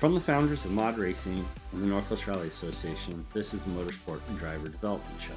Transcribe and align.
From 0.00 0.14
the 0.14 0.20
founders 0.22 0.64
of 0.64 0.70
Mod 0.70 0.96
Racing 0.96 1.46
and 1.72 1.82
the 1.82 1.86
Northwest 1.86 2.26
Rally 2.26 2.48
Association, 2.48 3.22
this 3.34 3.52
is 3.52 3.60
the 3.60 3.70
Motorsport 3.72 4.20
and 4.30 4.38
Driver 4.38 4.68
Development 4.68 5.20
Show. 5.20 5.34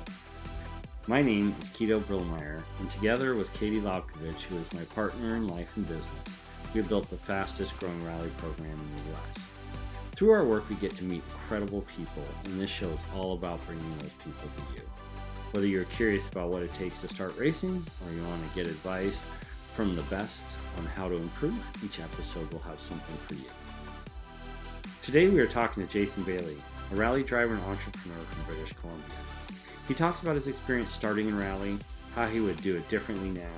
My 1.06 1.22
name 1.22 1.54
is 1.60 1.68
Keto 1.72 2.00
Brillmeyer, 2.00 2.64
and 2.80 2.90
together 2.90 3.36
with 3.36 3.52
Katie 3.52 3.82
Lobkovich, 3.82 4.44
who 4.44 4.56
is 4.56 4.74
my 4.74 4.86
partner 4.96 5.36
in 5.36 5.50
life 5.50 5.76
and 5.76 5.86
business, 5.86 6.08
we 6.74 6.80
have 6.80 6.88
built 6.88 7.10
the 7.10 7.18
fastest 7.18 7.78
growing 7.78 8.06
rally 8.06 8.30
program 8.38 8.72
in 8.72 8.78
the 8.78 9.10
U.S. 9.10 9.46
Through 10.14 10.32
our 10.32 10.46
work, 10.46 10.70
we 10.70 10.76
get 10.76 10.96
to 10.96 11.04
meet 11.04 11.24
incredible 11.34 11.82
people, 11.98 12.24
and 12.46 12.58
this 12.58 12.70
show 12.70 12.88
is 12.88 13.00
all 13.14 13.34
about 13.34 13.66
bringing 13.66 13.98
those 13.98 14.14
people 14.24 14.50
to 14.56 14.76
you. 14.78 14.88
Whether 15.52 15.68
you're 15.68 15.84
curious 15.84 16.30
about 16.30 16.52
what 16.52 16.64
it 16.64 16.74
takes 16.74 17.02
to 17.02 17.10
start 17.10 17.38
racing, 17.38 17.84
or 18.06 18.14
you 18.14 18.24
want 18.24 18.42
to 18.48 18.56
get 18.56 18.68
advice 18.68 19.20
from 19.76 19.98
the 19.98 20.04
best 20.04 20.46
on 20.78 20.86
how 20.86 21.10
to 21.10 21.18
improve, 21.18 21.62
each 21.84 22.00
episode 22.00 22.50
will 22.54 22.62
have 22.62 22.80
something 22.80 23.18
for 23.28 23.34
you. 23.34 23.50
Today 25.04 25.28
we 25.28 25.42
are 25.42 25.48
talking 25.48 25.86
to 25.86 25.92
Jason 25.92 26.24
Bailey, 26.24 26.56
a 26.94 26.96
rally 26.96 27.24
driver 27.24 27.56
and 27.56 27.64
entrepreneur 27.64 28.24
from 28.24 28.46
British 28.46 28.72
Columbia. 28.72 29.04
He 29.86 29.94
talks 29.94 30.22
about 30.22 30.36
his 30.36 30.48
experience 30.48 30.92
starting 30.92 31.28
in 31.28 31.38
rally, 31.38 31.78
how 32.16 32.26
he 32.26 32.40
would 32.40 32.62
do 32.62 32.78
it 32.78 32.88
differently 32.88 33.28
now, 33.28 33.52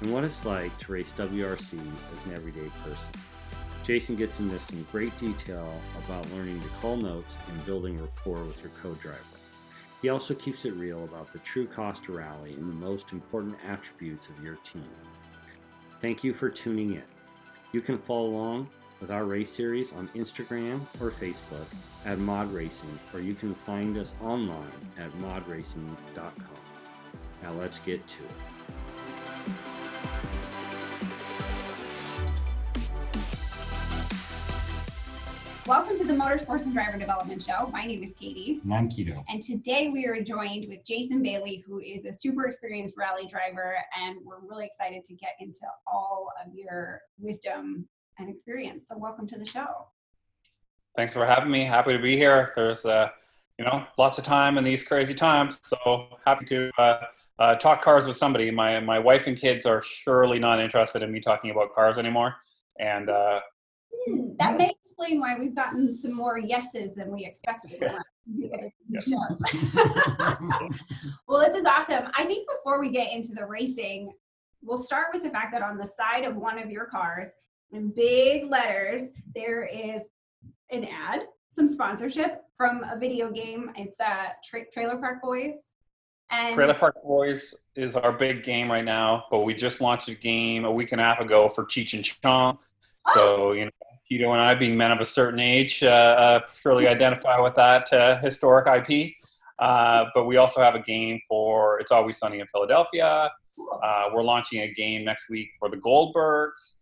and 0.00 0.12
what 0.12 0.22
it's 0.22 0.44
like 0.44 0.78
to 0.78 0.92
race 0.92 1.10
WRC 1.10 1.80
as 2.12 2.26
an 2.26 2.34
everyday 2.34 2.68
person. 2.84 3.12
Jason 3.82 4.14
gets 4.14 4.38
into 4.38 4.56
some 4.56 4.86
great 4.92 5.18
detail 5.18 5.68
about 6.04 6.30
learning 6.30 6.60
to 6.60 6.68
call 6.80 6.96
notes 6.96 7.34
and 7.48 7.66
building 7.66 8.00
rapport 8.00 8.44
with 8.44 8.62
your 8.62 8.70
co-driver. 8.80 9.18
He 10.00 10.10
also 10.10 10.32
keeps 10.32 10.64
it 10.64 10.74
real 10.74 11.02
about 11.02 11.32
the 11.32 11.40
true 11.40 11.66
cost 11.66 12.08
of 12.08 12.14
rally 12.14 12.52
and 12.52 12.70
the 12.70 12.86
most 12.86 13.10
important 13.10 13.56
attributes 13.68 14.28
of 14.28 14.44
your 14.44 14.58
team. 14.62 14.86
Thank 16.00 16.22
you 16.22 16.32
for 16.32 16.48
tuning 16.48 16.92
in. 16.92 17.02
You 17.72 17.80
can 17.80 17.98
follow 17.98 18.28
along 18.28 18.68
with 19.04 19.10
our 19.10 19.26
race 19.26 19.50
series 19.50 19.92
on 19.92 20.08
Instagram 20.14 20.80
or 20.98 21.10
Facebook 21.10 21.66
at 22.06 22.18
Mod 22.18 22.50
Racing, 22.50 22.98
or 23.12 23.20
you 23.20 23.34
can 23.34 23.54
find 23.54 23.98
us 23.98 24.14
online 24.22 24.66
at 24.98 25.10
modracing.com. 25.18 26.32
Now 27.42 27.52
let's 27.52 27.80
get 27.80 28.00
to 28.06 28.24
it. 28.24 28.30
Welcome 35.66 35.98
to 35.98 36.04
the 36.04 36.14
Motorsports 36.14 36.64
and 36.64 36.72
Driver 36.72 36.96
Development 36.96 37.42
Show. 37.42 37.68
My 37.72 37.84
name 37.84 38.02
is 38.02 38.14
Katie. 38.14 38.62
And 38.64 38.72
I'm 38.72 38.88
Keto. 38.88 39.22
And 39.28 39.42
today 39.42 39.88
we 39.88 40.06
are 40.06 40.22
joined 40.22 40.66
with 40.68 40.82
Jason 40.82 41.22
Bailey, 41.22 41.62
who 41.66 41.78
is 41.78 42.06
a 42.06 42.12
super 42.12 42.46
experienced 42.46 42.96
rally 42.96 43.26
driver. 43.26 43.76
And 44.02 44.16
we're 44.24 44.40
really 44.48 44.64
excited 44.64 45.04
to 45.04 45.14
get 45.14 45.32
into 45.40 45.66
all 45.86 46.30
of 46.42 46.54
your 46.54 47.02
wisdom 47.18 47.86
and 48.18 48.28
experience. 48.28 48.88
So, 48.88 48.96
welcome 48.96 49.26
to 49.28 49.38
the 49.38 49.46
show. 49.46 49.66
Thanks 50.96 51.12
for 51.12 51.26
having 51.26 51.50
me. 51.50 51.64
Happy 51.64 51.92
to 51.92 51.98
be 51.98 52.16
here. 52.16 52.52
There's, 52.54 52.84
uh, 52.84 53.08
you 53.58 53.64
know, 53.64 53.84
lots 53.98 54.18
of 54.18 54.24
time 54.24 54.58
in 54.58 54.64
these 54.64 54.84
crazy 54.84 55.14
times. 55.14 55.58
So 55.62 56.06
happy 56.24 56.44
to 56.46 56.70
uh, 56.78 57.00
uh, 57.38 57.54
talk 57.56 57.82
cars 57.82 58.06
with 58.06 58.16
somebody. 58.16 58.50
My 58.50 58.80
my 58.80 58.98
wife 58.98 59.26
and 59.26 59.36
kids 59.36 59.66
are 59.66 59.82
surely 59.82 60.38
not 60.38 60.60
interested 60.60 61.02
in 61.02 61.10
me 61.12 61.20
talking 61.20 61.50
about 61.50 61.72
cars 61.72 61.98
anymore. 61.98 62.36
And 62.78 63.10
uh, 63.10 63.40
Hmm, 64.06 64.34
that 64.38 64.56
may 64.56 64.70
explain 64.70 65.20
why 65.20 65.38
we've 65.38 65.54
gotten 65.54 65.96
some 65.96 66.12
more 66.12 66.38
yeses 66.38 66.94
than 66.94 67.10
we 67.12 67.24
expected. 67.24 67.80
when 67.80 68.00
we 68.36 68.48
did 68.48 68.70
these 68.88 69.04
shows. 69.04 69.40
well, 71.28 71.40
this 71.40 71.54
is 71.54 71.64
awesome. 71.64 72.10
I 72.16 72.24
think 72.24 72.48
before 72.48 72.80
we 72.80 72.90
get 72.90 73.12
into 73.12 73.32
the 73.32 73.46
racing, 73.46 74.12
we'll 74.62 74.82
start 74.82 75.08
with 75.12 75.22
the 75.22 75.30
fact 75.30 75.52
that 75.52 75.62
on 75.62 75.76
the 75.76 75.86
side 75.86 76.24
of 76.24 76.36
one 76.36 76.58
of 76.58 76.70
your 76.70 76.86
cars, 76.86 77.30
in 77.72 77.90
big 77.90 78.50
letters, 78.50 79.04
there 79.34 79.64
is 79.64 80.06
an 80.70 80.84
ad, 80.84 81.26
some 81.50 81.66
sponsorship 81.66 82.42
from 82.56 82.84
a 82.84 82.98
video 82.98 83.30
game. 83.30 83.70
It's 83.76 84.00
uh, 84.00 84.28
Tra- 84.42 84.70
Trailer 84.72 84.96
Park 84.96 85.22
Boys. 85.22 85.68
And 86.30 86.54
Trailer 86.54 86.74
Park 86.74 86.96
Boys 87.02 87.54
is 87.76 87.96
our 87.96 88.12
big 88.12 88.42
game 88.42 88.70
right 88.70 88.84
now, 88.84 89.24
but 89.30 89.40
we 89.40 89.54
just 89.54 89.80
launched 89.80 90.08
a 90.08 90.14
game 90.14 90.64
a 90.64 90.72
week 90.72 90.92
and 90.92 91.00
a 91.00 91.04
half 91.04 91.20
ago 91.20 91.48
for 91.48 91.64
Cheech 91.64 91.94
and 91.94 92.04
Chong. 92.04 92.58
So, 93.12 93.52
you 93.52 93.66
know, 93.66 93.70
Keto 94.10 94.32
and 94.32 94.40
I, 94.40 94.54
being 94.54 94.76
men 94.76 94.90
of 94.90 95.00
a 95.00 95.04
certain 95.04 95.40
age, 95.40 95.82
uh, 95.82 95.86
uh, 95.86 96.40
surely 96.46 96.88
identify 96.88 97.38
with 97.40 97.54
that 97.54 97.92
uh, 97.92 98.18
historic 98.18 98.66
IP. 98.66 99.12
Uh, 99.58 100.06
but 100.14 100.24
we 100.26 100.36
also 100.36 100.60
have 100.60 100.74
a 100.74 100.80
game 100.80 101.20
for 101.28 101.78
It's 101.78 101.92
Always 101.92 102.18
Sunny 102.18 102.40
in 102.40 102.46
Philadelphia. 102.48 103.30
Uh, 103.82 104.04
we're 104.12 104.22
launching 104.22 104.62
a 104.62 104.72
game 104.72 105.04
next 105.04 105.30
week 105.30 105.50
for 105.58 105.68
the 105.68 105.76
Goldbergs. 105.76 106.76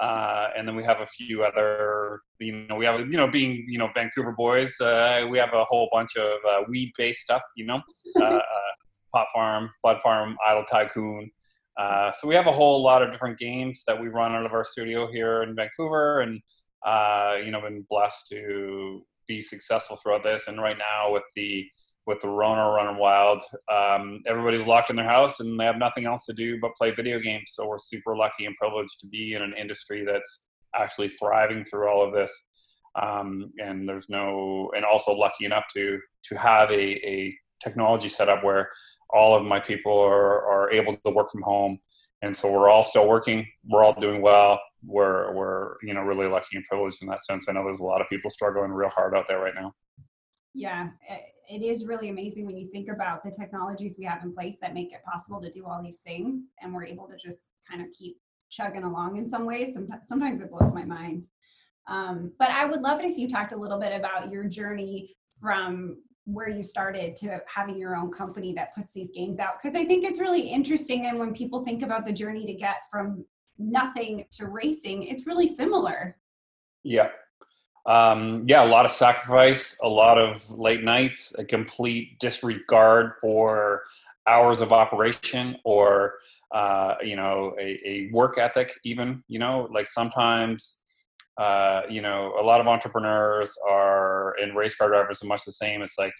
Uh, 0.00 0.48
and 0.56 0.66
then 0.66 0.76
we 0.76 0.84
have 0.84 1.00
a 1.00 1.06
few 1.06 1.44
other, 1.44 2.20
you 2.38 2.66
know, 2.68 2.76
we 2.76 2.84
have, 2.84 3.00
you 3.00 3.16
know, 3.16 3.28
being, 3.28 3.64
you 3.68 3.78
know, 3.78 3.88
Vancouver 3.94 4.32
boys, 4.32 4.74
we 4.80 5.38
have 5.38 5.52
a 5.54 5.64
whole 5.64 5.88
bunch 5.92 6.16
of 6.16 6.38
weed-based 6.68 7.20
stuff, 7.20 7.42
you 7.56 7.66
know, 7.66 7.80
Pot 9.14 9.26
Farm, 9.34 9.70
Bud 9.82 10.00
Farm, 10.02 10.36
Idle 10.46 10.64
Tycoon. 10.64 11.30
Uh, 11.78 12.10
so 12.12 12.26
we 12.26 12.34
have 12.34 12.48
a 12.48 12.52
whole 12.52 12.82
lot 12.82 13.02
of 13.02 13.12
different 13.12 13.38
games 13.38 13.84
that 13.86 14.00
we 14.00 14.08
run 14.08 14.32
out 14.32 14.44
of 14.44 14.52
our 14.52 14.64
studio 14.64 15.08
here 15.10 15.42
in 15.44 15.54
Vancouver, 15.54 16.20
and 16.20 16.40
uh, 16.84 17.36
you 17.44 17.50
know, 17.50 17.60
been 17.60 17.86
blessed 17.88 18.26
to 18.28 19.02
be 19.28 19.40
successful 19.40 19.96
throughout 19.96 20.24
this. 20.24 20.48
And 20.48 20.60
right 20.60 20.76
now, 20.76 21.12
with 21.12 21.22
the 21.36 21.64
with 22.08 22.20
the 22.20 22.28
Rona 22.28 22.70
running 22.70 22.96
wild, 22.96 23.42
um, 23.70 24.22
everybody's 24.26 24.66
locked 24.66 24.88
in 24.88 24.96
their 24.96 25.04
house 25.04 25.40
and 25.40 25.60
they 25.60 25.64
have 25.66 25.76
nothing 25.76 26.06
else 26.06 26.24
to 26.24 26.32
do 26.32 26.58
but 26.58 26.74
play 26.74 26.90
video 26.90 27.20
games. 27.20 27.52
So 27.52 27.68
we're 27.68 27.76
super 27.76 28.16
lucky 28.16 28.46
and 28.46 28.56
privileged 28.56 28.98
to 29.00 29.06
be 29.06 29.34
in 29.34 29.42
an 29.42 29.52
industry 29.58 30.06
that's 30.06 30.46
actually 30.74 31.08
thriving 31.08 31.66
through 31.66 31.86
all 31.86 32.02
of 32.02 32.14
this. 32.14 32.46
Um, 33.00 33.44
and 33.62 33.86
there's 33.86 34.08
no, 34.08 34.70
and 34.74 34.86
also 34.86 35.12
lucky 35.12 35.44
enough 35.44 35.64
to 35.74 36.00
to 36.24 36.38
have 36.38 36.70
a, 36.70 37.06
a 37.06 37.36
technology 37.62 38.08
setup 38.08 38.42
where 38.42 38.70
all 39.10 39.36
of 39.36 39.44
my 39.44 39.60
people 39.60 40.00
are, 40.00 40.46
are 40.50 40.72
able 40.72 40.96
to 40.96 41.12
work 41.12 41.30
from 41.30 41.42
home. 41.42 41.78
And 42.22 42.34
so 42.34 42.50
we're 42.50 42.70
all 42.70 42.82
still 42.82 43.06
working. 43.06 43.46
We're 43.68 43.84
all 43.84 44.00
doing 44.00 44.22
well. 44.22 44.58
We're 44.82 45.34
we're 45.34 45.74
you 45.82 45.92
know 45.92 46.00
really 46.00 46.26
lucky 46.26 46.56
and 46.56 46.64
privileged 46.64 47.02
in 47.02 47.08
that 47.08 47.22
sense. 47.22 47.46
I 47.48 47.52
know 47.52 47.64
there's 47.64 47.80
a 47.80 47.84
lot 47.84 48.00
of 48.00 48.08
people 48.08 48.30
struggling 48.30 48.70
real 48.70 48.88
hard 48.88 49.14
out 49.14 49.26
there 49.28 49.40
right 49.40 49.54
now. 49.54 49.74
Yeah 50.54 50.88
it 51.48 51.62
is 51.62 51.86
really 51.86 52.10
amazing 52.10 52.44
when 52.44 52.58
you 52.58 52.68
think 52.70 52.88
about 52.90 53.24
the 53.24 53.30
technologies 53.30 53.96
we 53.98 54.04
have 54.04 54.22
in 54.22 54.34
place 54.34 54.58
that 54.60 54.74
make 54.74 54.92
it 54.92 55.02
possible 55.02 55.40
to 55.40 55.50
do 55.50 55.64
all 55.64 55.82
these 55.82 55.98
things 55.98 56.52
and 56.60 56.74
we're 56.74 56.84
able 56.84 57.08
to 57.08 57.16
just 57.16 57.52
kind 57.68 57.80
of 57.80 57.88
keep 57.92 58.18
chugging 58.50 58.84
along 58.84 59.16
in 59.16 59.26
some 59.26 59.46
ways. 59.46 59.76
Sometimes, 60.02 60.40
it 60.40 60.50
blows 60.50 60.74
my 60.74 60.84
mind. 60.84 61.26
Um, 61.86 62.32
but 62.38 62.50
i 62.50 62.66
would 62.66 62.82
love 62.82 63.00
it 63.00 63.06
if 63.06 63.16
you 63.16 63.26
talked 63.26 63.52
a 63.52 63.56
little 63.56 63.80
bit 63.80 63.98
about 63.98 64.30
your 64.30 64.44
journey 64.44 65.16
from 65.40 65.96
where 66.24 66.48
you 66.48 66.62
started 66.62 67.16
to 67.16 67.40
having 67.46 67.78
your 67.78 67.96
own 67.96 68.10
company 68.10 68.52
that 68.52 68.74
puts 68.74 68.92
these 68.92 69.08
games 69.14 69.38
out 69.38 69.54
because 69.62 69.74
i 69.74 69.86
think 69.86 70.04
it's 70.04 70.20
really 70.20 70.42
interesting 70.42 71.06
and 71.06 71.18
when 71.18 71.32
people 71.32 71.64
think 71.64 71.82
about 71.82 72.04
the 72.04 72.12
journey 72.12 72.44
to 72.44 72.52
get 72.52 72.82
from 72.90 73.24
nothing 73.58 74.26
to 74.32 74.48
racing 74.48 75.04
it's 75.04 75.26
really 75.26 75.46
similar. 75.46 76.14
Yeah 76.84 77.08
um, 77.88 78.44
yeah 78.46 78.64
a 78.64 78.68
lot 78.68 78.84
of 78.84 78.90
sacrifice 78.90 79.76
a 79.82 79.88
lot 79.88 80.18
of 80.18 80.48
late 80.50 80.84
nights 80.84 81.34
a 81.38 81.44
complete 81.44 82.18
disregard 82.20 83.12
for 83.20 83.82
hours 84.28 84.60
of 84.60 84.72
operation 84.72 85.56
or 85.64 86.14
uh, 86.52 86.94
you 87.02 87.16
know 87.16 87.54
a, 87.60 87.80
a 87.84 88.10
work 88.12 88.38
ethic 88.38 88.72
even 88.84 89.22
you 89.26 89.38
know 89.38 89.68
like 89.72 89.88
sometimes 89.88 90.78
uh, 91.38 91.82
you 91.88 92.02
know, 92.02 92.34
a 92.38 92.42
lot 92.42 92.60
of 92.60 92.66
entrepreneurs 92.66 93.56
are 93.66 94.34
and 94.42 94.56
race 94.56 94.74
car 94.74 94.88
drivers 94.88 95.22
are 95.22 95.28
much 95.28 95.44
the 95.44 95.52
same. 95.52 95.82
It's 95.82 95.96
like 95.96 96.12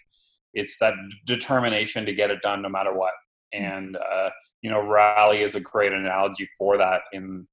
it's 0.53 0.77
that 0.79 0.93
determination 1.25 2.05
to 2.05 2.13
get 2.13 2.31
it 2.31 2.41
done 2.41 2.61
no 2.61 2.69
matter 2.69 2.93
what. 2.93 3.13
Mm. 3.53 3.77
And 3.77 3.97
uh, 3.97 4.29
you 4.61 4.69
know, 4.69 4.81
rally 4.81 5.41
is 5.41 5.55
a 5.55 5.59
great 5.59 5.91
analogy 5.91 6.49
for 6.57 6.77
that. 6.77 7.01
In 7.11 7.45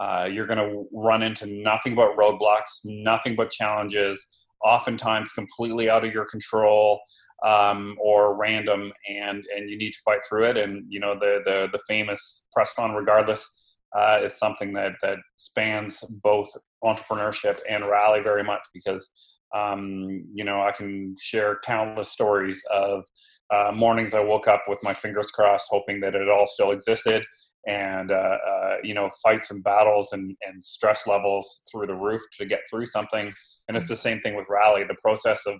uh, 0.00 0.28
you're 0.30 0.46
going 0.46 0.58
to 0.58 0.86
run 0.92 1.22
into 1.22 1.46
nothing 1.46 1.94
but 1.94 2.16
roadblocks, 2.16 2.80
nothing 2.84 3.36
but 3.36 3.50
challenges, 3.50 4.26
oftentimes 4.64 5.32
completely 5.32 5.90
out 5.90 6.04
of 6.04 6.12
your 6.12 6.24
control 6.24 7.00
um, 7.46 7.96
or 8.02 8.36
random, 8.36 8.92
and 9.08 9.44
and 9.54 9.70
you 9.70 9.76
need 9.76 9.92
to 9.92 9.98
fight 10.04 10.20
through 10.28 10.44
it. 10.44 10.56
And 10.56 10.84
you 10.88 11.00
know, 11.00 11.14
the 11.14 11.40
the 11.44 11.68
the 11.72 11.80
famous 11.86 12.46
press 12.52 12.74
on 12.78 12.92
regardless 12.92 13.48
uh, 13.96 14.20
is 14.22 14.38
something 14.38 14.72
that 14.72 14.92
that 15.02 15.18
spans 15.36 16.00
both 16.22 16.50
entrepreneurship 16.82 17.58
and 17.68 17.84
rally 17.84 18.20
very 18.20 18.44
much 18.44 18.62
because 18.72 19.10
um, 19.54 20.24
you 20.32 20.44
know 20.44 20.62
I 20.62 20.72
can 20.72 21.14
share 21.20 21.60
countless 21.64 22.10
stories 22.10 22.62
of 22.72 23.04
uh, 23.50 23.72
mornings 23.74 24.14
I 24.14 24.20
woke 24.20 24.48
up 24.48 24.62
with 24.68 24.78
my 24.82 24.94
fingers 24.94 25.30
crossed, 25.30 25.68
hoping 25.70 26.00
that 26.00 26.14
it 26.14 26.28
all 26.28 26.46
still 26.46 26.70
existed, 26.70 27.24
and 27.66 28.10
uh, 28.10 28.38
uh, 28.48 28.76
you 28.82 28.94
know 28.94 29.08
fights 29.22 29.50
and 29.50 29.62
battles 29.62 30.12
and, 30.12 30.36
and 30.46 30.64
stress 30.64 31.06
levels 31.06 31.62
through 31.70 31.86
the 31.86 31.94
roof 31.94 32.22
to 32.38 32.46
get 32.46 32.60
through 32.70 32.86
something. 32.86 33.32
And 33.68 33.76
it's 33.76 33.88
the 33.88 33.96
same 33.96 34.20
thing 34.20 34.34
with 34.36 34.46
rally. 34.48 34.84
The 34.84 34.96
process 35.02 35.46
of 35.46 35.56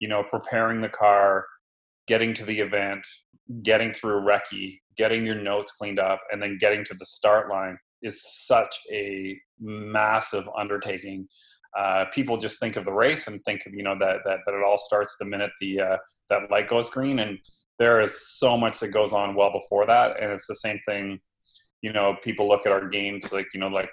you 0.00 0.08
know 0.08 0.24
preparing 0.28 0.80
the 0.80 0.88
car, 0.88 1.44
getting 2.06 2.34
to 2.34 2.44
the 2.44 2.60
event, 2.60 3.06
getting 3.62 3.92
through 3.92 4.20
recce, 4.22 4.78
getting 4.96 5.24
your 5.24 5.36
notes 5.36 5.72
cleaned 5.72 5.98
up, 5.98 6.20
and 6.32 6.42
then 6.42 6.58
getting 6.58 6.84
to 6.86 6.94
the 6.94 7.06
start 7.06 7.48
line 7.50 7.78
is 8.02 8.20
such 8.46 8.76
a 8.92 9.38
massive 9.60 10.44
undertaking. 10.58 11.26
uh, 11.76 12.04
people 12.12 12.36
just 12.36 12.60
think 12.60 12.76
of 12.76 12.84
the 12.84 12.92
race 12.92 13.26
and 13.26 13.44
think 13.44 13.62
of 13.66 13.74
you 13.74 13.82
know 13.82 13.96
that 13.98 14.18
that, 14.24 14.38
that 14.46 14.54
it 14.54 14.64
all 14.66 14.78
starts 14.78 15.16
the 15.18 15.24
minute 15.24 15.50
the 15.60 15.80
uh, 15.80 15.96
that 16.30 16.50
light 16.50 16.68
goes 16.68 16.88
green 16.90 17.18
and 17.18 17.38
there 17.78 18.00
is 18.00 18.36
so 18.38 18.56
much 18.56 18.78
that 18.80 18.88
goes 18.88 19.12
on 19.12 19.34
well 19.34 19.52
before 19.52 19.86
that 19.86 20.20
and 20.20 20.30
it's 20.32 20.46
the 20.46 20.54
same 20.54 20.78
thing 20.86 21.18
you 21.84 21.92
know 21.92 22.16
people 22.22 22.48
look 22.48 22.64
at 22.66 22.72
our 22.72 22.88
games 22.88 23.30
like 23.30 23.48
you 23.52 23.60
know 23.60 23.68
like 23.68 23.90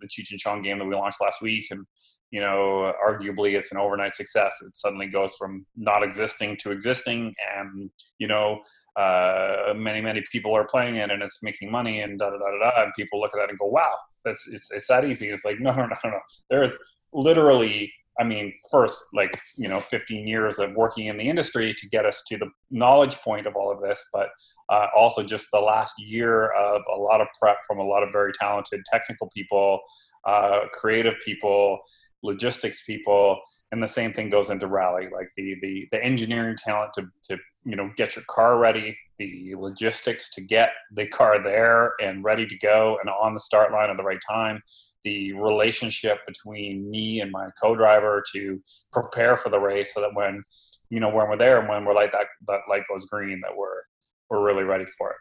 the 0.00 0.08
cheech 0.08 0.30
and 0.30 0.40
chong 0.40 0.62
game 0.62 0.78
that 0.78 0.86
we 0.86 0.94
launched 0.94 1.20
last 1.20 1.42
week 1.42 1.66
and 1.70 1.84
you 2.30 2.40
know 2.40 2.92
arguably 3.06 3.50
it's 3.58 3.70
an 3.70 3.78
overnight 3.78 4.14
success. 4.14 4.54
It 4.66 4.74
suddenly 4.74 5.08
goes 5.08 5.34
from 5.36 5.66
not 5.76 6.02
existing 6.02 6.56
to 6.62 6.70
existing 6.70 7.34
and 7.56 7.90
you 8.18 8.28
know 8.28 8.60
uh, 8.96 9.74
many 9.76 10.00
many 10.00 10.22
people 10.32 10.56
are 10.56 10.66
playing 10.66 10.96
it 10.96 11.10
and 11.10 11.22
it's 11.22 11.40
making 11.42 11.70
money 11.70 12.00
and 12.00 12.18
da 12.18 12.30
da 12.30 12.38
da 12.38 12.50
da 12.62 12.82
and 12.82 12.92
people 13.00 13.20
look 13.20 13.32
at 13.34 13.40
that 13.40 13.50
and 13.50 13.58
go 13.58 13.66
wow 13.66 13.94
that's 14.24 14.48
it's, 14.48 14.70
it's 14.70 14.88
that 14.88 15.04
easy. 15.04 15.28
It's 15.28 15.44
like 15.44 15.60
no 15.60 15.74
no 15.74 15.86
no 15.86 15.96
no. 16.04 16.20
There 16.50 16.64
is 16.64 16.72
literally 17.12 17.92
I 18.18 18.24
mean, 18.24 18.52
first, 18.70 19.04
like, 19.12 19.40
you 19.56 19.68
know, 19.68 19.80
15 19.80 20.26
years 20.26 20.58
of 20.58 20.72
working 20.74 21.06
in 21.06 21.16
the 21.16 21.28
industry 21.28 21.74
to 21.74 21.88
get 21.88 22.06
us 22.06 22.22
to 22.28 22.36
the 22.36 22.48
knowledge 22.70 23.16
point 23.16 23.46
of 23.46 23.56
all 23.56 23.72
of 23.72 23.80
this, 23.80 24.04
but 24.12 24.28
uh, 24.68 24.86
also 24.96 25.22
just 25.22 25.48
the 25.52 25.58
last 25.58 25.94
year 25.98 26.52
of 26.52 26.82
a 26.92 26.96
lot 26.96 27.20
of 27.20 27.26
prep 27.40 27.56
from 27.66 27.78
a 27.78 27.84
lot 27.84 28.02
of 28.02 28.10
very 28.12 28.32
talented 28.32 28.82
technical 28.86 29.28
people, 29.34 29.80
uh, 30.26 30.60
creative 30.72 31.14
people, 31.24 31.80
logistics 32.24 32.82
people, 32.82 33.38
and 33.70 33.82
the 33.82 33.88
same 33.88 34.12
thing 34.12 34.30
goes 34.30 34.50
into 34.50 34.66
rally, 34.66 35.08
like 35.12 35.28
the, 35.36 35.54
the, 35.62 35.86
the 35.92 36.02
engineering 36.02 36.56
talent 36.56 36.92
to, 36.94 37.06
to, 37.22 37.38
you 37.64 37.76
know, 37.76 37.90
get 37.96 38.16
your 38.16 38.24
car 38.28 38.58
ready, 38.58 38.96
the 39.18 39.54
logistics 39.56 40.30
to 40.30 40.40
get 40.40 40.70
the 40.92 41.06
car 41.06 41.42
there 41.42 41.92
and 42.02 42.24
ready 42.24 42.46
to 42.46 42.58
go 42.58 42.98
and 43.00 43.10
on 43.10 43.34
the 43.34 43.40
start 43.40 43.70
line 43.72 43.90
at 43.90 43.96
the 43.96 44.02
right 44.02 44.20
time 44.28 44.60
the 45.04 45.34
relationship 45.34 46.18
between 46.26 46.90
me 46.90 47.20
and 47.20 47.30
my 47.30 47.48
co-driver 47.62 48.24
to 48.32 48.60
prepare 48.90 49.36
for 49.36 49.50
the 49.50 49.58
race 49.58 49.94
so 49.94 50.00
that 50.00 50.14
when 50.14 50.42
you 50.90 50.98
know 50.98 51.08
when 51.08 51.28
we're 51.28 51.36
there 51.36 51.60
and 51.60 51.68
when 51.68 51.84
we're 51.84 51.94
like 51.94 52.10
that 52.10 52.26
that 52.48 52.60
light 52.68 52.82
goes 52.88 53.04
green 53.04 53.40
that 53.42 53.54
we're 53.54 53.82
we're 54.30 54.44
really 54.44 54.64
ready 54.64 54.86
for 54.98 55.10
it. 55.10 55.16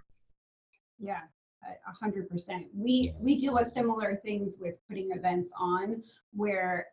Yeah 1.00 1.20
hundred 2.00 2.27
percent 2.27 2.65
we 2.75 3.13
we 3.19 3.36
deal 3.36 3.54
with 3.54 3.71
similar 3.74 4.19
things 4.24 4.57
with 4.60 4.75
putting 4.88 5.12
events 5.12 5.51
on 5.57 6.01
where 6.33 6.88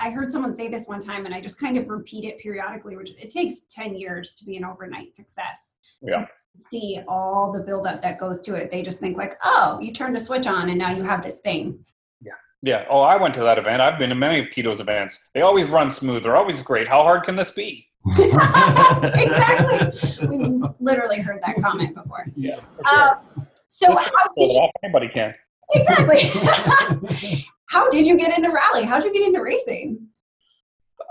I 0.00 0.10
heard 0.10 0.30
someone 0.30 0.52
say 0.52 0.68
this 0.68 0.86
one 0.86 1.00
time 1.00 1.26
and 1.26 1.34
I 1.34 1.40
just 1.40 1.60
kind 1.60 1.76
of 1.76 1.88
repeat 1.88 2.24
it 2.24 2.38
periodically, 2.38 2.96
which 2.96 3.10
it 3.10 3.30
takes 3.30 3.62
10 3.68 3.96
years 3.96 4.34
to 4.34 4.44
be 4.44 4.56
an 4.56 4.64
overnight 4.64 5.14
success. 5.14 5.76
Yeah. 6.00 6.26
See 6.58 7.00
all 7.06 7.52
the 7.52 7.60
buildup 7.60 8.00
that 8.02 8.18
goes 8.18 8.40
to 8.42 8.54
it. 8.54 8.70
They 8.70 8.82
just 8.82 9.00
think 9.00 9.18
like, 9.18 9.38
oh, 9.44 9.78
you 9.80 9.92
turned 9.92 10.16
a 10.16 10.20
switch 10.20 10.46
on 10.46 10.70
and 10.70 10.78
now 10.78 10.90
you 10.90 11.02
have 11.02 11.22
this 11.22 11.38
thing. 11.38 11.84
Yeah. 12.22 12.32
Yeah. 12.62 12.86
Oh, 12.88 13.02
I 13.02 13.16
went 13.16 13.34
to 13.34 13.40
that 13.40 13.58
event. 13.58 13.82
I've 13.82 13.98
been 13.98 14.08
to 14.08 14.14
many 14.14 14.40
of 14.40 14.46
Keto's 14.46 14.80
events. 14.80 15.18
They 15.34 15.42
always 15.42 15.66
run 15.66 15.90
smooth. 15.90 16.22
They're 16.22 16.36
always 16.36 16.62
great. 16.62 16.88
How 16.88 17.02
hard 17.02 17.24
can 17.24 17.34
this 17.34 17.50
be? 17.50 17.86
exactly. 18.18 20.26
We 20.26 20.62
literally 20.80 21.20
heard 21.20 21.42
that 21.44 21.56
comment 21.60 21.94
before. 21.94 22.24
Yeah. 22.34 22.60
Uh, 22.86 23.16
so 23.76 23.92
Let's 23.92 24.08
how 24.08 24.32
did 24.38 24.52
you, 24.52 24.68
anybody 24.82 25.08
can. 25.08 25.34
exactly? 25.74 27.44
how 27.66 27.86
did 27.90 28.06
you 28.06 28.16
get 28.16 28.36
into 28.36 28.50
rally? 28.50 28.84
How 28.84 28.98
did 28.98 29.12
you 29.12 29.20
get 29.20 29.26
into 29.28 29.42
racing? 29.42 29.98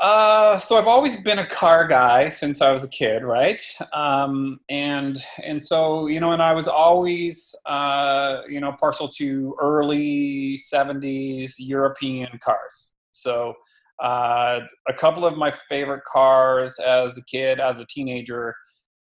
Uh, 0.02 0.58
so 0.58 0.76
I've 0.76 0.88
always 0.88 1.16
been 1.16 1.38
a 1.38 1.46
car 1.46 1.86
guy 1.86 2.28
since 2.30 2.64
I 2.64 2.72
was 2.72 2.84
a 2.84 2.90
kid, 2.90 3.24
right? 3.24 3.62
Um, 3.94 4.60
and 4.68 5.16
and 5.44 5.64
so 5.64 6.08
you 6.08 6.20
know, 6.20 6.32
and 6.32 6.42
I 6.42 6.54
was 6.54 6.68
always 6.68 7.54
uh, 7.68 8.42
you 8.50 8.60
know 8.60 8.74
partial 8.80 9.08
to 9.10 9.56
early 9.62 10.58
'70s 10.58 11.54
European 11.60 12.40
cars. 12.44 12.94
So 13.12 13.54
uh, 14.02 14.62
a 14.90 14.94
couple 14.94 15.24
of 15.24 15.38
my 15.38 15.52
favorite 15.52 16.04
cars 16.12 16.80
as 16.80 17.20
a 17.20 17.24
kid, 17.26 17.60
as 17.60 17.80
a 17.80 17.86
teenager, 17.86 18.56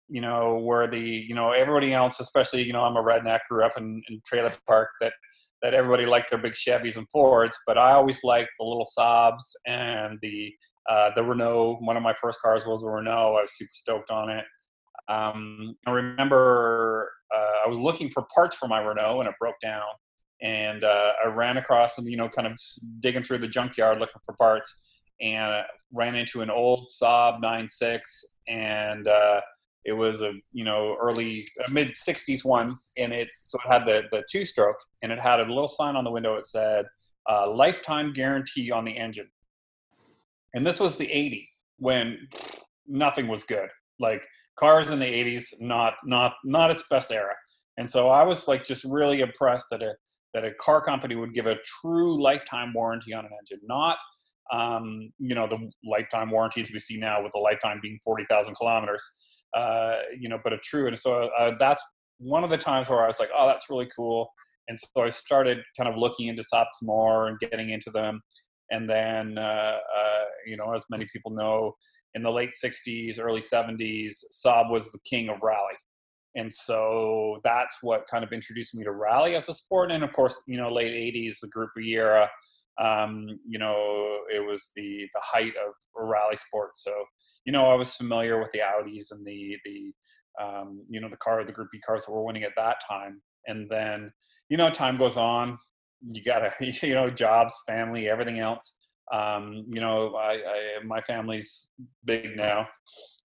you 0.09 0.21
know, 0.21 0.57
where 0.57 0.87
the 0.87 0.99
you 0.99 1.35
know 1.35 1.51
everybody 1.51 1.93
else, 1.93 2.19
especially 2.19 2.63
you 2.63 2.73
know 2.73 2.83
I'm 2.83 2.97
a 2.97 3.03
redneck, 3.03 3.39
grew 3.49 3.65
up 3.65 3.77
in, 3.77 4.01
in 4.09 4.21
trailer 4.25 4.53
park 4.67 4.89
that 5.01 5.13
that 5.61 5.73
everybody 5.73 6.05
liked 6.05 6.29
their 6.29 6.39
big 6.39 6.53
Chevys 6.53 6.97
and 6.97 7.09
Fords, 7.09 7.57
but 7.65 7.77
I 7.77 7.93
always 7.93 8.23
liked 8.23 8.49
the 8.59 8.65
little 8.65 8.87
Saabs 8.97 9.43
and 9.65 10.19
the 10.21 10.53
uh, 10.89 11.09
the 11.15 11.23
Renault, 11.23 11.77
one 11.81 11.97
of 11.97 12.03
my 12.03 12.13
first 12.13 12.41
cars 12.41 12.65
was 12.65 12.83
a 12.83 12.89
Renault. 12.89 13.35
I 13.37 13.41
was 13.41 13.57
super 13.57 13.71
stoked 13.73 14.11
on 14.11 14.29
it. 14.29 14.45
Um, 15.07 15.75
I 15.87 15.91
remember 15.91 17.11
uh, 17.35 17.65
I 17.65 17.67
was 17.67 17.77
looking 17.77 18.09
for 18.11 18.25
parts 18.33 18.55
for 18.55 18.67
my 18.67 18.79
Renault 18.79 19.21
and 19.21 19.29
it 19.29 19.35
broke 19.39 19.59
down. 19.61 19.83
And 20.41 20.83
uh, 20.83 21.11
I 21.23 21.27
ran 21.29 21.57
across 21.57 21.97
you 21.97 22.17
know, 22.17 22.29
kind 22.29 22.47
of 22.47 22.59
digging 22.99 23.23
through 23.23 23.39
the 23.39 23.47
junkyard 23.47 23.99
looking 23.99 24.21
for 24.25 24.35
parts 24.35 24.75
and 25.21 25.63
ran 25.93 26.15
into 26.15 26.41
an 26.41 26.49
old 26.49 26.87
Saab 27.01 27.41
9.6 27.41 28.01
and 28.47 29.07
uh, 29.07 29.41
it 29.85 29.93
was 29.93 30.21
a 30.21 30.31
you 30.51 30.65
know 30.65 30.97
early 31.01 31.47
mid 31.71 31.89
60s 31.89 32.43
one 32.43 32.75
and 32.97 33.13
it 33.13 33.29
so 33.43 33.57
it 33.63 33.71
had 33.71 33.85
the 33.85 34.03
the 34.11 34.23
two 34.31 34.43
stroke 34.43 34.77
and 35.01 35.11
it 35.11 35.19
had 35.19 35.39
a 35.39 35.43
little 35.43 35.67
sign 35.67 35.95
on 35.95 36.03
the 36.03 36.11
window 36.11 36.35
that 36.35 36.47
said 36.47 36.85
uh, 37.29 37.51
lifetime 37.51 38.13
guarantee 38.13 38.71
on 38.71 38.85
the 38.85 38.95
engine. 38.97 39.27
And 40.53 40.65
this 40.65 40.79
was 40.79 40.95
the 40.95 41.07
80s 41.07 41.49
when 41.77 42.27
nothing 42.87 43.27
was 43.27 43.43
good. 43.43 43.69
Like 43.99 44.23
cars 44.59 44.91
in 44.91 44.99
the 44.99 45.05
80s 45.05 45.47
not 45.59 45.95
not 46.03 46.33
not 46.43 46.71
its 46.71 46.83
best 46.89 47.11
era. 47.11 47.33
And 47.77 47.89
so 47.91 48.09
i 48.09 48.23
was 48.23 48.47
like 48.47 48.63
just 48.63 48.85
really 48.85 49.19
impressed 49.19 49.67
that 49.71 49.81
a 49.81 49.93
that 50.33 50.45
a 50.45 50.53
car 50.53 50.81
company 50.81 51.15
would 51.15 51.33
give 51.33 51.45
a 51.45 51.57
true 51.81 52.21
lifetime 52.21 52.73
warranty 52.73 53.13
on 53.13 53.25
an 53.25 53.31
engine 53.39 53.59
not 53.67 53.97
um, 54.53 55.11
you 55.17 55.33
know 55.35 55.47
the 55.47 55.69
lifetime 55.83 56.29
warranties 56.29 56.71
we 56.71 56.79
see 56.79 56.97
now 56.97 57.21
with 57.21 57.31
the 57.33 57.39
lifetime 57.39 57.79
being 57.81 57.99
40,000 58.03 58.55
kilometers 58.55 59.03
uh, 59.55 59.95
you 60.19 60.29
know 60.29 60.39
but 60.43 60.53
a 60.53 60.57
true 60.57 60.87
and 60.87 60.97
so 60.97 61.29
uh, 61.37 61.51
that's 61.59 61.83
one 62.17 62.43
of 62.43 62.49
the 62.49 62.57
times 62.57 62.89
where 62.89 63.03
i 63.03 63.07
was 63.07 63.19
like 63.19 63.29
oh 63.37 63.47
that's 63.47 63.69
really 63.69 63.87
cool 63.95 64.29
and 64.67 64.79
so 64.79 65.03
i 65.03 65.09
started 65.09 65.59
kind 65.77 65.89
of 65.89 65.97
looking 65.97 66.27
into 66.27 66.43
Saabs 66.53 66.81
more 66.81 67.27
and 67.27 67.39
getting 67.39 67.69
into 67.71 67.89
them 67.91 68.21
and 68.71 68.89
then, 68.89 69.37
uh, 69.37 69.41
uh, 69.41 70.23
you 70.45 70.57
know, 70.57 70.73
as 70.73 70.83
many 70.89 71.05
people 71.11 71.31
know, 71.31 71.75
in 72.13 72.21
the 72.21 72.31
late 72.31 72.51
60s, 72.51 73.19
early 73.19 73.41
70s, 73.41 74.15
Saab 74.33 74.71
was 74.71 74.91
the 74.91 74.99
king 75.09 75.29
of 75.29 75.37
rally. 75.43 75.75
And 76.35 76.51
so 76.51 77.39
that's 77.43 77.77
what 77.81 78.07
kind 78.11 78.23
of 78.23 78.33
introduced 78.33 78.75
me 78.75 78.83
to 78.83 78.91
rally 78.91 79.35
as 79.35 79.47
a 79.49 79.53
sport. 79.53 79.91
And 79.91 80.03
of 80.03 80.11
course, 80.11 80.41
you 80.47 80.57
know, 80.57 80.69
late 80.69 80.91
80s, 81.15 81.39
the 81.41 81.47
Group 81.47 81.71
E 81.79 81.95
era, 81.95 82.29
um, 82.79 83.27
you 83.47 83.59
know, 83.59 84.19
it 84.33 84.45
was 84.45 84.71
the, 84.75 85.07
the 85.13 85.21
height 85.21 85.53
of 85.65 85.73
rally 85.95 86.35
sports. 86.35 86.83
So, 86.83 86.93
you 87.45 87.53
know, 87.53 87.67
I 87.67 87.75
was 87.75 87.95
familiar 87.95 88.39
with 88.39 88.51
the 88.51 88.59
Audis 88.59 89.11
and 89.11 89.25
the, 89.25 89.57
the, 89.65 89.93
um, 90.43 90.83
you 90.87 90.99
know, 90.99 91.09
the 91.09 91.17
car, 91.17 91.43
the 91.43 91.53
Group 91.53 91.69
E 91.73 91.79
cars 91.79 92.05
that 92.05 92.11
were 92.11 92.23
winning 92.23 92.43
at 92.43 92.51
that 92.57 92.77
time. 92.87 93.21
And 93.47 93.69
then, 93.69 94.11
you 94.49 94.57
know, 94.57 94.69
time 94.69 94.97
goes 94.97 95.17
on, 95.17 95.57
you 96.11 96.23
gotta 96.23 96.53
you 96.59 96.93
know 96.93 97.09
jobs 97.09 97.61
family 97.67 98.09
everything 98.09 98.39
else 98.39 98.73
um, 99.13 99.65
you 99.69 99.81
know 99.81 100.15
I, 100.15 100.33
I, 100.33 100.83
my 100.85 101.01
family's 101.01 101.67
big 102.05 102.35
now 102.35 102.67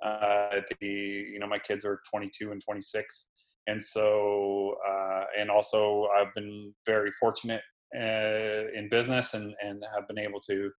uh, 0.04 0.61
the 0.80 0.87
you 0.87 1.38
know 1.38 1.47
my 1.47 1.59
kids 1.59 1.85
are 1.85 2.00
22 2.11 2.52
and 2.52 2.62
26 2.62 3.28
and 3.66 3.80
so 3.80 4.75
uh, 4.88 5.25
and 5.38 5.50
also 5.50 6.09
i've 6.19 6.35
been 6.35 6.73
very 6.87 7.11
fortunate 7.19 7.62
in 7.92 8.88
business 8.90 9.35
and 9.35 9.54
and 9.62 9.82
have 9.94 10.06
been 10.09 10.18
able 10.18 10.40
to 10.40 10.70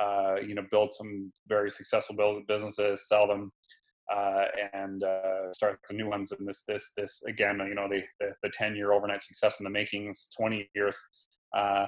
uh, 0.00 0.36
you 0.36 0.54
know 0.54 0.64
build 0.70 0.92
some 0.92 1.32
very 1.48 1.70
successful 1.70 2.42
businesses 2.48 3.08
sell 3.08 3.26
them 3.26 3.52
uh, 4.14 4.44
and 4.72 5.02
uh, 5.02 5.52
start 5.52 5.78
the 5.88 5.94
new 5.94 6.06
ones. 6.06 6.30
And 6.30 6.46
this, 6.46 6.62
this, 6.68 6.90
this 6.94 7.22
again, 7.26 7.58
you 7.66 7.74
know, 7.74 7.88
the, 7.88 8.02
the, 8.20 8.34
the 8.42 8.50
10 8.50 8.76
year 8.76 8.92
overnight 8.92 9.22
success 9.22 9.60
in 9.60 9.64
the 9.64 9.70
making, 9.70 10.10
is 10.10 10.28
20 10.36 10.68
years 10.74 10.94
uh, 11.56 11.86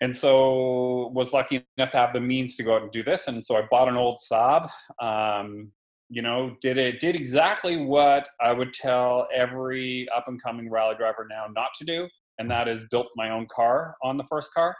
and 0.00 0.16
so 0.16 1.08
was 1.14 1.32
lucky 1.32 1.64
enough 1.76 1.90
to 1.90 1.98
have 1.98 2.12
the 2.12 2.20
means 2.20 2.56
to 2.56 2.62
go 2.62 2.76
out 2.76 2.82
and 2.82 2.90
do 2.90 3.02
this. 3.02 3.28
And 3.28 3.44
so 3.44 3.56
I 3.56 3.62
bought 3.70 3.88
an 3.88 3.96
old 3.96 4.18
Saab. 4.30 4.70
Um, 5.00 5.72
you 6.08 6.22
know, 6.22 6.56
did 6.60 6.76
it 6.76 6.98
did 6.98 7.14
exactly 7.14 7.76
what 7.76 8.28
I 8.40 8.52
would 8.52 8.72
tell 8.72 9.28
every 9.32 10.08
up 10.16 10.26
and 10.26 10.42
coming 10.42 10.68
rally 10.68 10.96
driver 10.96 11.26
now 11.30 11.46
not 11.54 11.68
to 11.76 11.84
do, 11.84 12.08
and 12.40 12.50
that 12.50 12.66
is 12.66 12.84
built 12.90 13.08
my 13.16 13.30
own 13.30 13.46
car 13.54 13.94
on 14.02 14.16
the 14.16 14.24
first 14.24 14.52
car, 14.54 14.74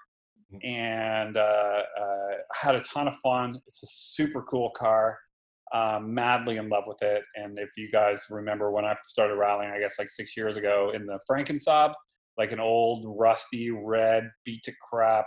mm-hmm. 0.52 0.66
and 0.66 1.36
uh, 1.36 1.40
uh, 2.00 2.30
had 2.54 2.74
a 2.74 2.80
ton 2.80 3.06
of 3.06 3.14
fun. 3.16 3.60
It's 3.66 3.82
a 3.82 3.86
super 3.86 4.42
cool 4.42 4.70
car. 4.70 5.18
Um, 5.72 6.12
madly 6.12 6.56
in 6.56 6.68
love 6.68 6.82
with 6.88 7.00
it. 7.00 7.22
And 7.36 7.56
if 7.56 7.68
you 7.76 7.92
guys 7.92 8.24
remember 8.28 8.72
when 8.72 8.84
I 8.84 8.96
started 9.06 9.36
rallying, 9.36 9.70
I 9.70 9.78
guess 9.78 10.00
like 10.00 10.10
six 10.10 10.36
years 10.36 10.56
ago 10.56 10.90
in 10.92 11.06
the 11.06 11.20
Franken 11.30 11.62
Saab, 11.64 11.92
like 12.36 12.50
an 12.50 12.58
old 12.58 13.04
rusty 13.16 13.70
red 13.70 14.28
beat 14.44 14.64
to 14.64 14.72
crap, 14.82 15.26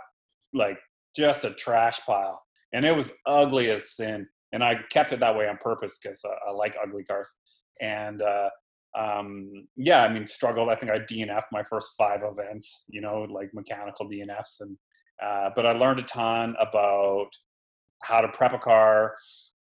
like 0.52 0.76
just 1.16 1.44
a 1.44 1.54
trash 1.54 2.00
pile. 2.04 2.42
And 2.74 2.84
it 2.84 2.94
was 2.94 3.12
ugly 3.24 3.70
as 3.70 3.96
sin. 3.96 4.26
And 4.52 4.62
I 4.62 4.80
kept 4.90 5.14
it 5.14 5.20
that 5.20 5.34
way 5.34 5.48
on 5.48 5.56
purpose 5.62 5.98
because 6.02 6.20
I, 6.26 6.50
I, 6.50 6.52
like 6.52 6.76
ugly 6.82 7.04
cars. 7.04 7.32
And 7.80 8.20
uh, 8.20 8.50
um, 8.98 9.66
yeah, 9.76 10.02
I 10.02 10.08
mean, 10.08 10.26
struggled. 10.26 10.68
I 10.68 10.76
think 10.76 10.92
I 10.92 11.00
DNF 11.00 11.42
my 11.50 11.62
first 11.64 11.92
five 11.98 12.20
events, 12.22 12.84
you 12.88 13.00
know, 13.00 13.26
like 13.30 13.50
mechanical 13.52 14.08
DNFs 14.08 14.60
and 14.60 14.76
Uh, 15.22 15.50
but 15.54 15.66
I 15.66 15.72
learned 15.72 16.00
a 16.00 16.02
ton 16.02 16.54
about 16.60 17.28
how 18.02 18.20
to 18.20 18.28
prep 18.28 18.52
a 18.52 18.58
car, 18.58 19.14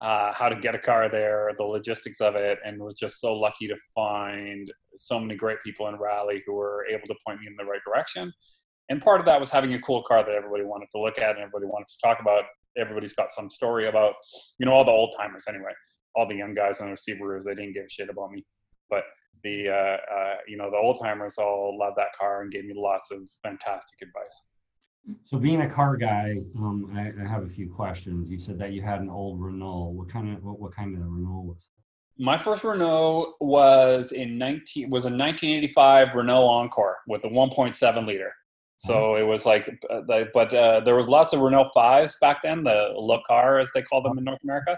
uh, 0.00 0.33
how 0.33 0.49
to 0.49 0.56
get 0.56 0.75
a 0.75 0.78
car 0.78 1.09
there, 1.09 1.52
the 1.56 1.64
logistics 1.64 2.21
of 2.21 2.35
it, 2.37 2.59
and 2.64 2.78
was 2.80 2.95
just 2.95 3.21
so 3.21 3.33
lucky 3.35 3.66
to 3.68 3.76
find 3.95 4.71
so 4.97 5.18
many 5.18 5.37
great 5.37 5.59
people 5.64 5.88
in 5.88 5.97
rally 5.97 6.42
who 6.47 6.54
were 6.54 6.85
able 6.90 7.06
to 7.06 7.14
point 7.26 7.40
me 7.40 7.47
in 7.47 7.56
the 7.56 7.64
right 7.64 7.80
direction. 7.87 8.33
And 8.88 9.00
part 9.00 9.21
of 9.21 9.26
that 9.26 9.40
was 9.40 9.50
having 9.50 9.75
a 9.75 9.80
cool 9.80 10.02
car 10.02 10.23
that 10.23 10.35
everybody 10.35 10.64
wanted 10.64 10.88
to 10.95 11.00
look 11.00 11.18
at 11.18 11.30
and 11.30 11.38
everybody 11.38 11.66
wanted 11.66 11.88
to 11.88 11.99
talk 12.04 12.21
about. 12.21 12.45
Everybody's 12.78 13.14
got 13.14 13.30
some 13.30 13.50
story 13.50 13.88
about, 13.88 14.14
you 14.59 14.66
know, 14.66 14.73
all 14.73 14.85
the 14.85 14.90
old 14.90 15.14
timers 15.16 15.45
anyway. 15.49 15.73
All 16.14 16.28
the 16.28 16.37
young 16.37 16.54
guys 16.54 16.80
on 16.80 16.87
their 16.87 16.97
Subarus, 16.97 17.45
they 17.45 17.54
didn't 17.54 17.73
give 17.73 17.85
a 17.87 17.88
shit 17.88 18.11
about 18.11 18.30
me. 18.30 18.45
But 18.90 19.04
the, 19.43 19.69
uh, 19.69 20.14
uh, 20.14 20.37
you 20.47 20.57
know, 20.57 20.71
the 20.71 20.76
old 20.76 20.99
timers 21.00 21.38
all 21.38 21.76
loved 21.78 21.97
that 21.97 22.12
car 22.19 22.43
and 22.43 22.50
gave 22.50 22.64
me 22.64 22.75
lots 22.76 23.11
of 23.11 23.28
fantastic 23.43 24.00
advice. 24.02 24.45
So 25.23 25.38
being 25.38 25.61
a 25.61 25.69
car 25.69 25.97
guy, 25.97 26.38
um, 26.57 26.90
I, 26.95 27.12
I 27.23 27.28
have 27.28 27.45
a 27.45 27.49
few 27.49 27.71
questions. 27.71 28.28
You 28.28 28.38
said 28.38 28.59
that 28.59 28.73
you 28.73 28.83
had 28.83 29.00
an 29.00 29.09
old 29.09 29.40
Renault. 29.40 29.90
What 29.90 30.09
kind 30.09 30.37
of 30.37 30.43
what, 30.43 30.59
what 30.59 30.75
kind 30.75 30.97
of 30.97 31.02
Renault 31.05 31.45
was 31.47 31.69
it? 31.69 32.23
My 32.23 32.38
first 32.38 32.64
Renault 32.64 33.35
was 33.40 34.12
in 34.12 34.38
19 34.38 34.90
was 34.90 35.05
a 35.05 35.11
1985 35.11 36.14
Renault 36.14 36.47
Encore 36.47 36.97
with 37.07 37.25
a 37.25 37.28
1.7 37.28 38.07
liter. 38.07 38.33
So 38.78 39.16
it 39.16 39.26
was 39.26 39.47
like, 39.47 39.66
uh, 39.90 40.02
the- 40.06 40.28
but 40.35 40.52
uh, 40.52 40.80
there 40.80 40.95
was 40.95 41.09
lots 41.09 41.33
of 41.33 41.40
Renault 41.40 41.71
fives 41.75 42.16
back 42.21 42.42
then, 42.42 42.62
the 42.64 42.92
Le 42.97 43.21
Car 43.23 43.59
as 43.59 43.71
they 43.75 43.83
call 43.83 44.02
them 44.02 44.18
in 44.18 44.25
North 44.25 44.42
America, 44.45 44.76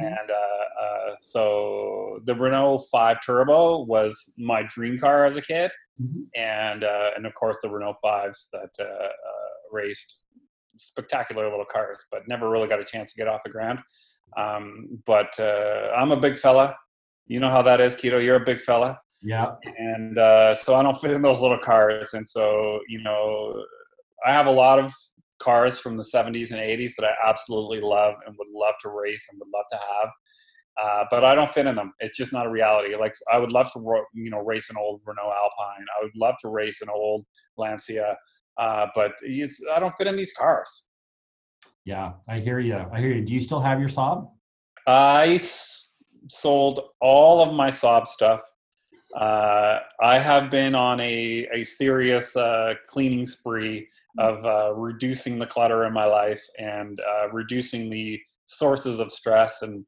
and 0.00 0.30
uh, 0.30 0.82
uh, 0.84 1.14
so 1.22 2.18
the 2.24 2.34
Renault 2.34 2.80
Five 2.90 3.18
Turbo 3.24 3.84
was 3.84 4.32
my 4.36 4.62
dream 4.64 4.98
car 4.98 5.24
as 5.26 5.36
a 5.36 5.42
kid, 5.42 5.70
Mhm. 6.02 6.26
and 6.34 6.82
uh, 6.84 7.10
and 7.16 7.24
of 7.26 7.34
course 7.34 7.56
the 7.62 7.70
Renault 7.70 7.96
Fives 8.02 8.48
that 8.52 8.70
uh, 8.80 8.84
uh, 8.84 9.10
raced 9.70 10.16
spectacular 10.78 11.48
little 11.50 11.64
cars, 11.66 12.04
but 12.10 12.26
never 12.26 12.48
really 12.50 12.66
got 12.68 12.80
a 12.80 12.84
chance 12.84 13.12
to 13.12 13.16
get 13.18 13.28
off 13.28 13.42
the 13.44 13.50
ground. 13.50 13.78
Um, 14.36 14.98
but 15.06 15.38
uh, 15.38 15.92
I'm 15.96 16.10
a 16.10 16.16
big 16.16 16.36
fella. 16.36 16.76
You 17.26 17.38
know 17.38 17.50
how 17.50 17.62
that 17.62 17.80
is, 17.80 17.94
Keto. 17.94 18.22
You're 18.24 18.36
a 18.42 18.44
big 18.44 18.60
fella 18.60 18.98
Yeah. 19.22 19.52
and 19.78 20.16
uh, 20.18 20.54
so 20.54 20.74
I 20.74 20.82
don't 20.82 20.96
fit 20.96 21.10
in 21.10 21.22
those 21.22 21.40
little 21.40 21.58
cars. 21.58 22.14
And 22.14 22.26
so, 22.26 22.80
you 22.88 23.02
know, 23.02 23.62
I 24.26 24.32
have 24.32 24.46
a 24.46 24.50
lot 24.52 24.78
of 24.78 24.92
cars 25.38 25.78
from 25.78 25.96
the 25.96 26.02
70s 26.02 26.50
and 26.50 26.60
80s 26.60 26.92
that 26.98 27.04
I 27.06 27.28
absolutely 27.28 27.80
love 27.80 28.14
and 28.26 28.34
would 28.38 28.48
love 28.52 28.74
to 28.82 28.90
race 28.90 29.26
and 29.30 29.38
would 29.40 29.48
love 29.54 29.64
to 29.70 29.76
have. 29.76 30.10
Uh, 30.82 31.04
but 31.10 31.24
I 31.24 31.34
don't 31.34 31.50
fit 31.50 31.66
in 31.66 31.74
them. 31.74 31.92
It's 31.98 32.16
just 32.16 32.32
not 32.32 32.46
a 32.46 32.50
reality. 32.50 32.94
Like 32.96 33.14
I 33.30 33.38
would 33.38 33.52
love 33.52 33.70
to, 33.72 33.80
you 34.14 34.30
know, 34.30 34.38
race 34.38 34.70
an 34.70 34.76
old 34.78 35.02
Renault 35.04 35.32
Alpine. 35.32 35.84
I 35.98 36.02
would 36.02 36.12
love 36.16 36.36
to 36.42 36.48
race 36.48 36.80
an 36.80 36.88
old 36.88 37.24
Lancia, 37.58 38.16
uh, 38.58 38.86
but 38.94 39.12
it's 39.22 39.60
I 39.74 39.78
don't 39.80 39.94
fit 39.96 40.06
in 40.06 40.16
these 40.16 40.32
cars. 40.32 40.88
Yeah. 41.84 42.12
I 42.28 42.38
hear 42.40 42.60
you. 42.60 42.76
I 42.92 43.00
hear 43.00 43.10
you. 43.12 43.24
Do 43.24 43.34
you 43.34 43.40
still 43.40 43.60
have 43.60 43.80
your 43.80 43.88
Saab? 43.88 44.30
I 44.86 45.34
s- 45.34 45.94
sold 46.28 46.80
all 47.00 47.42
of 47.42 47.52
my 47.54 47.68
Saab 47.68 48.06
stuff. 48.06 48.40
Uh, 49.18 49.80
I 50.00 50.18
have 50.18 50.50
been 50.50 50.74
on 50.74 51.00
a, 51.00 51.48
a 51.52 51.64
serious 51.64 52.36
uh, 52.36 52.74
cleaning 52.86 53.26
spree 53.26 53.88
of 54.18 54.44
uh, 54.44 54.72
reducing 54.74 55.38
the 55.38 55.46
clutter 55.46 55.84
in 55.84 55.92
my 55.92 56.04
life 56.04 56.42
and 56.58 56.98
uh, 57.00 57.28
reducing 57.30 57.90
the 57.90 58.20
sources 58.46 59.00
of 59.00 59.10
stress. 59.10 59.62
And, 59.62 59.84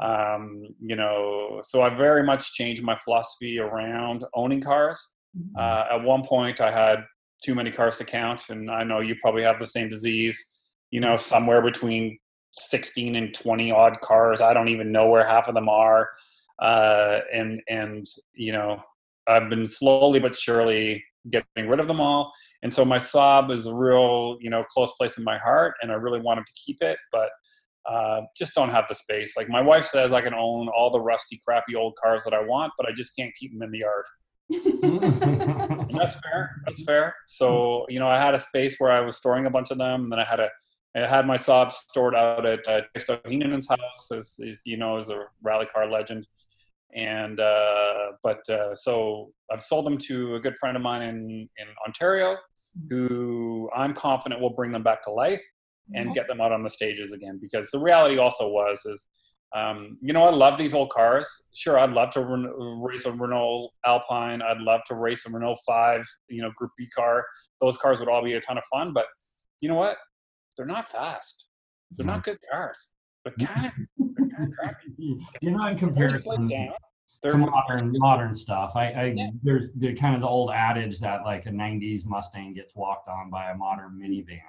um, 0.00 0.62
you 0.78 0.96
know, 0.96 1.60
so 1.62 1.82
I 1.82 1.90
very 1.90 2.22
much 2.22 2.54
changed 2.54 2.82
my 2.82 2.96
philosophy 2.96 3.58
around 3.58 4.24
owning 4.34 4.60
cars. 4.60 5.14
Uh, 5.58 5.84
at 5.92 6.02
one 6.02 6.22
point, 6.22 6.60
I 6.60 6.70
had 6.70 7.04
too 7.42 7.54
many 7.54 7.70
cars 7.70 7.96
to 7.98 8.04
count, 8.04 8.50
and 8.50 8.70
I 8.70 8.84
know 8.84 9.00
you 9.00 9.16
probably 9.20 9.42
have 9.42 9.58
the 9.58 9.66
same 9.66 9.88
disease. 9.88 10.42
You 10.90 11.00
know, 11.00 11.16
somewhere 11.16 11.62
between 11.62 12.18
16 12.52 13.16
and 13.16 13.34
20 13.34 13.72
odd 13.72 14.00
cars. 14.02 14.40
I 14.40 14.52
don't 14.52 14.68
even 14.68 14.92
know 14.92 15.08
where 15.08 15.26
half 15.26 15.48
of 15.48 15.54
them 15.54 15.68
are. 15.68 16.10
Uh, 16.60 17.20
and 17.32 17.60
and 17.68 18.06
you 18.34 18.52
know, 18.52 18.82
I've 19.28 19.48
been 19.48 19.66
slowly 19.66 20.20
but 20.20 20.36
surely 20.36 21.02
getting 21.30 21.68
rid 21.68 21.80
of 21.80 21.86
them 21.86 22.00
all. 22.00 22.32
And 22.62 22.72
so 22.72 22.84
my 22.84 22.98
Saab 22.98 23.52
is 23.52 23.66
a 23.66 23.74
real 23.74 24.38
you 24.40 24.50
know 24.50 24.64
close 24.64 24.92
place 24.92 25.18
in 25.18 25.24
my 25.24 25.38
heart, 25.38 25.74
and 25.82 25.90
I 25.90 25.94
really 25.94 26.20
wanted 26.20 26.46
to 26.46 26.52
keep 26.54 26.78
it, 26.82 26.98
but. 27.10 27.30
Uh, 27.84 28.20
just 28.38 28.54
don't 28.54 28.70
have 28.70 28.84
the 28.88 28.94
space. 28.94 29.36
Like 29.36 29.48
my 29.48 29.60
wife 29.60 29.84
says, 29.84 30.12
I 30.12 30.20
can 30.20 30.34
own 30.34 30.68
all 30.68 30.88
the 30.88 31.00
rusty, 31.00 31.40
crappy 31.44 31.74
old 31.74 31.96
cars 32.00 32.22
that 32.22 32.32
I 32.32 32.40
want, 32.40 32.72
but 32.78 32.88
I 32.88 32.92
just 32.92 33.16
can't 33.16 33.34
keep 33.34 33.52
them 33.52 33.60
in 33.60 33.72
the 33.72 33.78
yard. 33.78 34.04
That's 35.92 36.20
fair. 36.20 36.50
That's 36.64 36.84
fair. 36.84 37.14
So 37.26 37.86
you 37.88 37.98
know, 37.98 38.08
I 38.08 38.18
had 38.18 38.34
a 38.34 38.38
space 38.38 38.76
where 38.78 38.92
I 38.92 39.00
was 39.00 39.16
storing 39.16 39.46
a 39.46 39.50
bunch 39.50 39.70
of 39.70 39.78
them, 39.78 40.04
and 40.04 40.12
then 40.12 40.18
I 40.18 40.24
had 40.24 40.40
a, 40.40 40.48
I 40.96 41.06
had 41.06 41.26
my 41.26 41.36
Saab 41.36 41.72
stored 41.72 42.14
out 42.14 42.44
at 42.44 42.66
uh, 42.68 42.82
Heenan's 43.26 43.68
house, 43.68 44.10
as, 44.14 44.36
as 44.46 44.60
you 44.64 44.76
know, 44.76 44.98
as 44.98 45.08
a 45.08 45.24
rally 45.42 45.66
car 45.66 45.90
legend. 45.90 46.26
And 46.94 47.40
uh, 47.40 48.12
but 48.22 48.48
uh, 48.48 48.74
so 48.74 49.32
I've 49.50 49.62
sold 49.62 49.86
them 49.86 49.98
to 49.98 50.34
a 50.34 50.40
good 50.40 50.56
friend 50.56 50.76
of 50.76 50.82
mine 50.82 51.02
in 51.02 51.48
in 51.58 51.66
Ontario, 51.86 52.36
who 52.90 53.70
I'm 53.74 53.94
confident 53.94 54.40
will 54.40 54.54
bring 54.54 54.72
them 54.72 54.82
back 54.82 55.02
to 55.04 55.10
life 55.10 55.42
and 55.94 56.14
get 56.14 56.26
them 56.28 56.40
out 56.40 56.52
on 56.52 56.62
the 56.62 56.70
stages 56.70 57.12
again. 57.12 57.38
Because 57.40 57.70
the 57.70 57.78
reality 57.78 58.18
also 58.18 58.48
was 58.48 58.82
is 58.84 59.06
um, 59.54 59.98
you 60.00 60.14
know, 60.14 60.24
I 60.24 60.30
love 60.30 60.56
these 60.56 60.72
old 60.72 60.90
cars. 60.90 61.28
Sure, 61.52 61.78
I'd 61.78 61.92
love 61.92 62.10
to 62.12 62.20
race 62.80 63.04
a 63.04 63.12
Renault 63.12 63.70
Alpine. 63.84 64.40
I'd 64.40 64.60
love 64.60 64.80
to 64.86 64.94
race 64.94 65.26
a 65.26 65.30
Renault 65.30 65.58
5, 65.66 66.04
you 66.28 66.42
know, 66.42 66.50
Group 66.56 66.70
B 66.78 66.88
car. 66.96 67.24
Those 67.60 67.76
cars 67.76 68.00
would 68.00 68.08
all 68.08 68.24
be 68.24 68.34
a 68.34 68.40
ton 68.40 68.56
of 68.56 68.64
fun. 68.72 68.92
But 68.94 69.06
you 69.60 69.68
know 69.68 69.74
what? 69.74 69.98
They're 70.56 70.66
not 70.66 70.90
fast. 70.90 71.46
They're 71.90 72.06
not 72.06 72.24
good 72.24 72.38
cars. 72.50 72.88
They're 73.24 73.46
kind 73.46 73.66
of 73.66 73.72
kind 74.36 74.48
of 74.48 74.58
crappy. 74.58 75.18
You're 75.40 75.52
not 75.52 75.72
in 75.72 75.92
They're 75.92 76.08
really 76.08 76.18
played 76.18 76.36
comparison 76.36 76.48
to 76.48 76.72
They're 77.22 77.36
modern 77.36 77.92
modern 77.98 78.34
stuff. 78.34 78.72
I, 78.74 78.90
I 78.92 79.04
Yeah. 79.16 79.30
there's 79.42 79.70
the 79.76 79.94
kind 79.94 80.14
of 80.14 80.20
the 80.20 80.28
old 80.28 80.50
adage 80.50 80.98
that 81.00 81.24
like 81.24 81.46
a 81.46 81.50
'90s 81.50 82.04
Mustang 82.04 82.54
gets 82.54 82.74
walked 82.74 83.08
on 83.08 83.30
by 83.30 83.50
a 83.50 83.56
modern 83.56 84.00
minivan 84.02 84.40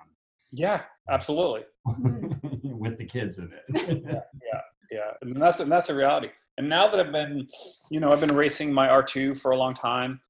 yeah, 0.53 0.82
absolutely. 1.10 1.62
with 2.63 2.98
the 2.98 3.06
kids 3.06 3.39
in 3.39 3.51
it. 3.51 4.03
Yeah, 4.06 4.22
yeah. 4.92 5.12
and 5.22 5.42
that's 5.42 5.60
and 5.60 5.72
that's 5.72 5.89
a 5.89 5.96
reality. 5.96 6.30
And 6.60 6.70
now 6.70 6.88
that 6.88 7.00
I've 7.00 7.12
been, 7.12 7.48
you 7.89 8.00
know, 8.00 8.12
I've 8.12 8.20
been 8.20 8.36
racing 8.36 8.72
my 8.72 8.88
R2 8.88 9.39
for 9.39 9.51
a 9.51 9.58
long 9.58 9.74
time. 9.74 10.22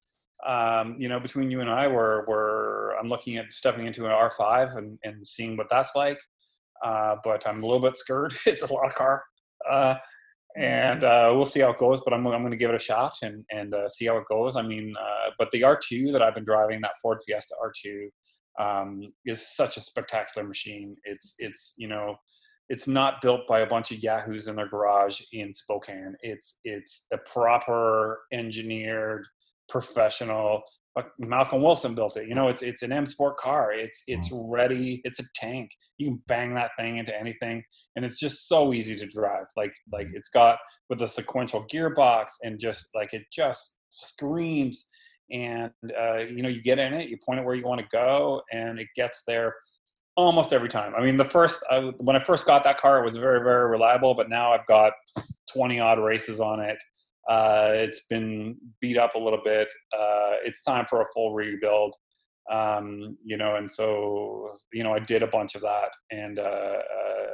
Um, 0.45 0.95
you 0.97 1.09
know, 1.09 1.19
between 1.19 1.51
you 1.51 1.59
and 1.59 1.69
I, 1.69 1.87
we're, 1.87 2.25
we're 2.25 2.95
I'm 2.97 3.09
looking 3.09 3.35
at 3.37 3.51
stepping 3.51 3.85
into 3.85 4.05
an 4.05 4.11
R5 4.11 4.77
and, 4.77 4.97
and 5.03 5.27
seeing 5.27 5.57
what 5.57 5.67
that's 5.69 5.93
like. 5.95 6.19
Uh, 6.83 7.15
but 7.23 7.47
I'm 7.47 7.63
a 7.63 7.65
little 7.65 7.81
bit 7.81 7.97
scared. 7.97 8.33
it's 8.45 8.63
a 8.63 8.73
lot 8.73 8.87
of 8.87 8.95
car, 8.95 9.23
uh, 9.69 9.95
and 10.57 11.03
uh, 11.03 11.31
we'll 11.33 11.45
see 11.45 11.61
how 11.61 11.71
it 11.71 11.79
goes. 11.79 12.01
But 12.03 12.13
I'm 12.13 12.25
I'm 12.27 12.41
going 12.41 12.51
to 12.51 12.57
give 12.57 12.69
it 12.69 12.75
a 12.75 12.79
shot 12.79 13.15
and 13.21 13.45
and 13.51 13.73
uh, 13.73 13.89
see 13.89 14.05
how 14.05 14.17
it 14.17 14.25
goes. 14.29 14.55
I 14.55 14.61
mean, 14.61 14.93
uh, 14.99 15.31
but 15.37 15.49
the 15.51 15.61
R2 15.61 16.11
that 16.11 16.21
I've 16.21 16.35
been 16.35 16.45
driving, 16.45 16.81
that 16.81 16.99
Ford 17.01 17.19
Fiesta 17.25 17.55
R2, 17.63 18.09
um, 18.59 19.13
is 19.25 19.55
such 19.55 19.77
a 19.77 19.81
spectacular 19.81 20.47
machine. 20.47 20.95
It's 21.05 21.35
it's 21.39 21.73
you 21.77 21.87
know 21.87 22.15
it's 22.69 22.87
not 22.87 23.21
built 23.21 23.41
by 23.47 23.61
a 23.61 23.67
bunch 23.67 23.91
of 23.91 24.01
yahoos 24.01 24.47
in 24.47 24.55
their 24.55 24.67
garage 24.67 25.21
in 25.31 25.53
Spokane. 25.53 26.15
It's 26.21 26.59
it's 26.63 27.05
a 27.11 27.17
proper 27.17 28.21
engineered 28.31 29.27
professional. 29.69 30.61
But 30.95 31.07
Malcolm 31.17 31.63
Wilson 31.63 31.95
built 31.95 32.17
it. 32.17 32.27
You 32.27 32.35
know, 32.35 32.49
it's 32.49 32.61
it's 32.61 32.83
an 32.83 32.91
M 32.91 33.05
Sport 33.05 33.37
car. 33.37 33.71
It's 33.73 34.03
it's 34.07 34.29
ready. 34.31 35.01
It's 35.03 35.19
a 35.19 35.23
tank. 35.35 35.71
You 35.97 36.07
can 36.09 36.21
bang 36.27 36.53
that 36.55 36.71
thing 36.77 36.97
into 36.97 37.17
anything, 37.17 37.63
and 37.95 38.05
it's 38.05 38.19
just 38.19 38.47
so 38.47 38.73
easy 38.73 38.95
to 38.97 39.07
drive. 39.07 39.45
Like 39.57 39.73
like 39.91 40.07
it's 40.13 40.29
got 40.29 40.57
with 40.89 41.01
a 41.01 41.07
sequential 41.07 41.65
gearbox 41.73 42.25
and 42.43 42.59
just 42.59 42.89
like 42.93 43.13
it 43.13 43.23
just 43.31 43.79
screams. 43.89 44.87
And 45.31 45.71
uh, 45.99 46.17
you 46.17 46.43
know, 46.43 46.49
you 46.49 46.61
get 46.61 46.77
in 46.77 46.93
it, 46.93 47.09
you 47.09 47.17
point 47.25 47.39
it 47.39 47.45
where 47.45 47.55
you 47.55 47.65
want 47.65 47.81
to 47.81 47.87
go, 47.91 48.43
and 48.51 48.79
it 48.79 48.87
gets 48.95 49.23
there 49.25 49.55
almost 50.15 50.53
every 50.53 50.69
time. 50.69 50.93
I 50.95 51.03
mean, 51.03 51.17
the 51.17 51.25
first 51.25 51.63
I, 51.71 51.91
when 52.01 52.15
I 52.15 52.23
first 52.23 52.45
got 52.45 52.63
that 52.65 52.79
car, 52.79 53.01
it 53.01 53.05
was 53.05 53.17
very 53.17 53.43
very 53.43 53.67
reliable, 53.69 54.13
but 54.13 54.29
now 54.29 54.53
I've 54.53 54.67
got 54.67 54.93
20 55.51 55.79
odd 55.79 55.99
races 55.99 56.39
on 56.39 56.59
it. 56.59 56.77
Uh, 57.29 57.69
it's 57.71 58.05
been 58.07 58.57
beat 58.81 58.97
up 58.97 59.15
a 59.15 59.19
little 59.19 59.41
bit. 59.43 59.67
Uh, 59.93 60.35
it's 60.43 60.61
time 60.63 60.85
for 60.89 61.01
a 61.01 61.05
full 61.13 61.33
rebuild. 61.33 61.95
Um, 62.51 63.17
you 63.23 63.37
know, 63.37 63.55
and 63.55 63.71
so 63.71 64.53
you 64.73 64.83
know, 64.83 64.93
I 64.93 64.99
did 64.99 65.23
a 65.23 65.27
bunch 65.27 65.55
of 65.55 65.61
that, 65.61 65.91
and 66.11 66.39
uh, 66.39 66.41
uh, 66.41 67.31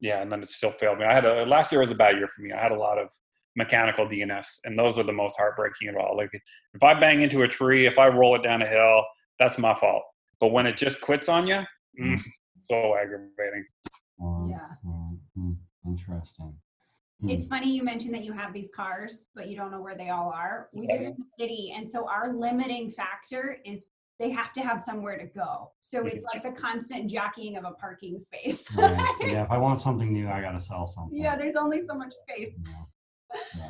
yeah, 0.00 0.22
and 0.22 0.30
then 0.30 0.40
it 0.42 0.48
still 0.48 0.70
failed 0.70 0.98
me. 0.98 1.04
I 1.04 1.12
had 1.12 1.24
a 1.24 1.44
last 1.44 1.72
year 1.72 1.80
was 1.80 1.90
a 1.90 1.96
bad 1.96 2.16
year 2.16 2.28
for 2.28 2.42
me. 2.42 2.52
I 2.52 2.60
had 2.62 2.70
a 2.72 2.78
lot 2.78 2.98
of 2.98 3.10
mechanical 3.56 4.06
DNS, 4.06 4.46
and 4.64 4.78
those 4.78 4.98
are 4.98 5.02
the 5.02 5.12
most 5.12 5.36
heartbreaking 5.36 5.88
of 5.88 5.96
all. 5.96 6.16
Like 6.16 6.30
if 6.32 6.82
I 6.84 6.94
bang 6.94 7.22
into 7.22 7.42
a 7.42 7.48
tree, 7.48 7.86
if 7.86 7.98
I 7.98 8.06
roll 8.06 8.36
it 8.36 8.42
down 8.44 8.62
a 8.62 8.68
hill, 8.68 9.02
that's 9.40 9.58
my 9.58 9.74
fault. 9.74 10.04
But 10.38 10.48
when 10.48 10.66
it 10.66 10.76
just 10.76 11.00
quits 11.00 11.28
on 11.28 11.46
you, 11.48 11.62
mm, 12.00 12.20
so 12.70 12.96
aggravating. 12.96 13.64
Um, 14.22 14.48
Yeah. 14.50 14.68
hmm, 15.34 15.52
interesting. 15.86 16.54
Hmm. 17.20 17.30
It's 17.30 17.46
funny 17.46 17.74
you 17.74 17.82
mentioned 17.82 18.14
that 18.14 18.24
you 18.24 18.32
have 18.32 18.52
these 18.52 18.68
cars, 18.74 19.24
but 19.34 19.48
you 19.48 19.56
don't 19.56 19.70
know 19.70 19.80
where 19.80 19.96
they 19.96 20.10
all 20.10 20.30
are. 20.30 20.68
We 20.72 20.86
live 20.86 21.00
in 21.00 21.14
the 21.16 21.24
city, 21.38 21.72
and 21.76 21.90
so 21.90 22.06
our 22.08 22.32
limiting 22.32 22.90
factor 22.90 23.58
is 23.64 23.86
they 24.18 24.30
have 24.30 24.52
to 24.54 24.62
have 24.62 24.80
somewhere 24.80 25.18
to 25.18 25.26
go. 25.26 25.72
So 25.80 26.04
it's 26.06 26.24
like 26.24 26.42
the 26.42 26.50
constant 26.52 27.10
jockeying 27.10 27.56
of 27.56 27.64
a 27.64 27.72
parking 27.72 28.18
space. 28.18 28.74
Right. 28.76 29.14
Yeah, 29.20 29.44
if 29.44 29.50
I 29.50 29.58
want 29.58 29.80
something 29.80 30.12
new, 30.12 30.28
I 30.28 30.40
gotta 30.40 30.60
sell 30.60 30.86
something. 30.86 31.18
yeah, 31.18 31.36
there's 31.36 31.56
only 31.56 31.80
so 31.80 31.94
much 31.94 32.12
space. 32.12 32.60
Yeah. 32.64 33.36
So, 33.54 33.60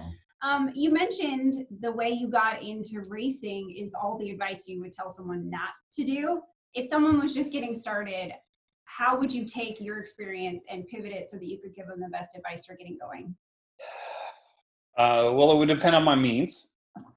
Um, 0.42 0.70
you 0.74 0.92
mentioned 0.92 1.66
the 1.80 1.90
way 1.90 2.10
you 2.10 2.28
got 2.28 2.62
into 2.62 3.00
racing 3.08 3.74
is 3.76 3.94
all 3.94 4.18
the 4.18 4.30
advice 4.30 4.68
you 4.68 4.80
would 4.80 4.92
tell 4.92 5.10
someone 5.10 5.48
not 5.50 5.70
to 5.92 6.04
do. 6.04 6.42
If 6.74 6.86
someone 6.86 7.18
was 7.18 7.32
just 7.34 7.52
getting 7.52 7.74
started, 7.74 8.32
how 8.96 9.18
would 9.18 9.32
you 9.32 9.44
take 9.44 9.80
your 9.80 9.98
experience 9.98 10.64
and 10.70 10.86
pivot 10.88 11.12
it 11.12 11.28
so 11.28 11.36
that 11.36 11.46
you 11.46 11.58
could 11.58 11.74
give 11.74 11.86
them 11.86 12.00
the 12.00 12.08
best 12.08 12.36
advice 12.36 12.64
for 12.66 12.74
getting 12.76 12.98
going? 13.00 13.34
Uh, 14.98 15.30
well, 15.34 15.52
it 15.52 15.58
would 15.58 15.68
depend 15.68 15.94
on 15.94 16.02
my 16.02 16.14
means, 16.14 16.68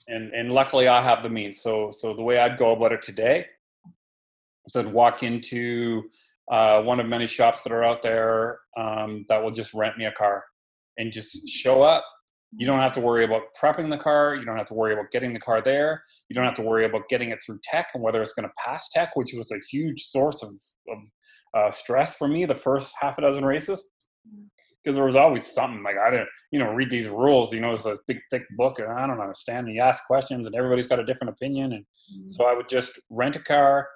and 0.10 0.34
and 0.34 0.52
luckily 0.52 0.90
I 0.90 1.02
have 1.02 1.24
the 1.24 1.30
means. 1.30 1.62
So 1.62 1.92
so 1.92 2.14
the 2.14 2.22
way 2.22 2.38
I'd 2.38 2.58
go 2.58 2.74
about 2.74 2.92
it 2.92 3.02
today 3.02 3.46
is 4.66 4.76
I'd 4.76 4.92
walk 4.92 5.24
into 5.24 6.04
uh, 6.52 6.82
one 6.82 7.00
of 7.00 7.06
many 7.06 7.26
shops 7.26 7.64
that 7.64 7.72
are 7.72 7.86
out 7.86 8.02
there 8.02 8.60
um, 8.78 9.24
that 9.30 9.42
will 9.42 9.52
just 9.52 9.74
rent 9.74 9.98
me 9.98 10.04
a 10.04 10.12
car 10.12 10.44
and 10.98 11.10
just 11.10 11.48
show 11.48 11.82
up. 11.82 12.04
You 12.52 12.68
don't 12.68 12.80
have 12.80 12.92
to 12.94 13.00
worry 13.00 13.24
about 13.24 13.44
prepping 13.58 13.90
the 13.90 13.98
car. 13.98 14.36
You 14.36 14.44
don't 14.44 14.58
have 14.58 14.68
to 14.68 14.74
worry 14.74 14.92
about 14.92 15.10
getting 15.12 15.32
the 15.32 15.40
car 15.40 15.62
there. 15.62 16.04
You 16.28 16.36
don't 16.36 16.44
have 16.44 16.56
to 16.56 16.64
worry 16.64 16.84
about 16.84 17.08
getting 17.08 17.30
it 17.30 17.40
through 17.46 17.60
tech 17.64 17.92
and 17.94 18.04
whether 18.04 18.22
it's 18.22 18.34
going 18.34 18.48
to 18.48 18.54
pass 18.58 18.90
tech, 18.90 19.16
which 19.16 19.32
was 19.34 19.52
a 19.52 19.60
huge 19.72 20.02
source 20.02 20.44
of, 20.44 20.50
of 20.50 20.98
uh, 21.56 21.72
stress 21.72 22.16
for 22.16 22.28
me 22.28 22.46
the 22.46 22.56
first 22.56 22.96
half 23.00 23.18
a 23.18 23.22
dozen 23.22 23.46
races 23.46 23.90
because 24.84 24.96
there 24.96 25.06
was 25.06 25.16
always 25.16 25.46
something 25.46 25.84
like 25.84 25.98
I 25.98 26.10
didn't, 26.10 26.30
you 26.52 26.60
know, 26.60 26.72
read 26.72 26.90
these 26.90 27.08
rules. 27.08 27.54
You 27.54 27.60
know, 27.60 27.72
it's 27.72 27.86
a 27.86 27.98
big 28.08 28.20
thick 28.32 28.44
book, 28.58 28.80
and 28.80 28.92
I 28.92 29.06
don't 29.08 29.20
understand. 29.20 29.68
And 29.68 29.76
you 29.76 29.82
ask 29.82 30.06
questions, 30.06 30.46
and 30.46 30.56
everybody's 30.56 30.88
got 30.88 31.00
a 31.00 31.06
different 31.06 31.32
opinion. 31.32 31.74
And 31.74 31.86
so 32.32 32.46
I 32.46 32.54
would 32.54 32.70
just 32.70 33.00
rent 33.10 33.36
a 33.36 33.40
car, 33.40 33.88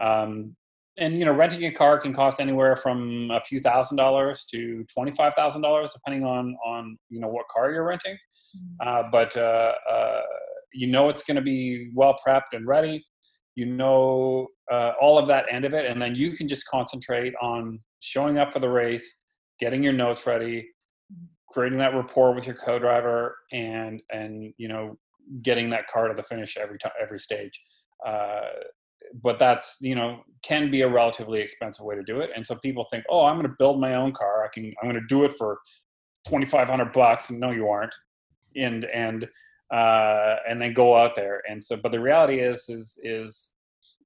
um, 0.00 0.54
and 0.98 1.18
you 1.18 1.24
know, 1.24 1.32
renting 1.32 1.64
a 1.64 1.72
car 1.72 1.98
can 1.98 2.12
cost 2.12 2.40
anywhere 2.40 2.76
from 2.76 3.30
a 3.30 3.40
few 3.40 3.60
thousand 3.60 3.96
dollars 3.96 4.44
to 4.50 4.84
twenty 4.92 5.12
five 5.12 5.34
thousand 5.34 5.62
dollars, 5.62 5.92
depending 5.92 6.24
on 6.24 6.56
on 6.66 6.98
you 7.08 7.20
know 7.20 7.28
what 7.28 7.48
car 7.48 7.70
you're 7.72 7.86
renting. 7.86 8.16
Uh, 8.84 9.04
but 9.10 9.36
uh, 9.36 9.72
uh, 9.90 10.22
you 10.72 10.86
know, 10.86 11.08
it's 11.08 11.22
going 11.22 11.36
to 11.36 11.42
be 11.42 11.90
well 11.94 12.16
prepped 12.26 12.52
and 12.52 12.66
ready. 12.66 13.04
You 13.56 13.66
know 13.66 14.48
uh, 14.70 14.92
all 15.00 15.18
of 15.18 15.26
that 15.28 15.46
end 15.50 15.64
of 15.64 15.74
it, 15.74 15.86
and 15.86 16.00
then 16.00 16.14
you 16.14 16.32
can 16.32 16.46
just 16.46 16.66
concentrate 16.66 17.34
on 17.42 17.80
showing 18.00 18.38
up 18.38 18.52
for 18.52 18.60
the 18.60 18.68
race 18.68 19.20
getting 19.58 19.82
your 19.82 19.92
notes 19.92 20.26
ready, 20.26 20.68
creating 21.50 21.78
that 21.78 21.94
rapport 21.94 22.34
with 22.34 22.46
your 22.46 22.56
co-driver, 22.56 23.36
and 23.52 24.02
and 24.10 24.52
you 24.58 24.68
know 24.68 24.96
getting 25.42 25.68
that 25.70 25.88
car 25.88 26.08
to 26.08 26.14
the 26.14 26.22
finish 26.22 26.56
every 26.56 26.78
time 26.78 26.92
every 27.00 27.18
stage. 27.18 27.60
Uh, 28.06 28.42
but 29.22 29.38
that's 29.38 29.76
you 29.80 29.94
know 29.94 30.20
can 30.42 30.70
be 30.70 30.82
a 30.82 30.88
relatively 30.88 31.40
expensive 31.40 31.84
way 31.84 31.96
to 31.96 32.02
do 32.02 32.20
it, 32.20 32.30
and 32.34 32.46
so 32.46 32.54
people 32.56 32.84
think, 32.84 33.04
oh, 33.08 33.24
I'm 33.24 33.36
going 33.36 33.48
to 33.48 33.56
build 33.58 33.80
my 33.80 33.94
own 33.94 34.12
car. 34.12 34.44
I 34.44 34.48
can 34.52 34.72
I'm 34.82 34.90
going 34.90 35.00
to 35.00 35.06
do 35.08 35.24
it 35.24 35.34
for 35.38 35.58
2,500 36.26 36.92
bucks. 36.92 37.30
and 37.30 37.40
No, 37.40 37.50
you 37.50 37.68
aren't, 37.68 37.94
and 38.56 38.84
and 38.86 39.28
uh, 39.72 40.36
and 40.48 40.60
then 40.60 40.72
go 40.72 40.96
out 40.96 41.14
there. 41.14 41.42
And 41.48 41.62
so, 41.62 41.76
but 41.76 41.92
the 41.92 42.00
reality 42.00 42.40
is 42.40 42.68
is 42.68 42.98
is 43.02 43.52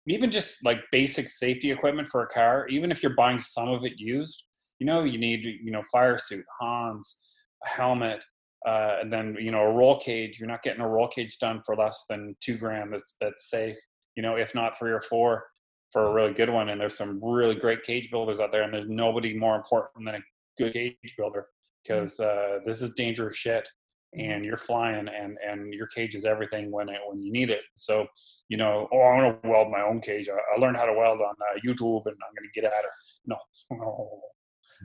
even 0.06 0.30
just 0.30 0.64
like 0.64 0.80
basic 0.90 1.28
safety 1.28 1.70
equipment 1.70 2.08
for 2.08 2.22
a 2.22 2.26
car, 2.26 2.66
even 2.68 2.90
if 2.90 3.02
you're 3.02 3.14
buying 3.14 3.40
some 3.40 3.68
of 3.68 3.84
it 3.84 3.98
used, 3.98 4.44
you 4.78 4.86
know 4.86 5.04
you 5.04 5.18
need 5.18 5.44
you 5.44 5.70
know 5.70 5.82
fire 5.92 6.18
suit 6.18 6.44
hans 6.58 7.20
a 7.64 7.68
helmet 7.68 8.24
uh, 8.66 8.96
and 9.00 9.12
then 9.12 9.36
you 9.38 9.50
know 9.50 9.60
a 9.60 9.72
roll 9.72 9.98
cage. 10.00 10.40
You're 10.40 10.48
not 10.48 10.62
getting 10.62 10.80
a 10.80 10.88
roll 10.88 11.08
cage 11.08 11.38
done 11.38 11.60
for 11.64 11.76
less 11.76 12.04
than 12.08 12.34
two 12.40 12.56
grand 12.56 12.92
that's 12.92 13.16
that's 13.20 13.50
safe 13.50 13.76
you 14.16 14.22
know 14.22 14.36
if 14.36 14.54
not 14.54 14.78
three 14.78 14.92
or 14.92 15.02
four 15.02 15.44
for 15.92 16.06
a 16.06 16.14
really 16.14 16.32
good 16.32 16.50
one. 16.50 16.68
And 16.68 16.80
there's 16.80 16.96
some 16.96 17.20
really 17.22 17.54
great 17.54 17.82
cage 17.82 18.10
builders 18.10 18.40
out 18.40 18.52
there 18.52 18.62
and 18.62 18.72
there's 18.72 18.88
nobody 18.88 19.36
more 19.36 19.56
important 19.56 20.06
than 20.06 20.16
a 20.16 20.20
good 20.56 20.72
cage 20.72 21.14
builder 21.16 21.46
because 21.82 22.20
uh, 22.20 22.58
this 22.64 22.82
is 22.82 22.92
dangerous 22.94 23.36
shit 23.36 23.68
and 24.14 24.44
you're 24.44 24.56
flying 24.56 25.08
and 25.08 25.38
and 25.46 25.72
your 25.72 25.86
cage 25.86 26.14
is 26.14 26.24
everything 26.24 26.70
when 26.70 26.88
it 26.88 26.98
when 27.06 27.22
you 27.22 27.30
need 27.32 27.50
it. 27.50 27.62
So 27.76 28.06
you 28.48 28.56
know 28.56 28.88
oh 28.92 28.98
i 28.98 29.22
want 29.22 29.42
to 29.42 29.48
weld 29.48 29.70
my 29.70 29.82
own 29.82 30.00
cage. 30.00 30.28
I, 30.28 30.36
I 30.54 30.58
learned 30.58 30.76
how 30.76 30.86
to 30.86 30.92
weld 30.92 31.20
on 31.20 31.34
uh, 31.40 31.58
youtube 31.64 32.06
and 32.06 32.16
i'm 32.16 32.34
going 32.34 32.50
to 32.52 32.60
get 32.60 32.64
at 32.64 32.84
it 32.84 32.90
no. 33.26 33.36
No 33.70 34.20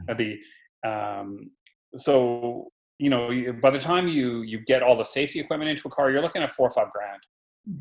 the 0.18 0.40
um, 0.88 1.50
so 1.98 2.68
you 3.00 3.10
know 3.10 3.30
by 3.62 3.72
the 3.72 3.80
time 3.80 4.08
you 4.08 4.44
you 4.44 4.60
get 4.60 4.84
all 4.84 4.96
the 4.96 5.04
safety 5.04 5.40
equipment 5.40 5.70
into 5.70 5.88
a 5.88 5.92
car 5.92 6.12
you're 6.12 6.22
looking 6.22 6.44
at 6.44 6.52
four 6.52 6.68
or 6.68 6.72
five 6.72 6.92
grand. 6.92 7.22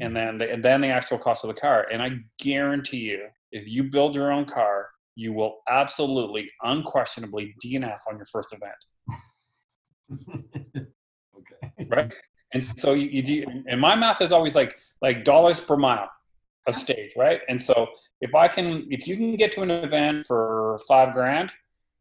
And 0.00 0.16
then 0.16 0.38
the, 0.38 0.50
and 0.50 0.64
then 0.64 0.80
the 0.80 0.88
actual 0.88 1.18
cost 1.18 1.44
of 1.44 1.48
the 1.48 1.61
car. 1.61 1.87
And 1.92 2.02
i 2.02 2.12
guarantee 2.38 3.11
you 3.11 3.26
if 3.52 3.68
you 3.68 3.85
build 3.85 4.16
your 4.16 4.33
own 4.33 4.46
car 4.46 4.88
you 5.16 5.33
will 5.33 5.59
absolutely 5.68 6.50
unquestionably 6.62 7.54
dnf 7.64 7.98
on 8.09 8.16
your 8.16 8.26
first 8.26 8.54
event. 8.54 8.74
right 11.88 12.12
and 12.53 12.66
so 12.77 12.92
you, 12.92 13.09
you 13.09 13.22
do 13.22 13.44
and 13.66 13.81
my 13.81 13.94
math 13.94 14.20
is 14.20 14.33
always 14.33 14.55
like 14.55 14.79
like 15.03 15.24
dollars 15.24 15.61
per 15.61 15.77
mile 15.77 16.09
of 16.66 16.74
stage 16.74 17.11
right 17.16 17.40
and 17.48 17.62
so 17.62 17.87
if 18.20 18.35
i 18.35 18.48
can 18.48 18.85
if 18.90 19.07
you 19.07 19.16
can 19.16 19.37
get 19.37 19.53
to 19.53 19.62
an 19.62 19.70
event 19.70 20.24
for 20.27 20.79
five 20.88 21.12
grand 21.12 21.50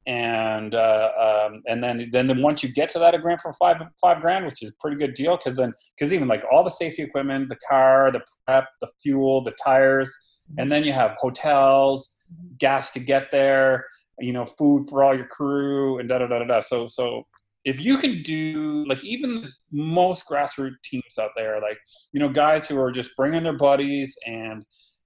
and 0.05 0.75
uh, 0.75 1.09
um, 1.17 1.63
and 1.67 1.83
then 1.83 2.09
then 2.11 2.41
once 2.41 2.61
you 2.61 2.69
get 2.69 2.89
to 2.89 2.99
that 2.99 3.19
grant 3.21 3.39
for 3.39 3.53
five 3.53 3.77
five 4.01 4.21
grand, 4.21 4.45
which 4.45 4.61
is 4.61 4.71
a 4.71 4.73
pretty 4.79 4.97
good 4.97 5.13
deal, 5.13 5.37
because 5.37 5.57
then 5.57 5.73
because 5.97 6.13
even 6.13 6.27
like 6.27 6.43
all 6.51 6.63
the 6.63 6.69
safety 6.69 7.03
equipment, 7.03 7.47
the 7.47 7.57
car, 7.67 8.11
the 8.11 8.21
prep, 8.45 8.67
the 8.81 8.89
fuel, 9.01 9.41
the 9.41 9.53
tires, 9.63 10.13
and 10.57 10.71
then 10.71 10.83
you 10.83 10.91
have 10.91 11.15
hotels, 11.19 12.13
gas 12.57 12.91
to 12.91 12.99
get 12.99 13.31
there, 13.31 13.85
you 14.19 14.33
know, 14.33 14.45
food 14.45 14.89
for 14.89 15.03
all 15.03 15.15
your 15.15 15.27
crew, 15.27 15.99
and 15.99 16.09
da 16.09 16.17
da 16.17 16.27
da 16.27 16.39
da 16.39 16.45
da. 16.45 16.59
So 16.59 16.85
so 16.87 17.25
if 17.65 17.83
you 17.83 17.97
can 17.97 18.21
do 18.23 18.85
like 18.87 19.03
even 19.03 19.35
the 19.35 19.51
most 19.71 20.27
grassroots 20.27 20.81
teams 20.83 21.17
out 21.19 21.31
there, 21.35 21.61
like 21.61 21.77
you 22.11 22.19
know 22.19 22.29
guys 22.29 22.67
who 22.67 22.79
are 22.79 22.91
just 22.91 23.15
bringing 23.15 23.43
their 23.43 23.57
buddies 23.57 24.15
and 24.25 24.63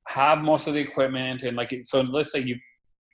have 0.08 0.39
most 0.39 0.67
of 0.67 0.74
the 0.74 0.80
equipment 0.80 1.43
and 1.43 1.58
like 1.58 1.74
so 1.84 2.02
let's 2.02 2.32
say 2.32 2.39
you 2.39 2.58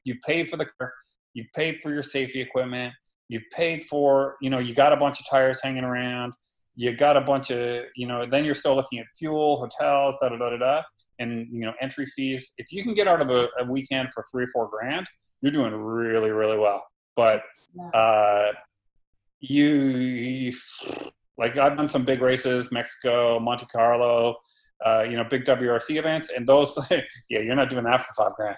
you 0.05 0.15
pay 0.25 0.45
for 0.45 0.57
the 0.57 0.65
car 0.77 0.93
you 1.33 1.43
paid 1.55 1.79
for 1.81 1.91
your 1.91 2.03
safety 2.03 2.39
equipment 2.39 2.93
you 3.29 3.39
paid 3.51 3.83
for 3.85 4.35
you 4.41 4.49
know 4.49 4.59
you 4.59 4.75
got 4.75 4.93
a 4.93 4.97
bunch 4.97 5.19
of 5.19 5.25
tires 5.27 5.59
hanging 5.63 5.83
around 5.83 6.33
you 6.75 6.95
got 6.95 7.17
a 7.17 7.21
bunch 7.21 7.49
of 7.49 7.83
you 7.95 8.07
know 8.07 8.25
then 8.25 8.45
you're 8.45 8.53
still 8.53 8.75
looking 8.75 8.99
at 8.99 9.05
fuel 9.17 9.57
hotels 9.57 10.15
da 10.21 10.29
da 10.29 10.37
da 10.37 10.51
da 10.51 10.57
da 10.57 10.81
and 11.19 11.47
you 11.51 11.65
know 11.65 11.73
entry 11.81 12.05
fees. 12.05 12.53
If 12.57 12.71
you 12.71 12.83
can 12.83 12.93
get 12.93 13.07
out 13.07 13.21
of 13.21 13.29
a, 13.29 13.49
a 13.59 13.65
weekend 13.69 14.09
for 14.13 14.23
three 14.31 14.45
or 14.45 14.47
four 14.53 14.69
grand 14.69 15.07
you're 15.41 15.51
doing 15.51 15.73
really 15.73 16.29
really 16.29 16.57
well. 16.57 16.83
But 17.15 17.43
uh 17.93 18.51
you, 19.43 19.75
you 19.75 20.53
like 21.37 21.57
i've 21.57 21.75
done 21.75 21.89
some 21.89 22.03
big 22.05 22.21
races 22.21 22.71
mexico 22.71 23.39
monte 23.39 23.65
carlo 23.65 24.35
uh, 24.85 25.03
you 25.07 25.15
know 25.17 25.23
big 25.23 25.43
wrc 25.45 25.95
events 25.97 26.29
and 26.35 26.47
those 26.47 26.77
yeah 27.29 27.39
you're 27.39 27.55
not 27.55 27.69
doing 27.69 27.83
that 27.83 28.01
for 28.05 28.13
five 28.13 28.33
grand 28.35 28.55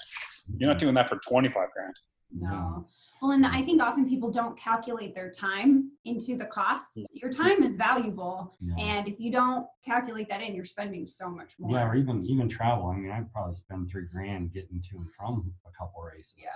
you're 0.57 0.69
not 0.69 0.77
doing 0.77 0.93
that 0.93 1.09
for 1.09 1.17
25 1.27 1.53
grand 1.73 1.95
no. 2.31 2.85
Well, 3.21 3.31
and 3.31 3.45
I 3.45 3.61
think 3.61 3.81
often 3.81 4.07
people 4.07 4.29
don't 4.29 4.57
calculate 4.57 5.15
their 5.15 5.31
time 5.31 5.91
into 6.03 6.35
the 6.35 6.45
costs. 6.45 7.07
Your 7.13 7.31
time 7.31 7.63
is 7.63 7.77
valuable, 7.77 8.55
Yeah. 8.59 8.75
and 8.77 9.07
if 9.07 9.19
you 9.19 9.31
don't 9.31 9.65
calculate 9.85 10.27
that 10.29 10.41
in, 10.41 10.53
you're 10.53 10.65
spending 10.65 11.07
so 11.07 11.29
much 11.29 11.53
more. 11.57 11.71
Yeah, 11.71 11.87
or 11.87 11.95
even 11.95 12.25
even 12.25 12.49
travel. 12.49 12.87
I 12.87 12.97
mean, 12.97 13.11
I'd 13.11 13.31
probably 13.31 13.55
spend 13.55 13.89
three 13.89 14.05
grand 14.11 14.53
getting 14.53 14.81
to 14.81 14.97
and 14.97 15.09
from 15.17 15.53
a 15.65 15.71
couple 15.77 16.01
races. 16.03 16.35
Yeah. 16.37 16.49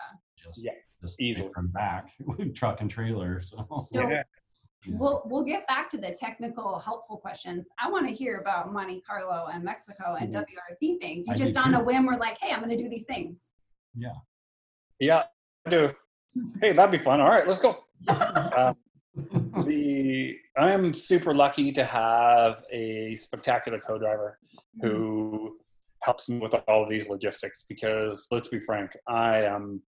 Just 0.43 0.61
Yeah, 0.63 0.73
just 1.01 1.19
easily. 1.21 1.49
from 1.53 1.67
back 1.67 2.09
with 2.25 2.53
truck 2.55 2.81
and 2.81 2.89
trailer. 2.89 3.39
So, 3.41 3.57
So 3.89 4.01
Yeah. 4.01 4.09
yeah. 4.09 4.23
we'll 4.97 5.21
we'll 5.25 5.43
get 5.43 5.67
back 5.67 5.89
to 5.91 5.97
the 5.97 6.11
technical, 6.11 6.79
helpful 6.79 7.17
questions. 7.17 7.67
I 7.79 7.89
want 7.89 8.07
to 8.07 8.13
hear 8.13 8.37
about 8.39 8.71
Monte 8.71 9.01
Carlo 9.01 9.47
and 9.51 9.63
Mexico 9.63 10.15
and 10.19 10.33
Mhm. 10.33 10.37
WRC 10.45 10.95
things. 10.99 11.27
You 11.27 11.35
just 11.35 11.57
on 11.57 11.73
a 11.75 11.79
too. 11.79 11.83
whim 11.85 12.05
were 12.05 12.17
like, 12.17 12.37
hey, 12.41 12.53
I'm 12.53 12.59
going 12.63 12.75
to 12.77 12.81
do 12.83 12.89
these 12.89 13.05
things. 13.05 13.51
yeah 15.01 15.23
i 15.65 15.69
do 15.69 15.91
hey 16.61 16.73
that'd 16.73 16.91
be 16.91 16.97
fun 16.97 17.19
all 17.21 17.29
right 17.29 17.47
let's 17.47 17.59
go 17.59 17.77
uh, 18.09 18.73
the 19.65 20.35
I 20.57 20.71
am 20.71 20.93
super 20.93 21.33
lucky 21.33 21.71
to 21.71 21.83
have 21.85 22.61
a 22.71 23.15
spectacular 23.15 23.79
co-driver 23.79 24.37
who 24.81 25.57
helps 26.03 26.29
me 26.29 26.39
with 26.39 26.53
all 26.67 26.83
of 26.83 26.89
these 26.89 27.09
logistics 27.09 27.63
because 27.67 28.27
let's 28.31 28.47
be 28.49 28.59
frank, 28.59 28.91
I 29.07 29.43
am 29.43 29.81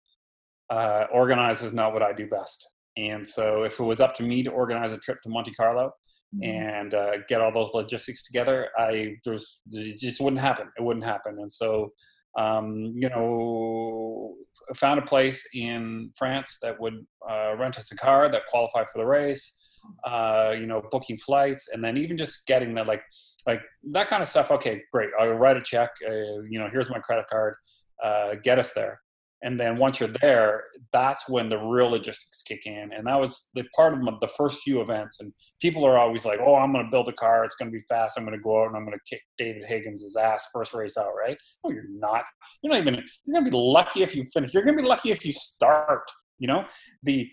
uh, 0.72 1.04
organized 1.22 1.64
is 1.64 1.74
not 1.74 1.94
what 1.94 2.04
I 2.10 2.14
do 2.14 2.28
best. 2.28 2.60
And 2.98 3.22
so 3.36 3.64
if 3.64 3.80
it 3.80 3.84
was 3.84 4.02
up 4.02 4.14
to 4.16 4.24
me 4.24 4.44
to 4.44 4.52
organize 4.52 4.92
a 4.92 4.98
trip 4.98 5.20
to 5.24 5.30
Monte 5.30 5.54
Carlo 5.60 5.92
and 6.42 6.94
uh, 6.94 7.12
get 7.28 7.42
all 7.42 7.52
those 7.54 7.72
logistics 7.74 8.24
together, 8.28 8.70
I 8.78 9.16
just 9.28 9.62
it 9.72 10.00
just 10.00 10.20
wouldn't 10.22 10.42
happen. 10.42 10.68
It 10.78 10.84
wouldn't 10.84 11.06
happen. 11.06 11.34
And 11.44 11.52
so 11.52 11.92
um, 12.38 12.92
you 13.04 13.10
know, 13.10 14.36
found 14.76 14.98
a 15.00 15.04
place 15.14 15.40
in 15.54 16.12
France 16.20 16.58
that 16.62 16.80
would 16.80 16.98
uh, 17.30 17.52
rent 17.58 17.78
us 17.78 17.92
a 17.92 17.98
car 17.98 18.30
that 18.32 18.44
qualified 18.52 18.88
for 18.92 19.00
the 19.00 19.06
race. 19.06 19.46
uh, 20.06 20.54
you 20.58 20.66
know, 20.66 20.82
booking 20.92 21.18
flights, 21.18 21.70
and 21.72 21.84
then 21.84 21.98
even 21.98 22.18
just 22.18 22.46
getting 22.48 22.74
the 22.74 22.84
like, 22.84 23.04
like 23.48 23.62
that 23.92 24.08
kind 24.08 24.22
of 24.22 24.28
stuff. 24.28 24.52
Okay, 24.52 24.82
great. 24.92 25.10
I'll 25.20 25.34
write 25.34 25.58
a 25.58 25.62
check. 25.62 25.90
Uh, 26.08 26.42
you 26.50 26.60
know, 26.60 26.70
here's 26.72 26.90
my 26.90 27.00
credit 27.00 27.26
card. 27.30 27.56
Uh, 28.04 28.36
get 28.44 28.60
us 28.60 28.74
there. 28.74 29.00
And 29.44 29.60
then 29.60 29.78
once 29.78 30.00
you're 30.00 30.14
there, 30.22 30.66
that's 30.92 31.28
when 31.28 31.50
the 31.50 31.58
real 31.58 31.90
logistics 31.90 32.44
kick 32.44 32.66
in. 32.66 32.92
And 32.94 33.08
that 33.08 33.20
was 33.20 33.50
the 33.56 33.64
part 33.76 33.94
of 33.94 34.20
the 34.20 34.28
first 34.28 34.62
few 34.62 34.82
events. 34.82 35.20
And 35.20 35.34
people 35.62 35.84
are 35.86 35.98
always 35.98 36.26
like, 36.26 36.40
"Oh, 36.40 36.56
I'm 36.56 36.72
going 36.72 36.86
to 36.86 36.92
build 36.92 37.10
a 37.10 37.14
car. 37.14 37.44
It's 37.44 37.56
going 37.56 37.72
to 37.72 37.78
be 37.78 37.84
fast. 37.90 38.18
I'm 38.18 38.26
going 38.26 38.38
to 38.38 38.44
go 38.44 38.62
out 38.62 38.68
and 38.68 38.78
I'm 38.78 38.86
going 38.86 38.98
to 38.98 39.10
kick 39.10 39.24
David 39.38 39.66
Higgins' 39.66 40.16
ass 40.16 40.50
first 40.54 40.74
race 40.74 40.98
out." 40.98 41.12
Right? 41.18 41.38
No, 41.64 41.72
you're 41.72 41.90
not. 41.90 42.24
You're 42.62 42.74
not 42.74 42.82
even. 42.82 43.04
You're 43.26 43.34
going 43.34 43.46
to 43.46 43.52
be 43.52 43.58
lucky 43.58 44.04
if 44.04 44.16
you 44.16 44.26
finish. 44.34 44.54
You're 44.54 44.64
going 44.64 44.78
to 44.78 44.84
be 44.84 44.90
lucky 44.90 45.12
if 45.12 45.26
you 45.26 45.34
start. 45.34 46.04
You 46.40 46.48
know, 46.48 46.66
the 47.04 47.30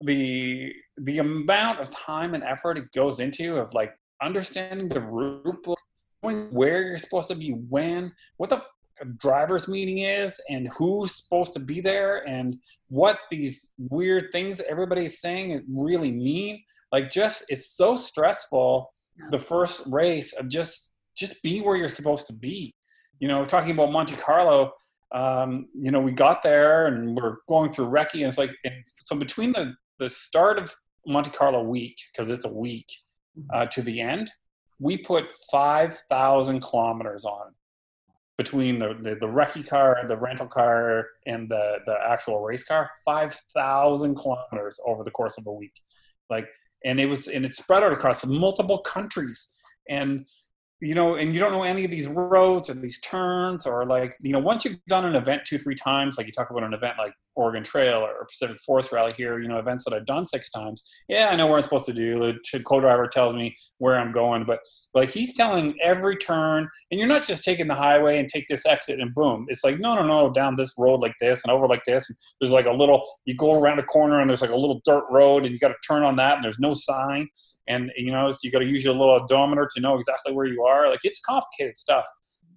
the 0.00 0.72
the 0.98 1.18
amount 1.18 1.80
of 1.80 1.90
time 1.90 2.34
and 2.34 2.42
effort 2.42 2.78
it 2.78 2.92
goes 2.92 3.20
into 3.20 3.56
of 3.56 3.72
like 3.72 3.92
understanding 4.22 4.88
the 4.88 5.00
route 5.00 5.62
book, 5.62 5.78
where 6.20 6.82
you're 6.82 6.98
supposed 6.98 7.28
to 7.28 7.34
be, 7.34 7.50
when, 7.50 8.12
what 8.36 8.50
the 8.50 8.62
driver's 9.18 9.68
meeting 9.68 9.98
is, 9.98 10.40
and 10.48 10.68
who's 10.76 11.14
supposed 11.14 11.52
to 11.54 11.60
be 11.60 11.80
there, 11.80 12.26
and 12.28 12.56
what 12.88 13.18
these 13.30 13.72
weird 13.78 14.26
things 14.32 14.60
everybody's 14.62 15.20
saying 15.20 15.64
really 15.68 16.10
mean. 16.10 16.62
Like, 16.92 17.10
just 17.10 17.44
it's 17.48 17.76
so 17.76 17.96
stressful. 17.96 18.92
The 19.30 19.38
first 19.38 19.82
race 19.86 20.32
of 20.34 20.48
just 20.48 20.94
just 21.16 21.42
be 21.42 21.60
where 21.60 21.76
you're 21.76 21.88
supposed 21.88 22.26
to 22.28 22.32
be. 22.32 22.74
You 23.20 23.28
know, 23.28 23.44
talking 23.44 23.72
about 23.72 23.92
Monte 23.92 24.16
Carlo. 24.16 24.72
Um, 25.14 25.66
you 25.74 25.90
know, 25.92 26.00
we 26.00 26.10
got 26.10 26.42
there 26.42 26.88
and 26.88 27.16
we're 27.16 27.36
going 27.48 27.72
through 27.72 27.86
recce, 27.86 28.14
and 28.14 28.24
it's 28.24 28.38
like, 28.38 28.50
and 28.64 28.74
so 29.04 29.16
between 29.16 29.52
the 29.52 29.74
the 29.98 30.10
start 30.10 30.58
of 30.58 30.74
Monte 31.06 31.30
Carlo 31.30 31.62
week, 31.62 31.96
because 32.12 32.28
it's 32.28 32.44
a 32.44 32.52
week, 32.52 32.86
uh, 33.54 33.66
to 33.66 33.82
the 33.82 34.00
end, 34.00 34.30
we 34.78 34.96
put 34.96 35.24
5,000 35.50 36.60
kilometers 36.60 37.24
on 37.24 37.54
between 38.38 38.78
the, 38.78 38.94
the, 39.00 39.14
the 39.14 39.26
recce 39.26 39.66
car, 39.66 40.02
the 40.06 40.16
rental 40.16 40.46
car, 40.46 41.06
and 41.26 41.48
the, 41.48 41.78
the 41.86 41.96
actual 42.06 42.42
race 42.42 42.64
car. 42.64 42.90
5,000 43.04 44.14
kilometers 44.14 44.78
over 44.86 45.04
the 45.04 45.10
course 45.10 45.38
of 45.38 45.46
a 45.46 45.52
week. 45.52 45.72
Like, 46.28 46.46
and 46.84 47.00
it 47.00 47.08
was, 47.08 47.28
and 47.28 47.44
it 47.44 47.54
spread 47.54 47.82
out 47.82 47.92
across 47.92 48.26
multiple 48.26 48.78
countries. 48.78 49.52
And 49.88 50.26
you 50.80 50.94
know, 50.94 51.14
and 51.14 51.32
you 51.32 51.40
don't 51.40 51.52
know 51.52 51.62
any 51.62 51.84
of 51.84 51.90
these 51.90 52.06
roads 52.06 52.68
or 52.68 52.74
these 52.74 53.00
turns 53.00 53.66
or 53.66 53.86
like, 53.86 54.14
you 54.20 54.32
know, 54.32 54.38
once 54.38 54.64
you've 54.64 54.78
done 54.88 55.06
an 55.06 55.14
event 55.14 55.42
two, 55.46 55.56
three 55.58 55.74
times, 55.74 56.18
like 56.18 56.26
you 56.26 56.32
talk 56.32 56.50
about 56.50 56.64
an 56.64 56.74
event 56.74 56.96
like 56.98 57.14
Oregon 57.34 57.62
Trail 57.62 57.98
or 58.00 58.26
Pacific 58.26 58.58
Forest 58.64 58.92
Rally 58.92 59.14
here, 59.14 59.38
you 59.40 59.48
know, 59.48 59.58
events 59.58 59.84
that 59.84 59.94
I've 59.94 60.04
done 60.04 60.26
six 60.26 60.50
times. 60.50 60.82
Yeah, 61.08 61.28
I 61.30 61.36
know 61.36 61.46
where 61.46 61.56
I'm 61.56 61.62
supposed 61.62 61.86
to 61.86 61.94
do. 61.94 62.34
The 62.52 62.60
co-driver 62.60 63.08
tells 63.08 63.34
me 63.34 63.56
where 63.78 63.98
I'm 63.98 64.12
going, 64.12 64.44
but 64.44 64.60
like 64.92 65.08
he's 65.08 65.34
telling 65.34 65.74
every 65.82 66.16
turn, 66.16 66.68
and 66.90 66.98
you're 66.98 67.08
not 67.08 67.26
just 67.26 67.42
taking 67.42 67.68
the 67.68 67.74
highway 67.74 68.18
and 68.18 68.28
take 68.28 68.46
this 68.48 68.66
exit 68.66 69.00
and 69.00 69.14
boom. 69.14 69.46
It's 69.48 69.64
like 69.64 69.78
no, 69.78 69.94
no, 69.94 70.06
no, 70.06 70.30
down 70.30 70.56
this 70.56 70.74
road 70.76 71.00
like 71.00 71.14
this 71.20 71.42
and 71.42 71.50
over 71.50 71.66
like 71.66 71.84
this. 71.86 72.08
And 72.08 72.18
there's 72.40 72.52
like 72.52 72.66
a 72.66 72.72
little. 72.72 73.02
You 73.24 73.34
go 73.34 73.58
around 73.58 73.78
a 73.78 73.84
corner 73.84 74.20
and 74.20 74.28
there's 74.28 74.42
like 74.42 74.50
a 74.50 74.56
little 74.56 74.82
dirt 74.84 75.04
road, 75.10 75.44
and 75.44 75.52
you 75.52 75.58
got 75.58 75.68
to 75.68 75.74
turn 75.86 76.02
on 76.02 76.16
that, 76.16 76.34
and 76.34 76.44
there's 76.44 76.58
no 76.58 76.72
sign 76.72 77.28
and 77.68 77.90
you 77.96 78.12
know 78.12 78.30
so 78.30 78.38
you 78.42 78.50
got 78.50 78.60
to 78.60 78.68
use 78.68 78.84
your 78.84 78.94
little 78.94 79.14
odometer 79.14 79.68
to 79.74 79.80
know 79.80 79.96
exactly 79.96 80.32
where 80.32 80.46
you 80.46 80.64
are. 80.64 80.88
Like 80.88 81.00
it's 81.04 81.20
complicated 81.20 81.76
stuff. 81.76 82.06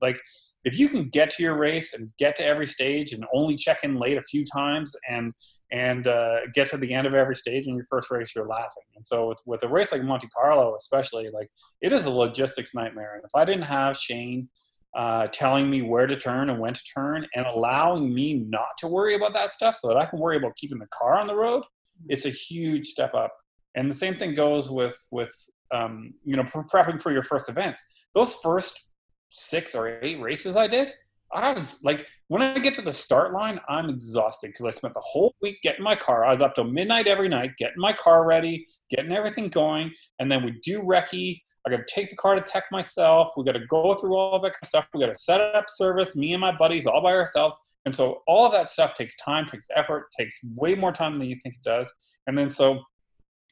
Like 0.02 0.20
if 0.66 0.78
you 0.78 0.90
can 0.90 1.10
get 1.10 1.30
to 1.32 1.44
your 1.44 1.58
race 1.58 1.94
and 1.94 2.10
get 2.18 2.36
to 2.36 2.46
every 2.46 2.68
stage 2.68 3.14
and 3.14 3.26
only 3.34 3.56
check 3.56 3.84
in 3.84 3.96
late 3.96 4.18
a 4.18 4.24
few 4.24 4.46
times 4.46 4.96
and 5.10 5.34
and 5.72 6.08
uh, 6.08 6.40
get 6.56 6.68
to 6.68 6.78
the 6.78 6.94
end 6.94 7.06
of 7.06 7.14
every 7.14 7.36
stage 7.36 7.68
in 7.68 7.76
your 7.76 7.86
first 7.88 8.10
race 8.10 8.34
you're 8.36 8.48
laughing. 8.48 8.84
And 8.96 9.06
so 9.06 9.28
with, 9.28 9.40
with 9.46 9.64
a 9.64 9.68
race 9.68 9.92
like 9.92 10.04
monte 10.04 10.28
carlo 10.30 10.76
especially 10.76 11.30
like 11.30 11.50
it 11.82 11.94
is 11.94 12.06
a 12.06 12.12
logistics 12.12 12.74
nightmare. 12.74 13.16
And 13.16 13.24
if 13.24 13.32
i 13.36 13.46
didn't 13.46 13.64
have 13.64 13.98
shane 13.98 14.50
uh, 14.96 15.28
telling 15.28 15.70
me 15.70 15.84
where 15.84 16.08
to 16.08 16.16
turn 16.16 16.50
and 16.50 16.60
when 16.60 16.74
to 16.74 16.84
turn 16.84 17.26
and 17.36 17.46
allowing 17.46 18.12
me 18.14 18.34
not 18.34 18.70
to 18.80 18.88
worry 18.88 19.14
about 19.14 19.34
that 19.36 19.52
stuff 19.52 19.76
so 19.76 19.88
that 19.88 19.98
i 19.98 20.06
can 20.06 20.20
worry 20.20 20.38
about 20.38 20.56
keeping 20.56 20.80
the 20.80 20.88
car 20.88 21.20
on 21.20 21.28
the 21.28 21.36
road 21.36 21.64
it's 22.08 22.26
a 22.26 22.30
huge 22.30 22.88
step 22.88 23.14
up 23.14 23.32
and 23.76 23.90
the 23.90 23.96
same 23.96 24.16
thing 24.16 24.36
goes 24.36 24.70
with 24.70 24.98
with 25.12 25.34
um, 25.74 26.14
you 26.24 26.36
know 26.36 26.44
prepping 26.44 27.02
for 27.02 27.12
your 27.12 27.24
first 27.24 27.50
event. 27.50 27.76
Those 28.14 28.36
first 28.36 28.90
six 29.30 29.76
or 29.76 30.00
eight 30.04 30.20
races 30.20 30.56
I 30.56 30.68
did, 30.68 30.92
I 31.32 31.54
was 31.54 31.80
like, 31.84 32.08
when 32.28 32.42
I 32.42 32.58
get 32.58 32.74
to 32.76 32.82
the 32.82 32.92
start 32.92 33.34
line, 33.34 33.60
I'm 33.70 33.90
exhausted 33.90 34.48
because 34.48 34.66
I 34.66 34.72
spent 34.72 34.96
the 34.96 35.02
whole 35.04 35.36
week 35.42 35.60
getting 35.62 35.84
my 35.84 35.96
car. 35.96 36.26
I 36.26 36.32
was 36.32 36.42
up 36.42 36.56
till 36.56 36.64
midnight 36.64 37.08
every 37.08 37.30
night, 37.30 37.52
getting 37.58 37.78
my 37.78 37.94
car 37.94 38.26
ready, 38.26 38.66
getting 38.90 39.12
everything 39.12 39.50
going, 39.50 39.92
and 40.20 40.32
then 40.32 40.44
we 40.44 40.60
do 40.64 40.82
recce. 40.82 41.40
I 41.68 41.70
got 41.70 41.88
to 41.88 41.94
take 41.94 42.10
the 42.10 42.16
car 42.16 42.36
to 42.36 42.42
tech 42.42 42.64
myself. 42.72 43.30
We 43.38 43.44
got 43.44 43.52
to 43.52 43.66
go 43.70 43.94
through 43.94 44.16
all 44.16 44.40
that 44.40 44.56
stuff. 44.66 44.88
We 44.94 45.02
got 45.02 45.12
to 45.12 45.20
set 45.20 45.42
up 45.42 45.66
service, 45.68 46.16
me 46.16 46.34
and 46.34 46.42
my 46.42 46.56
buddies, 46.56 46.88
all 46.88 47.02
by 47.02 47.14
ourselves. 47.14 47.56
And 47.86 47.94
so 47.94 48.22
all 48.28 48.46
of 48.46 48.52
that 48.54 48.70
stuff 48.70 48.94
takes 48.94 49.16
time, 49.18 49.46
takes 49.46 49.68
effort, 49.76 50.08
takes 50.18 50.40
way 50.56 50.74
more 50.76 50.92
time 50.92 51.20
than 51.20 51.30
you 51.30 51.36
think 51.44 51.56
it 51.56 51.64
does. 51.64 51.92
And 52.28 52.38
then 52.38 52.50
so 52.50 52.82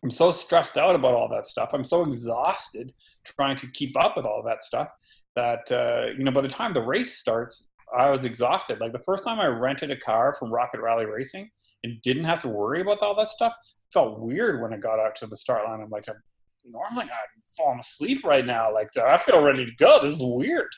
I'm 0.04 0.12
so 0.12 0.32
stressed 0.32 0.78
out 0.78 0.96
about 0.96 1.16
all 1.16 1.28
that 1.30 1.48
stuff. 1.48 1.72
I'm 1.74 1.84
so 1.84 2.04
exhausted 2.04 2.94
trying 3.26 3.56
to 3.58 3.68
keep 3.72 3.98
up 3.98 4.16
with 4.16 4.26
all 4.26 4.44
that 4.46 4.64
stuff 4.64 4.90
that 5.36 5.72
uh, 5.72 6.14
you 6.18 6.24
know 6.24 6.32
by 6.32 6.42
the 6.42 6.48
time 6.48 6.74
the 6.74 6.82
race 6.82 7.18
starts, 7.18 7.70
I 7.98 8.10
was 8.10 8.26
exhausted. 8.26 8.80
Like 8.80 8.92
the 8.92 9.00
first 9.00 9.24
time 9.24 9.40
I 9.40 9.48
rented 9.48 9.92
a 9.92 9.98
car 9.98 10.34
from 10.38 10.52
Rocket 10.52 10.82
Rally 10.82 11.06
Racing 11.06 11.50
and 11.84 12.02
didn't 12.02 12.26
have 12.26 12.40
to 12.40 12.48
worry 12.48 12.82
about 12.82 13.02
all 13.02 13.16
that 13.16 13.30
stuff, 13.30 13.54
felt 13.94 14.20
weird 14.20 14.62
when 14.62 14.74
I 14.74 14.78
got 14.78 15.00
out 15.00 15.16
to 15.18 15.28
the 15.28 15.38
start 15.38 15.66
line. 15.68 15.82
I'm 15.82 15.90
like, 15.90 16.06
I'm, 16.10 16.16
normally 16.70 17.04
I'm 17.04 17.42
falling 17.56 17.80
asleep 17.80 18.24
right 18.24 18.46
now. 18.46 18.74
Like 18.74 18.90
I 18.98 19.18
feel 19.18 19.42
ready 19.42 19.66
to 19.66 19.72
go. 19.78 20.00
This 20.02 20.16
is 20.16 20.22
weird. 20.22 20.70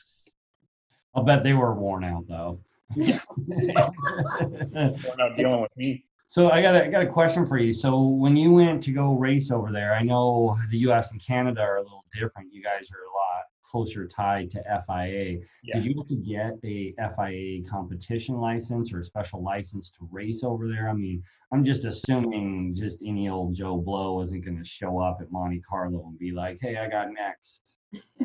I'll 1.14 1.24
bet 1.24 1.42
they 1.42 1.52
were 1.52 1.74
worn 1.74 2.04
out 2.04 2.26
though. 2.28 2.60
Yeah, 2.96 3.20
they're 3.48 4.92
not 5.16 5.36
dealing 5.36 5.60
with 5.60 5.76
me. 5.76 6.04
So 6.30 6.48
I 6.48 6.62
got 6.62 6.76
a, 6.76 6.84
I 6.84 6.88
got 6.88 7.02
a 7.02 7.08
question 7.08 7.44
for 7.44 7.58
you. 7.58 7.72
So 7.72 8.04
when 8.04 8.36
you 8.36 8.52
went 8.52 8.84
to 8.84 8.92
go 8.92 9.14
race 9.14 9.50
over 9.50 9.72
there, 9.72 9.94
I 9.94 10.04
know 10.04 10.56
the 10.70 10.78
U.S. 10.78 11.10
and 11.10 11.20
Canada 11.20 11.60
are 11.60 11.78
a 11.78 11.82
little 11.82 12.04
different. 12.14 12.52
You 12.52 12.62
guys 12.62 12.88
are 12.92 13.02
a 13.02 13.10
lot 13.10 13.46
closer 13.68 14.06
tied 14.06 14.48
to 14.52 14.62
FIA. 14.86 15.40
Yeah. 15.64 15.74
Did 15.74 15.86
you 15.86 15.94
have 15.98 16.06
to 16.06 16.14
get 16.14 16.52
a 16.62 16.94
FIA 17.16 17.64
competition 17.68 18.36
license 18.36 18.92
or 18.92 19.00
a 19.00 19.04
special 19.04 19.42
license 19.42 19.90
to 19.90 20.08
race 20.12 20.44
over 20.44 20.68
there? 20.68 20.88
I 20.88 20.92
mean, 20.92 21.20
I'm 21.52 21.64
just 21.64 21.84
assuming 21.84 22.76
just 22.76 23.02
any 23.04 23.28
old 23.28 23.56
Joe 23.56 23.78
Blow 23.78 24.22
isn't 24.22 24.44
going 24.44 24.56
to 24.56 24.64
show 24.64 25.00
up 25.00 25.18
at 25.20 25.32
Monte 25.32 25.60
Carlo 25.68 26.06
and 26.06 26.16
be 26.16 26.30
like, 26.30 26.58
"Hey, 26.60 26.76
I 26.76 26.88
got 26.88 27.08
next." 27.10 27.72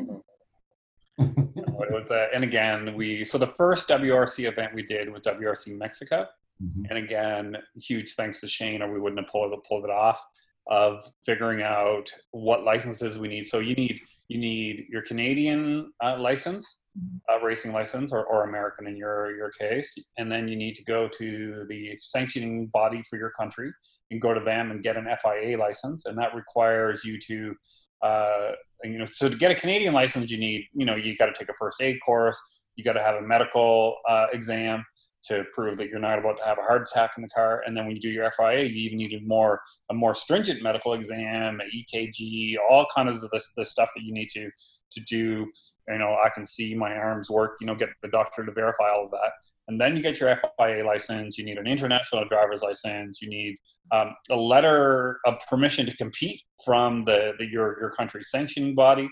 the, 1.18 2.08
uh, 2.08 2.26
and 2.32 2.44
again, 2.44 2.94
we 2.94 3.24
so 3.24 3.36
the 3.36 3.48
first 3.48 3.88
WRC 3.88 4.46
event 4.46 4.74
we 4.76 4.82
did 4.82 5.10
was 5.10 5.22
WRC 5.22 5.76
Mexico, 5.76 6.28
mm-hmm. 6.62 6.82
and 6.88 6.98
again, 6.98 7.56
huge 7.80 8.14
thanks 8.14 8.40
to 8.40 8.48
Shane, 8.48 8.82
or 8.82 8.92
we 8.92 9.00
wouldn't 9.00 9.20
have 9.20 9.30
pulled 9.30 9.52
it 9.52 9.60
pulled 9.68 9.84
it 9.84 9.90
off 9.90 10.20
of 10.68 11.00
figuring 11.24 11.62
out 11.62 12.10
what 12.32 12.64
licenses 12.64 13.18
we 13.18 13.28
need. 13.28 13.46
So 13.46 13.60
you 13.60 13.74
need 13.74 14.00
you 14.28 14.38
need 14.38 14.86
your 14.90 15.02
Canadian 15.02 15.92
uh, 16.02 16.18
license, 16.18 16.78
mm-hmm. 16.98 17.16
uh, 17.32 17.44
racing 17.44 17.72
license, 17.72 18.12
or, 18.12 18.24
or 18.24 18.48
American 18.48 18.86
in 18.86 18.96
your 18.96 19.36
your 19.36 19.50
case, 19.58 19.94
and 20.18 20.30
then 20.30 20.48
you 20.48 20.56
need 20.56 20.74
to 20.76 20.84
go 20.84 21.08
to 21.18 21.66
the 21.68 21.96
sanctioning 22.00 22.66
body 22.72 23.02
for 23.08 23.16
your 23.18 23.30
country 23.30 23.72
and 24.10 24.20
go 24.20 24.32
to 24.32 24.40
them 24.40 24.70
and 24.70 24.82
get 24.82 24.96
an 24.96 25.06
FIA 25.22 25.58
license, 25.58 26.06
and 26.06 26.16
that 26.18 26.34
requires 26.34 27.04
you 27.04 27.18
to 27.20 27.54
uh, 28.02 28.52
you 28.84 28.98
know, 28.98 29.06
so 29.06 29.28
to 29.28 29.36
get 29.36 29.50
a 29.50 29.54
Canadian 29.54 29.94
license, 29.94 30.30
you 30.30 30.38
need, 30.38 30.66
you 30.74 30.84
know, 30.84 30.94
you 30.94 31.16
got 31.16 31.26
to 31.26 31.32
take 31.32 31.48
a 31.48 31.54
first 31.58 31.80
aid 31.80 31.96
course, 32.04 32.38
you 32.76 32.84
got 32.84 32.92
to 32.92 33.02
have 33.02 33.16
a 33.16 33.22
medical 33.22 33.96
uh, 34.08 34.26
exam 34.32 34.84
to 35.28 35.44
prove 35.52 35.78
that 35.78 35.88
you're 35.88 35.98
not 35.98 36.18
about 36.18 36.38
to 36.38 36.44
have 36.44 36.58
a 36.58 36.62
heart 36.62 36.88
attack 36.90 37.12
in 37.16 37.22
the 37.22 37.28
car, 37.28 37.62
and 37.66 37.76
then 37.76 37.86
when 37.86 37.94
you 37.94 38.00
do 38.00 38.10
your 38.10 38.30
FIA, 38.32 38.64
you 38.64 38.82
even 38.82 38.98
need 38.98 39.12
a 39.14 39.20
more 39.26 39.60
a 39.90 39.94
more 39.94 40.14
stringent 40.14 40.62
medical 40.62 40.94
exam, 40.94 41.60
EKG, 41.74 42.56
all 42.70 42.86
kinds 42.94 43.22
of 43.22 43.30
this 43.30 43.52
this 43.56 43.70
stuff 43.70 43.90
that 43.94 44.02
you 44.02 44.12
need 44.12 44.28
to 44.30 44.50
to 44.92 45.00
do. 45.08 45.46
You 45.88 45.98
know, 45.98 46.16
I 46.24 46.30
can 46.34 46.44
see 46.44 46.74
my 46.74 46.92
arms 46.92 47.30
work. 47.30 47.56
You 47.60 47.66
know, 47.66 47.74
get 47.74 47.90
the 48.02 48.08
doctor 48.08 48.44
to 48.44 48.52
verify 48.52 48.90
all 48.90 49.04
of 49.04 49.10
that 49.12 49.32
and 49.68 49.80
then 49.80 49.96
you 49.96 50.02
get 50.02 50.20
your 50.20 50.40
FIA 50.58 50.84
license. 50.84 51.36
You 51.36 51.44
need 51.44 51.58
an 51.58 51.66
international 51.66 52.24
driver's 52.28 52.62
license. 52.62 53.20
You 53.20 53.28
need 53.28 53.56
um, 53.92 54.14
a 54.30 54.36
letter 54.36 55.18
of 55.26 55.38
permission 55.48 55.86
to 55.86 55.96
compete 55.96 56.42
from 56.64 57.04
the, 57.04 57.32
the 57.38 57.46
your 57.46 57.78
your 57.80 57.90
country's 57.90 58.30
sanctioning 58.30 58.74
body. 58.74 59.08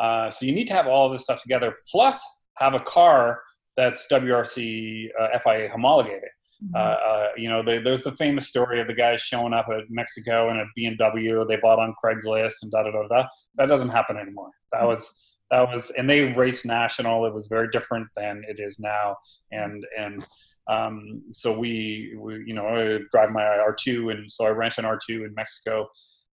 Uh, 0.00 0.30
so 0.30 0.46
you 0.46 0.52
need 0.52 0.66
to 0.68 0.74
have 0.74 0.86
all 0.86 1.06
of 1.06 1.12
this 1.12 1.22
stuff 1.22 1.42
together, 1.42 1.74
plus 1.90 2.24
have 2.58 2.74
a 2.74 2.80
car 2.80 3.40
that's 3.76 4.06
WRC 4.10 5.08
uh, 5.20 5.38
FIA 5.42 5.68
homologated. 5.70 6.30
Mm-hmm. 6.64 6.74
Uh, 6.74 6.78
uh, 6.78 7.28
you 7.36 7.50
know, 7.50 7.62
they, 7.62 7.78
there's 7.78 8.02
the 8.02 8.12
famous 8.12 8.48
story 8.48 8.80
of 8.80 8.86
the 8.86 8.94
guys 8.94 9.20
showing 9.20 9.52
up 9.52 9.66
at 9.68 9.84
Mexico 9.90 10.50
in 10.50 10.56
a 10.56 10.64
BMW 10.78 11.46
they 11.46 11.56
bought 11.56 11.78
on 11.78 11.94
Craigslist 12.02 12.54
and 12.62 12.70
da 12.70 12.82
da 12.82 12.90
da 12.90 13.06
da. 13.08 13.26
That 13.56 13.68
doesn't 13.68 13.90
happen 13.90 14.16
anymore. 14.16 14.50
That 14.72 14.78
mm-hmm. 14.78 14.88
was 14.88 15.36
that 15.50 15.68
was 15.68 15.90
and 15.90 16.08
they 16.08 16.32
raced 16.32 16.66
national 16.66 17.26
it 17.26 17.34
was 17.34 17.46
very 17.46 17.68
different 17.70 18.08
than 18.16 18.42
it 18.48 18.58
is 18.58 18.78
now 18.78 19.16
and 19.52 19.86
and 19.98 20.26
um, 20.68 21.22
so 21.32 21.56
we, 21.56 22.16
we 22.18 22.42
you 22.46 22.54
know 22.54 22.66
I 22.66 22.98
drive 23.12 23.30
my 23.30 23.42
r2 23.42 24.12
and 24.12 24.30
so 24.30 24.46
i 24.46 24.48
rent 24.48 24.78
an 24.78 24.84
r2 24.84 25.26
in 25.26 25.34
mexico 25.34 25.88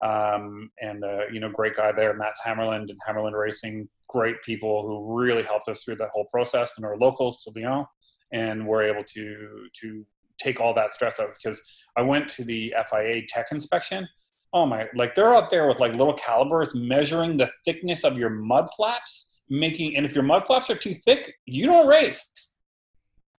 um, 0.01 0.71
and 0.81 1.03
uh, 1.03 1.27
you 1.31 1.39
know, 1.39 1.49
great 1.49 1.75
guy 1.75 1.91
there, 1.91 2.13
Matt 2.13 2.33
Hammerland 2.45 2.89
and 2.89 2.99
Hammerland 3.07 3.37
Racing, 3.37 3.89
great 4.07 4.41
people 4.43 4.87
who 4.87 5.19
really 5.19 5.43
helped 5.43 5.67
us 5.67 5.83
through 5.83 5.97
that 5.97 6.09
whole 6.13 6.25
process, 6.25 6.77
and 6.77 6.85
our 6.85 6.97
locals 6.97 7.43
to 7.43 7.51
Lyon, 7.55 7.85
and 8.31 8.65
we're 8.65 8.83
able 8.83 9.03
to 9.03 9.67
to 9.81 10.05
take 10.39 10.61
all 10.61 10.73
that 10.73 10.93
stress 10.93 11.19
out 11.19 11.29
because 11.41 11.61
I 11.97 12.01
went 12.01 12.29
to 12.29 12.45
the 12.45 12.73
FIA 12.89 13.23
tech 13.27 13.47
inspection. 13.51 14.07
Oh 14.53 14.65
my, 14.65 14.87
like 14.95 15.13
they're 15.15 15.35
out 15.35 15.49
there 15.49 15.67
with 15.67 15.79
like 15.79 15.95
little 15.95 16.13
calipers 16.13 16.73
measuring 16.73 17.37
the 17.37 17.51
thickness 17.65 18.03
of 18.03 18.17
your 18.17 18.29
mud 18.29 18.67
flaps, 18.75 19.31
making, 19.49 19.95
and 19.97 20.05
if 20.05 20.15
your 20.15 20.23
mud 20.23 20.47
flaps 20.47 20.69
are 20.69 20.75
too 20.75 20.93
thick, 21.05 21.33
you 21.45 21.65
don't 21.65 21.87
race. 21.87 22.29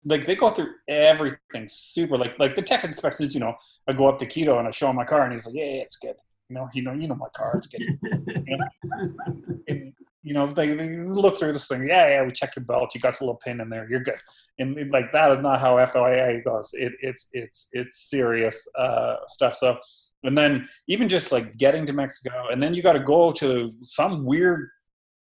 Like 0.06 0.28
they 0.28 0.36
go 0.36 0.52
through 0.52 0.72
everything 0.88 1.68
super, 1.68 2.18
like, 2.18 2.38
like 2.38 2.56
the 2.56 2.62
tech 2.62 2.84
inspections, 2.84 3.34
you 3.34 3.40
know, 3.40 3.56
I 3.88 3.94
go 3.94 4.08
up 4.08 4.20
to 4.20 4.26
Keto 4.26 4.60
and 4.60 4.68
I 4.68 4.72
show 4.72 4.90
him 4.90 4.98
my 4.98 5.04
car 5.04 5.24
and 5.24 5.34
he's 5.34 5.46
like, 5.46 5.56
yeah, 5.56 5.66
yeah 5.66 5.82
it's 5.82 5.98
good. 5.98 6.16
You 6.50 6.56
know, 6.56 6.70
you 6.74 6.82
know, 6.82 6.94
you 6.94 7.08
know 7.08 7.16
my 7.16 7.30
car, 7.36 7.54
it's 7.58 7.68
good. 7.68 7.82
you 8.48 8.58
know? 8.58 8.68
And, 9.68 9.94
you 10.24 10.34
know, 10.34 10.48
they, 10.48 10.74
they, 10.74 10.98
look 10.98 11.38
through 11.38 11.54
this 11.54 11.68
thing. 11.68 11.88
Yeah, 11.88 12.08
yeah, 12.10 12.24
we 12.26 12.32
checked 12.32 12.56
your 12.56 12.66
belt. 12.66 12.94
You 12.94 13.02
got 13.02 13.18
the 13.18 13.24
little 13.24 13.40
pin 13.44 13.62
in 13.62 13.70
there. 13.70 13.88
You're 13.90 14.02
good. 14.02 14.18
And 14.58 14.92
like 14.92 15.12
that 15.14 15.32
is 15.32 15.40
not 15.40 15.62
how 15.62 15.84
FIA 15.86 16.42
goes. 16.44 16.72
It, 16.74 16.94
it's 17.02 17.28
it's 17.32 17.68
it's 17.72 18.10
serious 18.10 18.68
uh, 18.78 19.16
stuff. 19.28 19.56
So, 19.56 19.78
and 20.24 20.38
then 20.38 20.68
even 20.88 21.08
just 21.08 21.32
like 21.32 21.58
getting 21.58 21.86
to 21.86 21.94
Mexico, 21.94 22.48
and 22.52 22.62
then 22.62 22.74
you 22.74 22.84
got 22.84 22.94
to 22.94 23.00
go 23.00 23.32
to 23.34 23.70
some 23.82 24.26
weird 24.26 24.70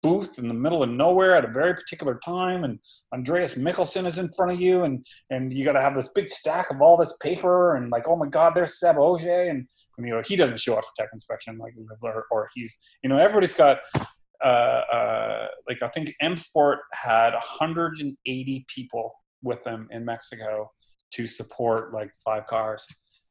booth 0.03 0.39
in 0.39 0.49
the 0.49 0.55
middle 0.55 0.83
of 0.83 0.91
nowhere 0.91 1.35
at 1.35 1.45
a 1.45 1.49
very 1.49 1.75
particular 1.75 2.19
time, 2.25 2.65
and 2.65 2.79
Andreas 3.13 3.55
Mikkelsen 3.55 4.07
is 4.07 4.19
in 4.19 4.31
front 4.33 4.53
of 4.53 4.61
you, 4.61 4.85
and 4.85 5.05
and 5.31 5.53
you 5.53 5.65
got 5.65 5.73
to 5.73 5.81
have 5.81 5.95
this 5.95 6.09
big 6.15 6.29
stack 6.29 6.71
of 6.71 6.81
all 6.81 6.97
this 6.97 7.17
paper, 7.21 7.77
and 7.77 7.91
like, 7.91 8.09
oh 8.09 8.17
my 8.17 8.27
God, 8.27 8.55
there's 8.55 8.79
Seb 8.79 8.97
Ogier, 8.99 9.49
and, 9.49 9.67
and 9.97 10.07
you 10.07 10.15
know 10.15 10.23
he 10.25 10.37
doesn't 10.37 10.61
show 10.61 10.75
up 10.75 10.85
for 10.85 10.93
tech 10.97 11.11
inspection, 11.13 11.59
like 11.59 11.75
or, 12.03 12.27
or 12.31 12.49
he's 12.55 12.79
you 13.03 13.09
know 13.09 13.19
everybody's 13.19 13.55
got 13.55 13.79
uh, 14.45 14.49
uh, 14.49 15.47
like 15.69 15.83
I 15.83 15.89
think 15.89 16.15
M 16.21 16.37
Sport 16.37 16.81
had 16.93 17.33
180 17.33 18.67
people 18.75 19.13
with 19.43 19.63
them 19.65 19.89
in 19.91 20.05
Mexico 20.05 20.71
to 21.13 21.27
support 21.27 21.93
like 21.93 22.11
five 22.25 22.47
cars. 22.47 22.87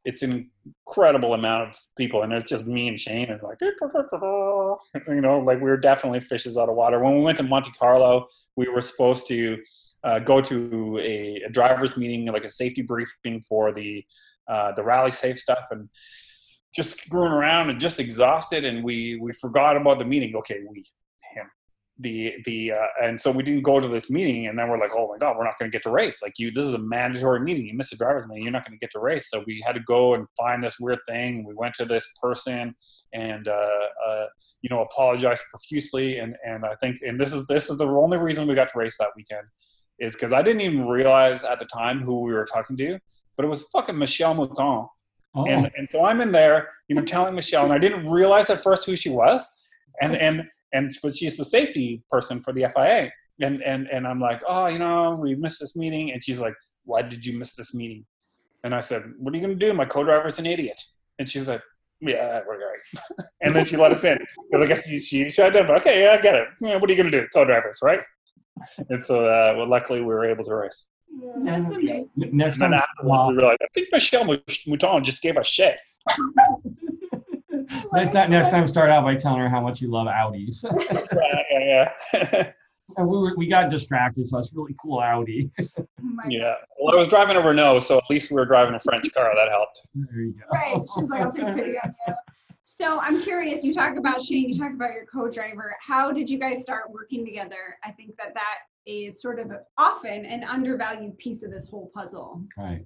It's 0.07 0.23
an 0.23 0.49
incredible 0.87 1.33
amount 1.33 1.69
of 1.69 1.75
people, 1.97 2.23
and 2.23 2.31
it's 2.31 2.49
just 2.49 2.65
me 2.65 2.87
and 2.87 2.99
Shane, 2.99 3.29
and 3.29 3.41
like 3.43 3.59
you 5.07 5.21
know, 5.21 5.39
like 5.39 5.57
we 5.57 5.69
were 5.69 5.77
definitely 5.77 6.21
fishes 6.21 6.57
out 6.57 6.69
of 6.69 6.75
water. 6.75 6.99
When 6.99 7.15
we 7.15 7.21
went 7.21 7.37
to 7.37 7.43
Monte 7.43 7.71
Carlo, 7.71 8.27
we 8.55 8.69
were 8.69 8.81
supposed 8.81 9.27
to 9.27 9.57
uh, 10.03 10.19
go 10.19 10.39
to 10.41 10.97
a, 10.99 11.41
a, 11.45 11.49
driver's 11.49 11.97
meeting, 11.97 12.25
like 12.27 12.45
a 12.45 12.49
safety 12.49 12.81
briefing 12.81 13.41
for 13.41 13.73
the 13.73 14.03
uh, 14.47 14.71
the 14.77 14.83
rally 14.83 15.11
safe 15.11 15.37
stuff, 15.39 15.65
and 15.71 15.89
just 16.73 16.99
screwing 16.99 17.31
around 17.31 17.69
and 17.69 17.79
just 17.79 17.99
exhausted 17.99 18.63
and 18.63 18.83
we 18.83 19.17
we 19.21 19.31
forgot 19.33 19.75
about 19.77 19.99
the 19.99 20.05
meeting 20.05 20.35
okay 20.35 20.61
we 20.69 20.83
the 21.99 22.33
the 22.45 22.71
uh, 22.71 22.87
and 23.03 23.19
so 23.19 23.31
we 23.31 23.41
didn't 23.41 23.63
go 23.63 23.79
to 23.79 23.87
this 23.87 24.09
meeting 24.09 24.47
and 24.47 24.57
then 24.57 24.69
we're 24.69 24.77
like 24.77 24.91
oh 24.95 25.07
my 25.07 25.17
god 25.17 25.35
we're 25.35 25.43
not 25.43 25.57
going 25.57 25.69
to 25.71 25.75
get 25.75 25.83
to 25.83 25.91
race. 25.91 26.21
Like 26.21 26.33
you 26.37 26.51
this 26.51 26.65
is 26.65 26.73
a 26.73 26.79
mandatory 26.79 27.39
meeting. 27.39 27.65
You 27.65 27.75
miss 27.75 27.91
a 27.91 27.97
driver's 27.97 28.27
meeting 28.27 28.43
you're 28.43 28.51
not 28.51 28.65
going 28.65 28.77
to 28.77 28.83
get 28.83 28.91
to 28.91 28.99
race. 28.99 29.29
So 29.29 29.43
we 29.47 29.63
had 29.65 29.73
to 29.73 29.81
go 29.81 30.13
and 30.13 30.27
find 30.37 30.61
this 30.61 30.77
weird 30.79 30.99
thing. 31.07 31.45
We 31.45 31.53
went 31.55 31.75
to 31.75 31.85
this 31.85 32.07
person 32.21 32.75
and 33.13 33.47
uh, 33.47 33.51
uh, 34.07 34.25
you 34.61 34.69
know 34.69 34.81
apologized 34.81 35.43
profusely. 35.49 36.19
And 36.19 36.35
and 36.45 36.65
i 36.65 36.75
think 36.81 36.97
and 37.01 37.19
this 37.19 37.33
is 37.33 37.45
this 37.47 37.69
is 37.69 37.77
the 37.77 37.87
only 37.87 38.17
reason 38.17 38.47
we 38.47 38.55
got 38.55 38.71
to 38.71 38.77
race 38.77 38.97
that 38.99 39.09
weekend 39.15 39.47
is 39.99 40.13
because 40.13 40.31
i 40.33 40.41
didn't 40.41 40.61
even 40.61 40.87
realize 40.87 41.43
at 41.43 41.57
the 41.59 41.65
time 41.65 42.01
who 42.01 42.21
we 42.21 42.33
were 42.33 42.45
talking 42.45 42.77
to 42.77 42.99
but 43.37 43.45
it 43.45 43.49
was 43.49 43.69
fucking 43.69 43.95
Michèle 43.95 44.35
Mouton. 44.35 44.87
Oh. 45.35 45.45
And, 45.45 45.71
and 45.77 45.87
so 45.91 46.03
I'm 46.03 46.19
in 46.19 46.31
there, 46.31 46.69
you 46.87 46.95
know, 46.95 47.03
telling 47.03 47.35
Michèle, 47.35 47.63
and 47.63 47.71
I 47.71 47.77
didn't 47.77 48.09
realize 48.09 48.49
at 48.49 48.63
first 48.63 48.85
who 48.85 48.95
she 48.95 49.09
was, 49.09 49.47
and 50.01 50.15
and 50.15 50.47
and 50.73 50.91
but 51.01 51.15
she's 51.15 51.37
the 51.37 51.45
safety 51.45 52.03
person 52.09 52.41
for 52.41 52.53
the 52.53 52.67
FIA, 52.75 53.11
and 53.41 53.61
and 53.63 53.87
and 53.89 54.07
I'm 54.07 54.19
like, 54.19 54.41
oh, 54.47 54.67
you 54.67 54.79
know, 54.79 55.17
we 55.21 55.35
missed 55.35 55.59
this 55.59 55.75
meeting, 55.75 56.11
and 56.11 56.23
she's 56.23 56.39
like, 56.41 56.55
why 56.83 57.01
did 57.01 57.25
you 57.25 57.37
miss 57.37 57.55
this 57.55 57.73
meeting? 57.73 58.05
And 58.63 58.73
I 58.73 58.81
said, 58.81 59.03
what 59.17 59.33
are 59.33 59.37
you 59.37 59.41
gonna 59.41 59.55
do? 59.55 59.73
My 59.73 59.85
co-driver's 59.85 60.39
an 60.39 60.45
idiot, 60.45 60.79
and 61.19 61.27
she's 61.27 61.47
like, 61.47 61.61
yeah, 62.01 62.41
we're 62.47 62.59
going. 62.59 62.79
and 63.41 63.55
then 63.55 63.65
she 63.65 63.77
let 63.77 63.91
us 63.91 64.03
in 64.03 64.17
because 64.51 64.65
I 64.65 64.67
guess 64.67 64.85
she 64.85 64.99
she 64.99 65.29
shut 65.29 65.53
down. 65.53 65.69
Okay, 65.71 66.03
yeah, 66.03 66.11
I 66.11 66.21
get 66.21 66.35
it. 66.35 66.47
Yeah, 66.61 66.75
what 66.77 66.89
are 66.89 66.93
you 66.93 66.97
gonna 66.97 67.11
do? 67.11 67.27
Co-drivers, 67.33 67.79
right? 67.81 68.01
And 68.89 69.05
so, 69.05 69.25
uh, 69.25 69.53
well, 69.55 69.69
luckily, 69.69 69.99
we 69.99 70.07
were 70.07 70.25
able 70.25 70.43
to 70.45 70.55
race. 70.55 70.89
Yeah, 71.21 72.01
Next 72.15 72.57
time, 72.57 72.73
wow. 73.03 73.29
we 73.29 73.35
realized, 73.35 73.59
I 73.61 73.67
think 73.73 73.89
Michèle 73.93 74.41
Mouton 74.67 75.03
just 75.03 75.21
gave 75.21 75.37
us 75.37 75.47
shit. 75.47 75.77
next 77.93 78.11
time, 78.11 78.31
next 78.31 78.49
time, 78.49 78.67
start 78.67 78.89
out 78.89 79.03
by 79.03 79.15
telling 79.15 79.39
her 79.39 79.49
how 79.49 79.61
much 79.61 79.81
you 79.81 79.91
love 79.91 80.07
Audis. 80.07 80.63
yeah, 80.91 81.41
yeah, 81.51 81.93
yeah. 82.13 82.51
and 82.97 83.07
we 83.07 83.17
were, 83.17 83.35
we 83.35 83.47
got 83.47 83.69
distracted, 83.69 84.27
so 84.27 84.37
it's 84.39 84.53
really 84.55 84.75
cool 84.81 84.99
Audi. 84.99 85.49
Oh 85.59 85.85
yeah. 86.29 86.55
Well, 86.79 86.95
I 86.95 86.99
was 86.99 87.07
driving 87.07 87.35
a 87.35 87.41
Renault, 87.41 87.79
so 87.79 87.97
at 87.97 88.03
least 88.09 88.31
we 88.31 88.35
were 88.35 88.45
driving 88.45 88.75
a 88.75 88.79
French 88.79 89.11
car. 89.13 89.33
That 89.35 89.49
helped. 89.49 89.81
There 89.95 90.21
you 90.21 90.33
go. 90.33 90.45
Right. 90.53 90.81
She's 90.95 91.09
like, 91.09 91.21
I'll 91.21 91.31
take 91.31 91.47
a 91.47 91.53
video 91.53 91.79
of 91.83 91.91
you. 92.07 92.13
So 92.69 92.99
I'm 92.99 93.21
curious, 93.21 93.63
you 93.63 93.73
talk 93.73 93.95
about 93.95 94.21
Shane, 94.21 94.49
you 94.49 94.55
talk 94.55 94.73
about 94.73 94.89
your 94.91 95.05
co-driver. 95.05 95.73
How 95.79 96.11
did 96.11 96.29
you 96.29 96.37
guys 96.37 96.61
start 96.61 96.91
working 96.91 97.23
together? 97.23 97.77
I 97.85 97.91
think 97.91 98.17
that 98.17 98.33
that 98.33 98.57
is 98.85 99.21
sort 99.21 99.39
of 99.39 99.53
often 99.77 100.25
an 100.25 100.43
undervalued 100.43 101.17
piece 101.17 101.43
of 101.43 101.51
this 101.51 101.69
whole 101.69 101.89
puzzle. 101.95 102.43
Right. 102.57 102.85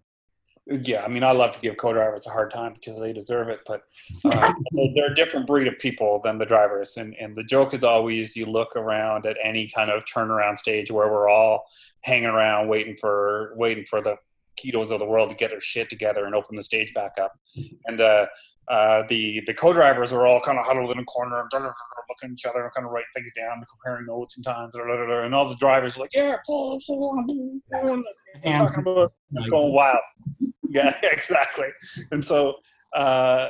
Yeah, 0.68 1.04
I 1.04 1.08
mean, 1.08 1.24
I 1.24 1.32
love 1.32 1.54
to 1.54 1.60
give 1.60 1.78
co-drivers 1.78 2.28
a 2.28 2.30
hard 2.30 2.52
time 2.52 2.74
because 2.74 3.00
they 3.00 3.12
deserve 3.12 3.50
it, 3.50 3.62
but 3.66 3.82
uh, 4.26 4.54
they're 4.96 5.12
a 5.12 5.16
different 5.16 5.48
breed 5.48 5.68
of 5.68 5.78
people 5.80 6.20
than 6.24 6.38
the 6.38 6.46
drivers. 6.46 6.98
And 6.98 7.16
and 7.20 7.36
the 7.36 7.44
joke 7.44 7.74
is 7.74 7.84
always 7.84 8.36
you 8.36 8.46
look 8.46 8.76
around 8.76 9.26
at 9.26 9.38
any 9.44 9.68
kind 9.68 9.90
of 9.90 10.04
turnaround 10.06 10.60
stage 10.60 10.92
where 10.92 11.12
we're 11.12 11.30
all 11.30 11.64
hanging 12.02 12.30
around 12.30 12.68
waiting 12.68 12.96
for 13.00 13.54
waiting 13.56 13.86
for 13.90 14.02
the 14.02 14.16
ketos 14.60 14.92
of 14.92 15.00
the 15.00 15.06
world 15.06 15.30
to 15.30 15.36
get 15.36 15.50
their 15.50 15.62
shit 15.62 15.90
together 15.90 16.26
and 16.26 16.36
open 16.36 16.56
the 16.56 16.64
stage 16.64 16.94
back 16.94 17.14
up. 17.20 17.34
And 17.88 18.00
uh, 18.00 18.28
uh, 18.68 19.04
the 19.10 19.42
the 19.48 19.54
co-drivers 19.54 20.12
are 20.14 20.28
all 20.28 20.40
kind 20.40 20.60
of 20.60 20.66
huddled 20.66 20.92
in 20.92 21.00
a 21.00 21.06
corner, 21.06 21.44
looking 21.52 21.74
at 22.24 22.32
each 22.32 22.46
other, 22.46 22.72
kind 22.76 22.86
of 22.86 22.92
writing 22.92 23.08
things 23.16 23.28
down, 23.36 23.64
comparing 23.70 24.06
notes 24.06 24.38
and 24.38 24.46
times, 24.46 24.72
and 24.76 25.36
all 25.36 25.50
the 25.50 25.56
drivers 25.56 25.98
are 25.98 26.02
like, 26.02 26.12
"Yeah, 26.14 26.38
pull, 26.46 26.80
pull, 26.86 27.24
pull," 27.72 28.04
talking 28.44 28.82
about 28.82 29.14
going 29.50 29.74
wild. 29.74 30.00
Yeah, 30.74 30.96
exactly. 31.04 31.68
And 32.12 32.26
so 32.26 32.54
uh, 32.96 33.50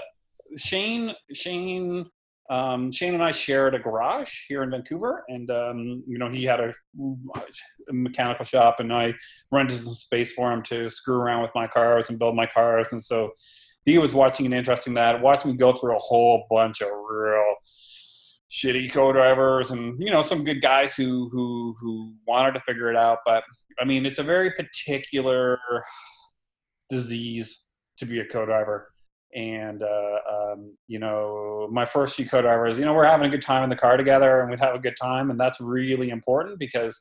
Shane, 0.57 1.13
Shane, 1.31 2.09
um, 2.49 2.91
Shane 2.91 3.13
and 3.13 3.23
I 3.23 3.29
shared 3.29 3.75
a 3.75 3.79
garage 3.79 4.47
here 4.47 4.63
in 4.63 4.71
Vancouver, 4.71 5.23
and 5.29 5.49
um, 5.51 6.03
you 6.07 6.17
know 6.17 6.29
he 6.29 6.43
had 6.43 6.59
a, 6.59 6.73
a, 7.89 7.93
mechanical 7.93 8.43
shop, 8.43 8.79
and 8.79 8.91
I 8.91 9.13
rented 9.51 9.77
some 9.77 9.93
space 9.93 10.33
for 10.33 10.51
him 10.51 10.63
to 10.63 10.89
screw 10.89 11.15
around 11.15 11.43
with 11.43 11.51
my 11.53 11.67
cars 11.67 12.09
and 12.09 12.17
build 12.17 12.35
my 12.35 12.47
cars, 12.47 12.87
and 12.91 13.01
so 13.01 13.31
he 13.85 13.97
was 13.97 14.13
watching 14.13 14.45
and 14.45 14.55
interesting 14.55 14.93
that, 14.95 15.21
watched 15.21 15.45
me 15.45 15.53
go 15.53 15.73
through 15.73 15.95
a 15.95 15.99
whole 15.99 16.45
bunch 16.49 16.81
of 16.81 16.89
real 16.91 17.55
shitty 18.51 18.91
co-drivers 18.91 19.71
and 19.71 19.95
you 19.97 20.11
know 20.11 20.21
some 20.21 20.43
good 20.43 20.61
guys 20.61 20.93
who 20.93 21.29
who 21.31 21.73
who 21.79 22.13
wanted 22.27 22.51
to 22.53 22.59
figure 22.61 22.89
it 22.89 22.97
out. 22.97 23.19
But 23.25 23.43
i 23.79 23.85
mean 23.85 24.05
it's 24.05 24.19
a 24.19 24.23
very 24.23 24.51
particular 24.51 25.57
disease 26.89 27.65
to 27.97 28.05
be 28.05 28.19
a 28.19 28.25
co-driver. 28.25 28.91
And 29.33 29.81
uh, 29.81 30.17
um, 30.29 30.75
you 30.87 30.99
know 30.99 31.69
my 31.71 31.85
first 31.85 32.17
few 32.17 32.27
co-drivers 32.27 32.77
you 32.77 32.83
know 32.83 32.93
we're 32.93 33.05
having 33.05 33.27
a 33.27 33.31
good 33.31 33.41
time 33.41 33.63
in 33.63 33.69
the 33.69 33.75
car 33.77 33.95
together 33.95 34.41
and 34.41 34.49
we'd 34.49 34.59
have 34.59 34.75
a 34.75 34.79
good 34.79 34.97
time. 35.01 35.31
And 35.31 35.39
that's 35.39 35.61
really 35.61 36.09
important 36.09 36.59
because 36.59 36.99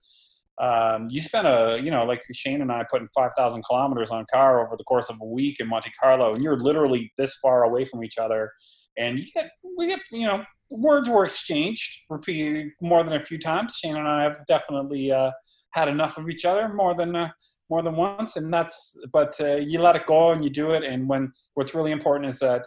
um, 0.61 1.07
you 1.11 1.23
spend 1.23 1.49
a 1.49 1.81
you 1.83 1.91
know 1.91 2.05
like 2.05 2.23
Shane 2.33 2.61
and 2.61 2.71
I 2.71 2.85
putting 2.89 3.09
five 3.09 3.33
thousand 3.37 3.65
kilometers 3.65 4.11
on 4.11 4.25
car 4.33 4.65
over 4.65 4.77
the 4.77 4.85
course 4.85 5.09
of 5.09 5.17
a 5.21 5.25
week 5.25 5.59
in 5.59 5.67
Monte 5.67 5.91
Carlo, 5.99 6.35
and 6.35 6.43
you're 6.43 6.59
literally 6.59 7.13
this 7.19 7.37
far 7.43 7.65
away 7.65 7.87
from 7.87 8.05
each 8.05 8.19
other, 8.19 8.53
and 8.97 9.19
you 9.19 9.25
get 9.35 9.51
we 9.79 9.87
get 9.87 10.01
you 10.13 10.29
know 10.29 10.45
words 10.71 11.09
were 11.09 11.25
exchanged 11.25 12.05
repeated 12.09 12.69
more 12.81 13.03
than 13.03 13.15
a 13.15 13.21
few 13.21 13.39
times. 13.39 13.77
Shane 13.77 13.97
and 13.97 14.09
I 14.09 14.23
have 14.23 14.39
definitely 14.47 15.13
uh, 15.13 15.33
had 15.73 15.89
enough 15.89 16.17
of 16.17 16.29
each 16.31 16.45
other 16.45 16.73
more 16.73 16.95
than 16.95 17.15
uh, 17.15 17.29
more 17.69 17.83
than 17.83 17.97
once, 17.97 18.37
and 18.37 18.53
that's 18.53 18.97
but 19.13 19.35
uh, 19.41 19.57
you 19.57 19.81
let 19.81 19.97
it 19.97 20.07
go 20.07 20.33
and 20.33 20.43
you 20.45 20.51
do 20.51 20.73
it. 20.73 20.85
And 20.85 21.09
when 21.09 21.33
what's 21.55 21.75
really 21.75 21.93
important 21.93 22.33
is 22.33 22.39
that. 22.41 22.67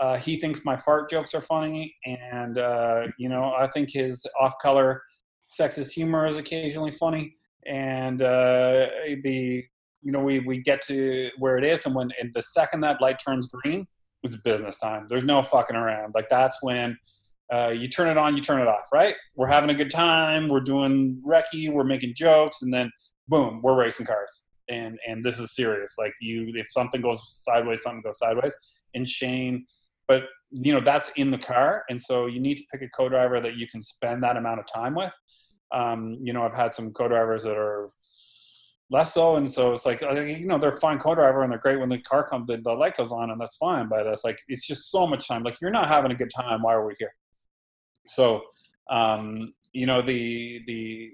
Uh, 0.00 0.16
he 0.16 0.40
thinks 0.40 0.64
my 0.64 0.74
fart 0.74 1.10
jokes 1.10 1.34
are 1.34 1.42
funny, 1.42 1.94
and 2.06 2.56
uh, 2.56 3.02
you 3.18 3.28
know 3.28 3.52
I 3.54 3.68
think 3.74 3.90
his 3.92 4.24
off-color 4.40 5.02
sexist 5.50 5.92
humor 5.92 6.26
is 6.26 6.38
occasionally 6.38 6.92
funny, 6.92 7.34
and 7.66 8.22
uh, 8.22 8.86
the 9.22 9.62
you 10.00 10.10
know 10.10 10.20
we 10.20 10.38
we 10.38 10.62
get 10.62 10.80
to 10.86 11.28
where 11.38 11.58
it 11.58 11.64
is, 11.64 11.84
and 11.84 11.94
when 11.94 12.08
and 12.18 12.32
the 12.32 12.40
second 12.40 12.80
that 12.80 13.02
light 13.02 13.20
turns 13.22 13.48
green, 13.48 13.86
it's 14.22 14.34
business 14.36 14.78
time. 14.78 15.08
There's 15.10 15.24
no 15.24 15.42
fucking 15.42 15.76
around. 15.76 16.14
Like 16.14 16.30
that's 16.30 16.56
when. 16.62 16.96
Uh, 17.52 17.68
you 17.68 17.86
turn 17.88 18.08
it 18.08 18.16
on, 18.16 18.34
you 18.34 18.42
turn 18.42 18.60
it 18.60 18.68
off, 18.68 18.86
right? 18.92 19.14
We're 19.34 19.48
having 19.48 19.70
a 19.70 19.74
good 19.74 19.90
time, 19.90 20.48
we're 20.48 20.60
doing 20.60 21.20
recce, 21.26 21.70
we're 21.70 21.84
making 21.84 22.14
jokes, 22.16 22.62
and 22.62 22.72
then 22.72 22.90
boom, 23.28 23.60
we're 23.62 23.76
racing 23.76 24.06
cars. 24.06 24.44
And 24.68 24.98
and 25.06 25.22
this 25.24 25.38
is 25.38 25.54
serious. 25.54 25.94
Like 25.98 26.14
you, 26.20 26.50
if 26.54 26.66
something 26.70 27.00
goes 27.02 27.42
sideways, 27.44 27.82
something 27.82 28.02
goes 28.02 28.18
sideways. 28.18 28.54
And 28.94 29.06
Shane, 29.06 29.66
but 30.08 30.22
you 30.52 30.72
know 30.72 30.80
that's 30.80 31.10
in 31.16 31.30
the 31.30 31.38
car, 31.38 31.84
and 31.90 32.00
so 32.00 32.26
you 32.26 32.40
need 32.40 32.56
to 32.56 32.64
pick 32.72 32.82
a 32.82 32.88
co-driver 32.96 33.40
that 33.40 33.56
you 33.56 33.66
can 33.66 33.82
spend 33.82 34.22
that 34.22 34.36
amount 34.36 34.60
of 34.60 34.66
time 34.72 34.94
with. 34.94 35.14
Um, 35.72 36.18
you 36.22 36.32
know, 36.32 36.42
I've 36.42 36.54
had 36.54 36.74
some 36.74 36.92
co-drivers 36.92 37.42
that 37.44 37.56
are 37.56 37.88
less 38.90 39.14
so, 39.14 39.36
and 39.36 39.50
so 39.50 39.72
it's 39.72 39.84
like 39.84 40.02
uh, 40.02 40.20
you 40.20 40.46
know 40.46 40.58
they're 40.58 40.72
fine 40.72 40.98
co-driver 40.98 41.42
and 41.42 41.50
they're 41.50 41.58
great 41.58 41.80
when 41.80 41.88
the 41.88 41.98
car 41.98 42.26
comes, 42.26 42.46
the, 42.46 42.58
the 42.58 42.72
light 42.72 42.96
goes 42.96 43.12
on, 43.12 43.30
and 43.30 43.40
that's 43.40 43.56
fine. 43.56 43.88
But 43.88 44.06
it's 44.06 44.24
like 44.24 44.38
it's 44.48 44.66
just 44.66 44.90
so 44.90 45.06
much 45.06 45.26
time. 45.26 45.42
Like 45.42 45.60
you're 45.60 45.70
not 45.70 45.88
having 45.88 46.12
a 46.12 46.14
good 46.14 46.30
time. 46.34 46.62
Why 46.62 46.74
are 46.74 46.86
we 46.86 46.94
here? 46.98 47.12
So 48.06 48.42
um, 48.90 49.52
you 49.72 49.86
know 49.86 50.02
the 50.02 50.60
the 50.66 51.10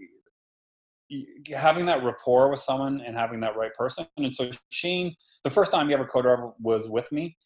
having 1.54 1.86
that 1.86 2.04
rapport 2.04 2.50
with 2.50 2.60
someone 2.60 3.00
and 3.00 3.16
having 3.16 3.40
that 3.40 3.56
right 3.56 3.72
person. 3.74 4.06
And 4.18 4.34
so 4.34 4.50
Shane, 4.70 5.14
the 5.42 5.50
first 5.50 5.70
time 5.72 5.88
he 5.88 5.94
ever 5.94 6.04
co-driver 6.04 6.52
was 6.60 6.88
with 6.88 7.10
me. 7.12 7.36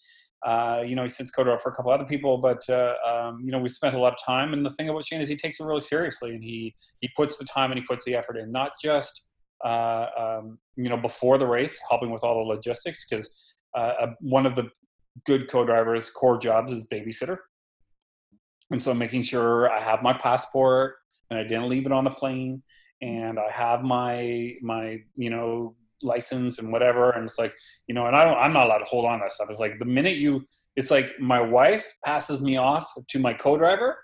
Uh, 0.44 0.82
you 0.84 0.96
know, 0.96 1.04
he 1.04 1.08
since 1.08 1.30
co-driver 1.30 1.58
for 1.58 1.70
a 1.70 1.74
couple 1.74 1.92
other 1.92 2.04
people, 2.04 2.38
but 2.38 2.68
uh, 2.68 2.94
um, 3.06 3.40
you 3.44 3.52
know, 3.52 3.60
we 3.60 3.68
spent 3.68 3.94
a 3.94 3.98
lot 3.98 4.12
of 4.12 4.18
time. 4.24 4.52
And 4.52 4.66
the 4.66 4.70
thing 4.70 4.88
about 4.88 5.04
Shane 5.04 5.20
is 5.20 5.28
he 5.28 5.36
takes 5.36 5.60
it 5.60 5.64
really 5.64 5.80
seriously, 5.80 6.30
and 6.30 6.42
he 6.42 6.74
he 7.00 7.08
puts 7.14 7.36
the 7.36 7.44
time 7.44 7.70
and 7.70 7.78
he 7.78 7.86
puts 7.86 8.04
the 8.04 8.16
effort 8.16 8.36
in, 8.36 8.50
not 8.50 8.72
just 8.82 9.26
uh, 9.64 10.06
um, 10.18 10.58
you 10.76 10.88
know 10.88 10.96
before 10.96 11.38
the 11.38 11.46
race, 11.46 11.78
helping 11.88 12.10
with 12.10 12.24
all 12.24 12.44
the 12.44 12.54
logistics, 12.54 13.06
because 13.08 13.54
uh, 13.76 14.08
one 14.18 14.44
of 14.44 14.56
the 14.56 14.68
good 15.26 15.48
co-drivers' 15.48 16.10
core 16.10 16.38
jobs 16.38 16.72
is 16.72 16.88
babysitter. 16.88 17.36
And 18.72 18.82
so 18.82 18.94
making 18.94 19.22
sure 19.22 19.70
I 19.70 19.80
have 19.80 20.02
my 20.02 20.14
passport 20.14 20.96
and 21.30 21.38
I 21.38 21.42
didn't 21.42 21.68
leave 21.68 21.86
it 21.86 21.92
on 21.92 22.04
the 22.04 22.10
plane. 22.10 22.62
And 23.02 23.38
I 23.38 23.50
have 23.50 23.82
my 23.82 24.54
my 24.62 24.98
you 25.16 25.30
know 25.30 25.76
license 26.02 26.58
and 26.58 26.72
whatever. 26.72 27.10
And 27.10 27.24
it's 27.24 27.38
like 27.38 27.54
you 27.86 27.94
know 27.94 28.06
and 28.06 28.16
I 28.16 28.24
don't 28.24 28.38
I'm 28.38 28.52
not 28.52 28.66
allowed 28.66 28.78
to 28.78 28.84
hold 28.86 29.04
on 29.04 29.18
to 29.18 29.24
that 29.24 29.32
stuff. 29.32 29.48
It's 29.50 29.60
like 29.60 29.78
the 29.78 29.84
minute 29.84 30.16
you 30.16 30.44
it's 30.74 30.90
like 30.90 31.12
my 31.20 31.40
wife 31.40 31.86
passes 32.04 32.40
me 32.40 32.56
off 32.56 32.90
to 33.08 33.18
my 33.18 33.34
co-driver 33.34 33.98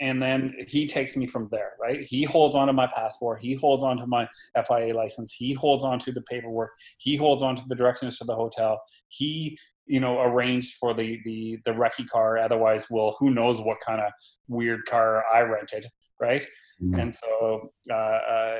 and 0.00 0.22
then 0.22 0.54
he 0.68 0.86
takes 0.86 1.16
me 1.16 1.26
from 1.26 1.48
there 1.50 1.72
right? 1.82 2.02
He 2.02 2.22
holds 2.22 2.54
on 2.54 2.68
to 2.68 2.72
my 2.72 2.88
passport. 2.94 3.42
He 3.42 3.54
holds 3.54 3.82
on 3.82 3.96
to 3.96 4.06
my 4.06 4.28
fia 4.64 4.94
license. 4.94 5.32
He 5.32 5.54
holds 5.54 5.84
on 5.84 5.98
to 6.00 6.12
the 6.12 6.22
paperwork. 6.22 6.70
He 6.98 7.16
holds 7.16 7.42
on 7.42 7.56
to 7.56 7.64
the 7.66 7.74
directions 7.74 8.18
to 8.18 8.24
the 8.24 8.36
hotel. 8.36 8.80
He 9.08 9.58
you 9.88 10.00
know 10.00 10.20
arranged 10.20 10.74
for 10.74 10.94
the 10.94 11.18
the 11.24 11.58
the 11.64 11.72
recce 11.72 12.08
car. 12.08 12.38
Otherwise 12.38 12.86
well 12.90 13.16
who 13.18 13.30
knows 13.30 13.60
what 13.60 13.78
kind 13.86 14.00
of 14.00 14.12
weird 14.48 14.84
car 14.86 15.24
i 15.32 15.40
rented 15.40 15.86
right? 16.20 16.44
Mm-hmm. 16.82 17.00
and 17.00 17.14
so 17.14 17.70
uh, 17.90 17.94
uh, 17.94 18.58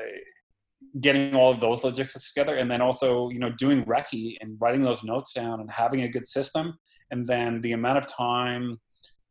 getting 0.99 1.35
all 1.35 1.51
of 1.51 1.59
those 1.59 1.83
logistics 1.83 2.33
together 2.33 2.57
and 2.57 2.69
then 2.69 2.81
also 2.81 3.29
you 3.29 3.39
know 3.39 3.51
doing 3.57 3.85
recce 3.85 4.37
and 4.41 4.57
writing 4.59 4.83
those 4.83 5.03
notes 5.03 5.33
down 5.33 5.61
and 5.61 5.71
having 5.71 6.01
a 6.01 6.07
good 6.07 6.25
system. 6.25 6.77
And 7.11 7.27
then 7.27 7.61
the 7.61 7.73
amount 7.73 7.97
of 7.97 8.07
time 8.07 8.79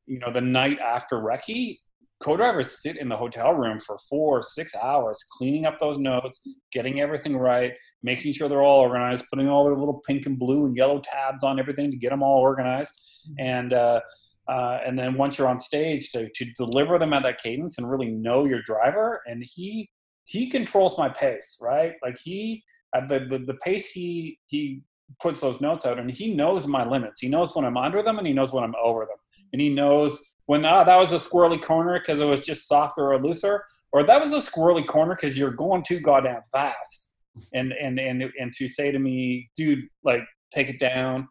you 0.06 0.18
know 0.18 0.32
the 0.32 0.40
night 0.40 0.78
after 0.78 1.16
recce 1.16 1.78
co-drivers 2.20 2.82
sit 2.82 2.96
in 2.96 3.08
the 3.08 3.16
hotel 3.16 3.52
room 3.52 3.78
for 3.78 3.96
four 4.08 4.42
six 4.42 4.74
hours 4.74 5.24
cleaning 5.36 5.66
up 5.66 5.78
those 5.78 5.98
notes 5.98 6.40
getting 6.72 7.00
everything 7.00 7.36
right 7.36 7.74
making 8.02 8.32
sure 8.32 8.48
they're 8.48 8.62
all 8.62 8.80
organized 8.80 9.24
putting 9.30 9.48
all 9.48 9.64
their 9.64 9.76
little 9.76 10.00
pink 10.06 10.26
and 10.26 10.38
blue 10.38 10.66
and 10.66 10.76
yellow 10.76 11.00
tabs 11.00 11.42
on 11.42 11.58
everything 11.58 11.90
to 11.90 11.96
get 11.96 12.10
them 12.10 12.22
all 12.22 12.38
organized. 12.40 12.92
Mm-hmm. 13.30 13.46
and 13.46 13.72
uh, 13.72 14.00
uh, 14.48 14.80
and 14.86 14.98
then 14.98 15.14
once 15.14 15.36
you're 15.36 15.48
on 15.48 15.60
stage 15.60 16.10
to, 16.10 16.30
to 16.30 16.44
deliver 16.56 16.98
them 16.98 17.12
at 17.12 17.22
that 17.22 17.42
cadence 17.42 17.76
and 17.76 17.90
really 17.90 18.08
know 18.08 18.46
your 18.46 18.62
driver 18.62 19.20
and 19.26 19.44
he 19.46 19.90
he 20.24 20.48
controls 20.50 20.96
my 20.98 21.08
pace 21.08 21.58
right? 21.60 21.94
Like 22.02 22.18
he 22.22 22.62
at 22.94 23.08
the, 23.08 23.20
the 23.20 23.38
the 23.40 23.54
pace 23.54 23.90
he 23.90 24.38
he 24.46 24.82
puts 25.20 25.40
those 25.40 25.60
notes 25.60 25.86
out 25.86 25.98
and 25.98 26.10
he 26.10 26.34
knows 26.34 26.66
my 26.66 26.86
limits. 26.86 27.20
He 27.20 27.28
knows 27.28 27.54
when 27.54 27.64
i'm 27.64 27.76
under 27.76 28.02
them 28.02 28.18
and 28.18 28.26
he 28.26 28.32
knows 28.32 28.52
when 28.52 28.64
i'm 28.64 28.74
over 28.82 29.00
them. 29.00 29.16
And 29.52 29.60
he 29.60 29.70
knows 29.70 30.18
when 30.46 30.64
oh, 30.64 30.84
that 30.84 30.96
was 30.96 31.12
a 31.12 31.16
squirrely 31.16 31.60
corner 31.60 31.98
because 31.98 32.20
it 32.20 32.26
was 32.26 32.40
just 32.40 32.68
softer 32.68 33.12
or 33.12 33.22
looser 33.22 33.64
or 33.92 34.04
that 34.04 34.20
was 34.20 34.32
a 34.32 34.50
squirrely 34.50 34.86
corner 34.86 35.14
because 35.14 35.36
you're 35.36 35.50
going 35.50 35.82
too 35.82 36.00
goddamn 36.00 36.40
fast 36.52 37.07
and 37.52 37.72
and 37.72 37.98
and 37.98 38.24
and 38.38 38.52
to 38.52 38.68
say 38.68 38.90
to 38.90 38.98
me 38.98 39.48
dude 39.56 39.80
like 40.04 40.24
take 40.52 40.68
it 40.68 40.78
down 40.78 41.28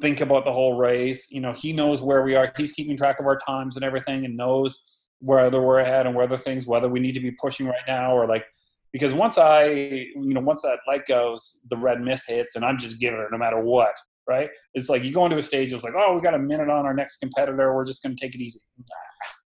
think 0.00 0.20
about 0.20 0.44
the 0.44 0.52
whole 0.52 0.74
race. 0.74 1.30
You 1.30 1.40
know, 1.40 1.52
he 1.52 1.72
knows 1.72 2.02
where 2.02 2.22
we 2.22 2.34
are. 2.34 2.52
He's 2.56 2.72
keeping 2.72 2.96
track 2.96 3.18
of 3.20 3.26
our 3.26 3.38
times 3.38 3.76
and 3.76 3.84
everything, 3.84 4.24
and 4.24 4.36
knows 4.36 4.78
whether 5.20 5.60
we're 5.60 5.80
ahead 5.80 6.06
and 6.06 6.14
whether 6.14 6.36
things, 6.36 6.66
whether 6.66 6.88
we 6.88 7.00
need 7.00 7.14
to 7.14 7.20
be 7.20 7.32
pushing 7.32 7.66
right 7.66 7.76
now 7.86 8.12
or 8.12 8.26
like. 8.26 8.44
Because 8.90 9.12
once 9.12 9.36
I, 9.36 9.66
you 9.66 10.32
know, 10.32 10.40
once 10.40 10.62
that 10.62 10.78
light 10.88 11.04
goes, 11.06 11.60
the 11.68 11.76
red 11.76 12.00
mist 12.00 12.24
hits, 12.26 12.56
and 12.56 12.64
I'm 12.64 12.78
just 12.78 12.98
giving 12.98 13.20
it 13.20 13.28
no 13.30 13.36
matter 13.36 13.60
what. 13.60 13.94
Right? 14.26 14.50
It's 14.74 14.88
like 14.88 15.04
you 15.04 15.12
go 15.12 15.24
into 15.24 15.38
a 15.38 15.42
stage. 15.42 15.72
It's 15.72 15.84
like, 15.84 15.94
oh, 15.96 16.14
we 16.14 16.20
got 16.20 16.34
a 16.34 16.38
minute 16.38 16.68
on 16.68 16.86
our 16.86 16.94
next 16.94 17.16
competitor. 17.16 17.74
We're 17.74 17.84
just 17.84 18.02
going 18.02 18.14
to 18.14 18.20
take 18.20 18.34
it 18.34 18.40
easy. 18.40 18.60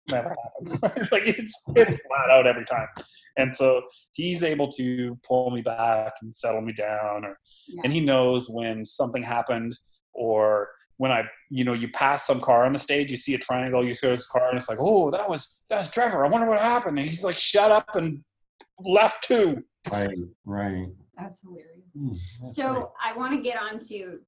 Nah, 0.09 0.17
never 0.17 0.35
happens. 0.43 0.81
like 1.11 1.27
it's 1.27 1.53
it's 1.75 2.01
flat 2.07 2.29
out 2.29 2.47
every 2.47 2.65
time. 2.65 2.87
And 3.37 3.55
so 3.55 3.81
he's 4.13 4.43
able 4.43 4.67
to 4.69 5.17
pull 5.23 5.51
me 5.51 5.61
back 5.61 6.13
and 6.21 6.35
settle 6.35 6.61
me 6.61 6.73
down, 6.73 7.25
or 7.25 7.37
yeah. 7.67 7.81
and 7.83 7.93
he 7.93 7.99
knows 8.01 8.49
when 8.49 8.85
something 8.85 9.23
happened 9.23 9.77
or 10.13 10.69
when 10.97 11.11
I, 11.11 11.23
you 11.49 11.63
know, 11.63 11.73
you 11.73 11.89
pass 11.89 12.27
some 12.27 12.39
car 12.39 12.63
on 12.63 12.73
the 12.73 12.79
stage, 12.79 13.09
you 13.09 13.17
see 13.17 13.33
a 13.33 13.39
triangle, 13.39 13.83
you 13.83 13.95
see 13.95 14.09
his 14.09 14.27
car, 14.27 14.49
and 14.49 14.57
it's 14.57 14.69
like, 14.69 14.77
oh, 14.79 15.09
that 15.11 15.27
was 15.27 15.63
that's 15.69 15.89
Trevor. 15.89 16.23
I 16.25 16.29
wonder 16.29 16.47
what 16.47 16.61
happened. 16.61 16.99
And 16.99 17.07
he's 17.07 17.23
like, 17.23 17.35
shut 17.35 17.71
up 17.71 17.95
and 17.95 18.23
left 18.79 19.23
too. 19.23 19.63
Right, 19.91 20.15
right. 20.45 20.87
That's 21.17 21.41
hilarious. 21.41 21.91
Mm, 21.97 22.17
that's 22.39 22.55
so 22.55 22.73
great. 22.73 22.85
I 23.03 23.17
want 23.17 23.33
to 23.33 23.41
get 23.41 23.59
on 23.59 23.79
to 23.89 24.19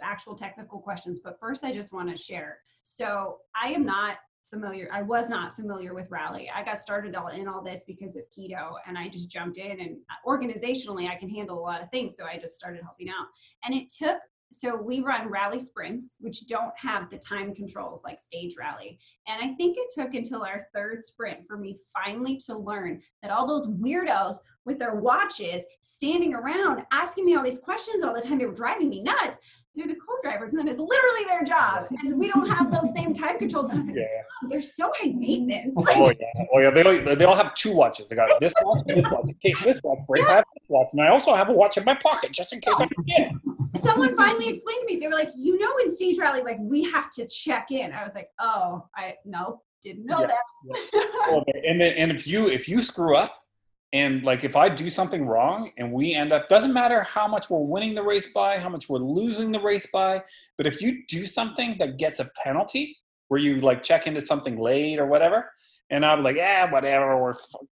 actual 0.00 0.34
technical 0.34 0.80
questions, 0.80 1.20
but 1.22 1.38
first 1.38 1.64
I 1.64 1.72
just 1.72 1.92
want 1.92 2.08
to 2.08 2.16
share. 2.16 2.58
So 2.82 3.38
I 3.60 3.68
am 3.68 3.84
not 3.84 4.16
familiar. 4.52 4.88
I 4.92 5.02
was 5.02 5.30
not 5.30 5.56
familiar 5.56 5.94
with 5.94 6.08
Rally. 6.10 6.50
I 6.54 6.62
got 6.62 6.78
started 6.78 7.14
all 7.14 7.28
in 7.28 7.48
all 7.48 7.62
this 7.62 7.84
because 7.86 8.16
of 8.16 8.22
keto, 8.36 8.74
and 8.86 8.98
I 8.98 9.08
just 9.08 9.30
jumped 9.30 9.56
in. 9.56 9.80
And 9.80 9.96
organizationally, 10.26 11.10
I 11.10 11.16
can 11.16 11.28
handle 11.28 11.58
a 11.58 11.60
lot 11.60 11.82
of 11.82 11.90
things, 11.90 12.16
so 12.16 12.24
I 12.24 12.38
just 12.38 12.54
started 12.54 12.82
helping 12.82 13.08
out. 13.08 13.26
And 13.64 13.74
it 13.74 13.88
took 13.88 14.18
so 14.54 14.76
we 14.76 15.00
run 15.00 15.28
rally 15.28 15.58
sprints 15.58 16.16
which 16.20 16.46
don't 16.46 16.72
have 16.76 17.08
the 17.08 17.16
time 17.18 17.54
controls 17.54 18.02
like 18.04 18.20
stage 18.20 18.54
rally 18.58 18.98
and 19.26 19.42
i 19.42 19.54
think 19.54 19.78
it 19.78 19.88
took 19.90 20.12
until 20.12 20.42
our 20.42 20.66
third 20.74 21.02
sprint 21.02 21.38
for 21.46 21.56
me 21.56 21.74
finally 21.94 22.36
to 22.36 22.56
learn 22.56 23.00
that 23.22 23.30
all 23.30 23.46
those 23.46 23.66
weirdos 23.68 24.36
with 24.64 24.78
their 24.78 24.94
watches 24.94 25.66
standing 25.80 26.34
around 26.34 26.82
asking 26.92 27.24
me 27.24 27.34
all 27.34 27.44
these 27.44 27.58
questions 27.58 28.02
all 28.02 28.14
the 28.14 28.20
time. 28.20 28.38
They 28.38 28.46
were 28.46 28.54
driving 28.54 28.88
me 28.88 29.02
nuts. 29.02 29.38
They're 29.74 29.86
the 29.86 29.96
co-drivers 29.96 30.52
and 30.52 30.60
that 30.60 30.70
is 30.70 30.78
literally 30.78 31.24
their 31.26 31.42
job. 31.44 31.86
And 31.90 32.18
we 32.18 32.28
don't 32.28 32.46
have 32.46 32.70
those 32.70 32.94
same 32.94 33.14
time 33.14 33.38
controls. 33.38 33.70
And 33.70 33.78
I 33.78 33.82
was 33.82 33.90
like, 33.90 34.00
yeah. 34.00 34.22
Oh, 34.44 34.48
they're 34.48 34.60
so 34.60 34.92
high 34.96 35.12
maintenance. 35.12 35.74
Oh 35.76 36.10
yeah. 36.10 36.44
Oh 36.54 36.58
yeah. 36.58 36.70
They 36.70 36.82
all, 36.82 37.16
they 37.16 37.24
all 37.24 37.34
have 37.34 37.54
two 37.54 37.74
watches. 37.74 38.08
They 38.08 38.16
got 38.16 38.28
this 38.38 38.52
watch 38.62 38.82
and 38.88 38.98
this 38.98 39.10
watch. 39.10 39.24
In 39.28 39.34
case 39.42 39.64
this 39.64 39.80
watch 39.82 39.98
breaks 40.06 40.26
yeah. 40.26 40.32
I 40.32 40.36
have 40.36 40.44
this 40.54 40.68
watch 40.68 40.88
and 40.92 41.00
I 41.00 41.08
also 41.08 41.34
have 41.34 41.48
a 41.48 41.52
watch 41.52 41.78
in 41.78 41.84
my 41.84 41.94
pocket 41.94 42.32
just 42.32 42.52
in 42.52 42.60
case 42.60 42.74
I 42.78 42.86
forget 42.94 43.32
someone 43.76 44.14
finally 44.14 44.48
explained 44.48 44.86
to 44.86 44.94
me. 44.94 45.00
They 45.00 45.08
were 45.08 45.14
like 45.14 45.30
you 45.34 45.58
know 45.58 45.76
in 45.78 45.90
stage 45.90 46.18
rally 46.18 46.42
like 46.42 46.58
we 46.60 46.84
have 46.84 47.10
to 47.12 47.26
check 47.26 47.70
in. 47.70 47.92
I 47.92 48.04
was 48.04 48.14
like 48.14 48.28
oh 48.40 48.86
I 48.94 49.14
no 49.24 49.62
didn't 49.82 50.06
know 50.06 50.20
yeah. 50.20 50.26
that. 50.26 51.44
And 51.64 51.80
then, 51.80 51.94
and 51.96 52.12
if 52.12 52.26
you 52.26 52.48
if 52.48 52.68
you 52.68 52.82
screw 52.82 53.16
up 53.16 53.41
and 53.92 54.22
like 54.24 54.42
if 54.42 54.56
I 54.56 54.68
do 54.68 54.88
something 54.88 55.26
wrong 55.26 55.70
and 55.76 55.92
we 55.92 56.14
end 56.14 56.32
up, 56.32 56.48
doesn't 56.48 56.72
matter 56.72 57.02
how 57.02 57.28
much 57.28 57.50
we're 57.50 57.60
winning 57.60 57.94
the 57.94 58.02
race 58.02 58.32
by, 58.32 58.58
how 58.58 58.70
much 58.70 58.88
we're 58.88 58.98
losing 58.98 59.52
the 59.52 59.60
race 59.60 59.86
by, 59.92 60.22
but 60.56 60.66
if 60.66 60.80
you 60.80 61.04
do 61.08 61.26
something 61.26 61.76
that 61.78 61.98
gets 61.98 62.18
a 62.18 62.30
penalty 62.42 62.96
where 63.28 63.40
you 63.40 63.60
like 63.60 63.82
check 63.82 64.06
into 64.06 64.20
something 64.20 64.58
late 64.58 64.98
or 64.98 65.06
whatever, 65.06 65.50
and 65.90 66.06
I'm 66.06 66.22
like, 66.22 66.36
yeah, 66.36 66.70
whatever, 66.70 67.20
we're 67.20 67.32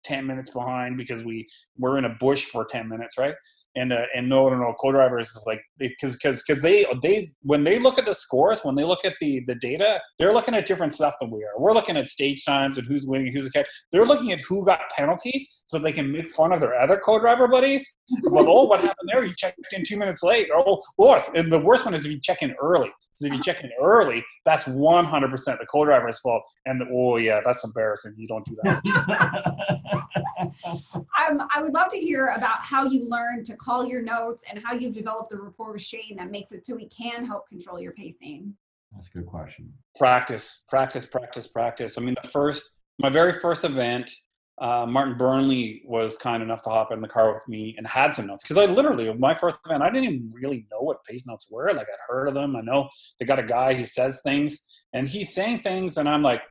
10 0.03 0.27
minutes 0.27 0.51
behind 0.51 0.97
because 0.97 1.23
we 1.23 1.47
we're 1.79 1.97
in 1.97 2.05
a 2.05 2.15
bush 2.19 2.45
for 2.45 2.63
10 2.63 2.87
minutes, 2.87 3.17
right? 3.17 3.33
And 3.75 3.91
uh, 3.91 4.05
and 4.15 4.29
no 4.29 4.49
no 4.49 4.73
co-drivers 4.79 5.27
is 5.29 5.43
like 5.45 5.61
because 5.77 6.13
because 6.13 6.43
because 6.43 6.61
they 6.61 6.85
they 7.01 7.31
when 7.41 7.63
they 7.63 7.79
look 7.79 7.97
at 7.97 8.05
the 8.05 8.13
scores 8.13 8.61
when 8.63 8.75
they 8.75 8.83
look 8.83 9.03
at 9.03 9.13
the 9.19 9.43
the 9.47 9.55
data 9.55 9.99
they're 10.19 10.33
looking 10.33 10.53
at 10.53 10.65
different 10.65 10.93
stuff 10.93 11.15
than 11.19 11.29
we 11.31 11.43
are. 11.43 11.59
We're 11.59 11.73
looking 11.73 11.97
at 11.97 12.09
stage 12.09 12.45
times 12.45 12.77
and 12.77 12.87
who's 12.87 13.05
winning 13.07 13.33
who's 13.33 13.45
the 13.45 13.51
catch. 13.51 13.67
They're 13.91 14.05
looking 14.05 14.31
at 14.31 14.39
who 14.47 14.65
got 14.65 14.81
penalties 14.95 15.63
so 15.65 15.79
they 15.79 15.91
can 15.91 16.11
make 16.11 16.29
fun 16.31 16.51
of 16.51 16.59
their 16.59 16.79
other 16.79 17.01
co-driver 17.03 17.47
buddies. 17.47 17.87
But 18.31 18.45
oh 18.47 18.63
what 18.63 18.81
happened 18.81 19.09
there? 19.11 19.25
You 19.25 19.33
checked 19.35 19.59
in 19.73 19.83
two 19.83 19.97
minutes 19.97 20.23
late. 20.23 20.47
Oh 20.53 20.81
worse 20.97 21.29
and 21.35 21.51
the 21.51 21.59
worst 21.59 21.85
one 21.85 21.93
is 21.93 22.05
if 22.05 22.11
you 22.11 22.19
check 22.19 22.41
in 22.41 22.53
early 22.61 22.91
because 23.19 23.31
if 23.31 23.37
you 23.37 23.43
check 23.43 23.63
in 23.63 23.71
early, 23.81 24.23
that's 24.45 24.65
100% 24.65 25.45
the 25.59 25.65
co-driver's 25.71 26.19
fault. 26.19 26.43
And 26.65 26.81
the, 26.81 26.85
oh 26.91 27.17
yeah, 27.17 27.41
that's 27.45 27.63
embarrassing. 27.63 28.15
You 28.17 28.27
don't 28.27 28.45
do 28.45 28.57
that. 28.63 28.81
um, 30.65 31.47
I 31.53 31.61
would 31.61 31.73
love 31.73 31.89
to 31.89 31.97
hear 31.97 32.27
about 32.27 32.59
how 32.59 32.85
you 32.85 33.07
learned 33.07 33.45
to 33.47 33.55
call 33.55 33.85
your 33.85 34.01
notes 34.01 34.43
and 34.49 34.63
how 34.63 34.73
you've 34.73 34.93
developed 34.93 35.31
the 35.31 35.37
rapport 35.37 35.73
with 35.73 35.81
Shane 35.81 36.15
that 36.17 36.31
makes 36.31 36.51
it 36.51 36.65
so 36.65 36.75
we 36.75 36.87
can 36.87 37.25
help 37.25 37.47
control 37.49 37.79
your 37.79 37.91
pacing. 37.91 38.53
That's 38.93 39.07
a 39.07 39.17
good 39.17 39.25
question. 39.25 39.73
Practice, 39.97 40.63
practice, 40.67 41.05
practice, 41.05 41.47
practice. 41.47 41.97
I 41.97 42.01
mean, 42.01 42.15
the 42.21 42.29
first, 42.29 42.79
my 42.99 43.09
very 43.09 43.33
first 43.39 43.63
event, 43.63 44.11
uh, 44.59 44.85
Martin 44.85 45.17
Burnley 45.17 45.81
was 45.85 46.15
kind 46.15 46.43
enough 46.43 46.61
to 46.61 46.69
hop 46.69 46.91
in 46.91 47.01
the 47.01 47.07
car 47.07 47.33
with 47.33 47.47
me 47.47 47.73
and 47.77 47.87
had 47.87 48.13
some 48.13 48.27
notes 48.27 48.43
because 48.43 48.57
I 48.57 48.71
literally 48.71 49.11
my 49.13 49.33
first 49.33 49.57
event 49.65 49.81
I 49.81 49.89
didn't 49.89 50.13
even 50.13 50.31
really 50.33 50.67
know 50.71 50.81
what 50.81 51.03
pace 51.05 51.25
notes 51.25 51.47
were. 51.49 51.73
Like 51.73 51.87
I'd 51.87 52.07
heard 52.07 52.27
of 52.27 52.35
them. 52.35 52.55
I 52.55 52.61
know 52.61 52.87
they 53.19 53.25
got 53.25 53.39
a 53.39 53.43
guy 53.43 53.73
who 53.73 53.85
says 53.85 54.21
things 54.23 54.59
and 54.93 55.09
he's 55.09 55.33
saying 55.33 55.59
things 55.59 55.97
and 55.97 56.07
I'm 56.07 56.21
like, 56.21 56.43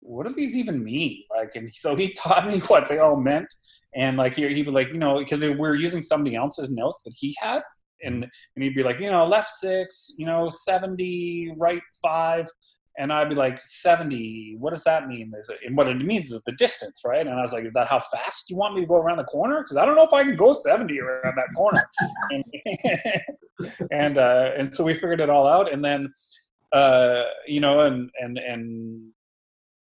what 0.00 0.26
do 0.26 0.34
these 0.34 0.56
even 0.56 0.82
mean? 0.82 1.22
Like, 1.36 1.54
and 1.56 1.72
so 1.72 1.96
he 1.96 2.12
taught 2.16 2.46
me 2.46 2.60
what 2.60 2.88
they 2.88 2.98
all 2.98 3.16
meant. 3.16 3.52
And 3.94 4.16
like 4.16 4.34
he 4.34 4.48
he 4.54 4.62
would 4.62 4.74
like 4.74 4.88
you 4.88 4.98
know 4.98 5.18
because 5.18 5.40
we 5.40 5.54
were 5.54 5.74
using 5.74 6.00
somebody 6.00 6.36
else's 6.36 6.70
notes 6.70 7.02
that 7.04 7.12
he 7.18 7.34
had 7.40 7.62
and 8.02 8.24
and 8.24 8.64
he'd 8.64 8.74
be 8.74 8.82
like 8.82 9.00
you 9.00 9.10
know 9.10 9.26
left 9.26 9.48
six 9.48 10.14
you 10.16 10.26
know 10.26 10.48
70 10.48 11.54
right 11.58 11.82
five 12.02 12.46
and 12.98 13.12
I'd 13.12 13.28
be 13.28 13.34
like, 13.34 13.58
70, 13.60 14.56
what 14.58 14.72
does 14.72 14.84
that 14.84 15.08
mean? 15.08 15.32
Is 15.38 15.48
it, 15.48 15.58
and 15.66 15.76
what 15.76 15.88
it 15.88 16.02
means 16.02 16.30
is 16.30 16.42
the 16.44 16.52
distance, 16.52 17.00
right? 17.04 17.26
And 17.26 17.38
I 17.38 17.42
was 17.42 17.52
like, 17.52 17.64
is 17.64 17.72
that 17.72 17.88
how 17.88 17.98
fast 17.98 18.50
you 18.50 18.56
want 18.56 18.74
me 18.74 18.82
to 18.82 18.86
go 18.86 18.96
around 18.96 19.18
the 19.18 19.24
corner? 19.24 19.62
Because 19.62 19.76
I 19.76 19.86
don't 19.86 19.96
know 19.96 20.04
if 20.04 20.12
I 20.12 20.24
can 20.24 20.36
go 20.36 20.52
70 20.52 21.00
around 21.00 21.34
that 21.36 21.54
corner. 21.56 21.88
and 22.30 22.44
and, 23.90 24.18
uh, 24.18 24.50
and 24.56 24.74
so 24.74 24.84
we 24.84 24.92
figured 24.94 25.20
it 25.20 25.30
all 25.30 25.46
out. 25.46 25.72
And 25.72 25.82
then, 25.82 26.12
uh, 26.72 27.22
you 27.46 27.60
know, 27.60 27.80
and, 27.80 28.10
and, 28.20 28.38
and, 28.38 29.04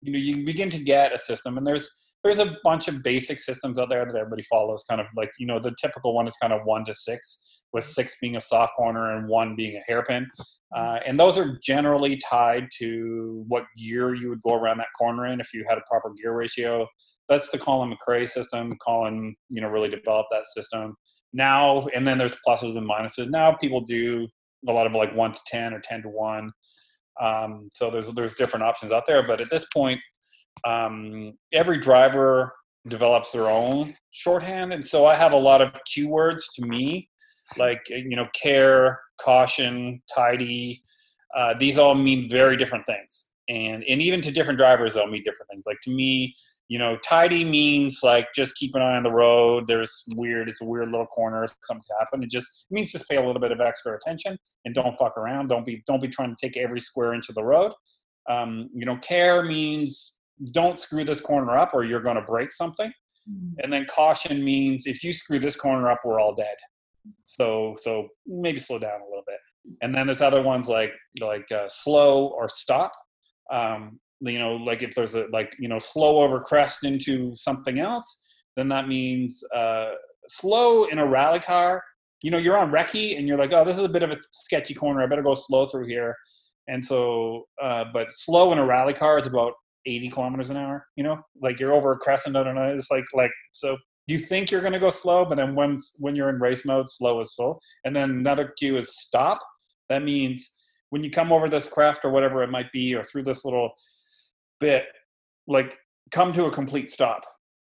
you 0.01 0.13
know, 0.13 0.19
you 0.19 0.45
begin 0.45 0.69
to 0.69 0.79
get 0.79 1.13
a 1.13 1.19
system 1.19 1.57
and 1.57 1.65
there's, 1.65 1.89
there's 2.23 2.39
a 2.39 2.55
bunch 2.63 2.87
of 2.87 3.01
basic 3.01 3.39
systems 3.39 3.79
out 3.79 3.89
there 3.89 4.05
that 4.05 4.15
everybody 4.15 4.43
follows 4.43 4.83
kind 4.87 5.01
of 5.01 5.07
like, 5.15 5.31
you 5.39 5.47
know, 5.47 5.59
the 5.59 5.73
typical 5.81 6.13
one 6.13 6.27
is 6.27 6.35
kind 6.39 6.53
of 6.53 6.61
one 6.65 6.83
to 6.85 6.93
six 6.93 7.60
with 7.73 7.83
six 7.83 8.15
being 8.19 8.35
a 8.35 8.41
soft 8.41 8.73
corner 8.75 9.15
and 9.15 9.27
one 9.27 9.55
being 9.55 9.75
a 9.75 9.81
hairpin. 9.87 10.27
Uh, 10.75 10.99
and 11.05 11.19
those 11.19 11.37
are 11.37 11.59
generally 11.63 12.17
tied 12.17 12.67
to 12.79 13.43
what 13.47 13.65
gear 13.77 14.13
you 14.13 14.29
would 14.29 14.41
go 14.41 14.53
around 14.53 14.77
that 14.77 14.87
corner 14.97 15.27
in 15.27 15.39
if 15.39 15.53
you 15.53 15.65
had 15.67 15.77
a 15.77 15.81
proper 15.89 16.13
gear 16.13 16.33
ratio. 16.33 16.87
That's 17.29 17.49
the 17.49 17.57
Colin 17.57 17.93
McRae 17.93 18.27
system. 18.27 18.77
Colin, 18.85 19.35
you 19.49 19.61
know, 19.61 19.67
really 19.67 19.89
developed 19.89 20.29
that 20.31 20.45
system. 20.45 20.95
Now, 21.33 21.87
and 21.95 22.05
then 22.05 22.17
there's 22.17 22.35
pluses 22.45 22.77
and 22.77 22.89
minuses. 22.89 23.29
Now 23.29 23.53
people 23.53 23.81
do 23.81 24.27
a 24.67 24.71
lot 24.71 24.85
of 24.85 24.93
like 24.93 25.15
one 25.15 25.33
to 25.33 25.41
10 25.47 25.73
or 25.73 25.79
10 25.79 26.03
to 26.03 26.09
one. 26.09 26.51
Um, 27.19 27.69
so 27.73 27.89
there's, 27.89 28.11
there's 28.11 28.33
different 28.33 28.63
options 28.63 28.91
out 28.91 29.05
there. 29.05 29.25
But 29.25 29.41
at 29.41 29.49
this 29.49 29.65
point, 29.73 29.99
um, 30.65 31.33
every 31.53 31.77
driver 31.77 32.53
develops 32.87 33.31
their 33.31 33.47
own 33.47 33.93
shorthand. 34.11 34.73
And 34.73 34.83
so 34.83 35.05
I 35.05 35.15
have 35.15 35.33
a 35.33 35.37
lot 35.37 35.61
of 35.61 35.73
keywords 35.87 36.41
to 36.55 36.65
me 36.65 37.09
like 37.57 37.81
you 37.89 38.15
know 38.15 38.27
care 38.33 38.99
caution 39.19 40.01
tidy 40.13 40.81
uh, 41.35 41.53
these 41.57 41.77
all 41.77 41.95
mean 41.95 42.29
very 42.29 42.57
different 42.57 42.85
things. 42.85 43.29
And 43.49 43.83
and 43.87 44.01
even 44.01 44.21
to 44.21 44.31
different 44.31 44.57
drivers 44.57 44.93
they'll 44.93 45.07
mean 45.07 45.23
different 45.23 45.49
things. 45.51 45.65
Like 45.65 45.79
to 45.83 45.91
me 45.91 46.33
you 46.67 46.79
know 46.79 46.97
tidy 46.97 47.43
means 47.43 47.99
like 48.03 48.27
just 48.33 48.55
keep 48.55 48.75
an 48.75 48.81
eye 48.81 48.95
on 48.95 49.03
the 49.03 49.11
road. 49.11 49.67
There's 49.67 50.03
weird 50.15 50.49
it's 50.49 50.61
a 50.61 50.65
weird 50.65 50.89
little 50.89 51.07
corner 51.07 51.45
something 51.63 51.83
could 51.87 51.99
happen. 51.99 52.23
It 52.23 52.29
just 52.29 52.47
it 52.69 52.73
means 52.73 52.91
just 52.91 53.09
pay 53.09 53.17
a 53.17 53.25
little 53.25 53.41
bit 53.41 53.51
of 53.51 53.59
extra 53.59 53.95
attention 53.95 54.37
and 54.65 54.73
don't 54.73 54.97
fuck 54.97 55.17
around. 55.17 55.47
Don't 55.47 55.65
be 55.65 55.83
don't 55.87 56.01
be 56.01 56.07
trying 56.07 56.35
to 56.35 56.37
take 56.39 56.57
every 56.57 56.79
square 56.79 57.13
inch 57.13 57.29
of 57.29 57.35
the 57.35 57.43
road. 57.43 57.71
Um, 58.29 58.69
you 58.73 58.85
know 58.85 58.97
care 58.97 59.43
means 59.43 60.17
don't 60.51 60.79
screw 60.79 61.03
this 61.03 61.21
corner 61.21 61.57
up 61.57 61.71
or 61.73 61.83
you're 61.83 62.01
going 62.01 62.15
to 62.15 62.21
break 62.23 62.51
something. 62.51 62.91
Mm-hmm. 63.29 63.59
and 63.59 63.71
then 63.71 63.85
caution 63.85 64.43
means 64.43 64.87
if 64.87 65.03
you 65.03 65.13
screw 65.13 65.37
this 65.37 65.55
corner 65.55 65.91
up 65.91 65.99
we're 66.03 66.19
all 66.19 66.33
dead 66.33 66.55
so 67.25 67.75
so 67.79 68.07
maybe 68.25 68.59
slow 68.59 68.79
down 68.79 69.01
a 69.01 69.05
little 69.05 69.23
bit. 69.25 69.37
And 69.81 69.93
then 69.93 70.07
there's 70.07 70.21
other 70.21 70.41
ones 70.41 70.67
like 70.67 70.93
like 71.19 71.51
uh, 71.51 71.67
slow 71.67 72.27
or 72.27 72.49
stop. 72.49 72.91
Um, 73.51 73.99
you 74.21 74.39
know, 74.39 74.55
like 74.55 74.83
if 74.83 74.93
there's 74.95 75.15
a 75.15 75.25
like 75.31 75.55
you 75.59 75.67
know 75.67 75.79
slow 75.79 76.21
over 76.21 76.39
crest 76.39 76.83
into 76.83 77.35
something 77.35 77.79
else, 77.79 78.21
then 78.55 78.67
that 78.69 78.87
means 78.87 79.43
uh, 79.55 79.91
slow 80.27 80.85
in 80.85 80.99
a 80.99 81.05
rally 81.05 81.39
car. 81.39 81.83
You 82.23 82.31
know, 82.31 82.37
you're 82.37 82.57
on 82.57 82.71
recce 82.71 83.17
and 83.17 83.27
you're 83.27 83.37
like, 83.37 83.51
oh, 83.51 83.65
this 83.65 83.77
is 83.77 83.83
a 83.83 83.89
bit 83.89 84.03
of 84.03 84.11
a 84.11 84.17
sketchy 84.31 84.75
corner. 84.75 85.01
I 85.01 85.07
better 85.07 85.23
go 85.23 85.33
slow 85.33 85.65
through 85.65 85.87
here. 85.87 86.15
And 86.67 86.83
so, 86.83 87.45
uh, 87.61 87.85
but 87.91 88.07
slow 88.11 88.51
in 88.51 88.59
a 88.59 88.65
rally 88.65 88.93
car 88.93 89.17
is 89.17 89.25
about 89.25 89.53
80 89.87 90.09
kilometers 90.09 90.51
an 90.51 90.57
hour. 90.57 90.85
You 90.95 91.03
know, 91.03 91.19
like 91.41 91.59
you're 91.59 91.73
over 91.73 91.91
a 91.91 91.97
crescent. 91.97 92.35
Don't 92.35 92.55
know. 92.55 92.73
It's 92.75 92.91
like 92.91 93.05
like 93.13 93.31
so 93.51 93.77
you 94.11 94.19
think 94.19 94.51
you're 94.51 94.61
going 94.61 94.73
to 94.73 94.79
go 94.79 94.89
slow, 94.89 95.25
but 95.25 95.35
then 95.35 95.55
when 95.55 95.79
when 95.99 96.15
you're 96.15 96.29
in 96.29 96.39
race 96.39 96.65
mode, 96.65 96.89
slow 96.89 97.21
is 97.21 97.35
slow. 97.35 97.59
And 97.85 97.95
then 97.95 98.09
another 98.09 98.53
cue 98.57 98.77
is 98.77 98.95
stop. 98.95 99.39
That 99.89 100.03
means 100.03 100.51
when 100.89 101.03
you 101.03 101.09
come 101.09 101.31
over 101.31 101.49
this 101.49 101.67
crest 101.67 102.01
or 102.03 102.11
whatever 102.11 102.43
it 102.43 102.49
might 102.49 102.71
be, 102.71 102.95
or 102.95 103.03
through 103.03 103.23
this 103.23 103.45
little 103.45 103.71
bit, 104.59 104.85
like 105.47 105.77
come 106.11 106.33
to 106.33 106.45
a 106.45 106.51
complete 106.51 106.91
stop. 106.91 107.23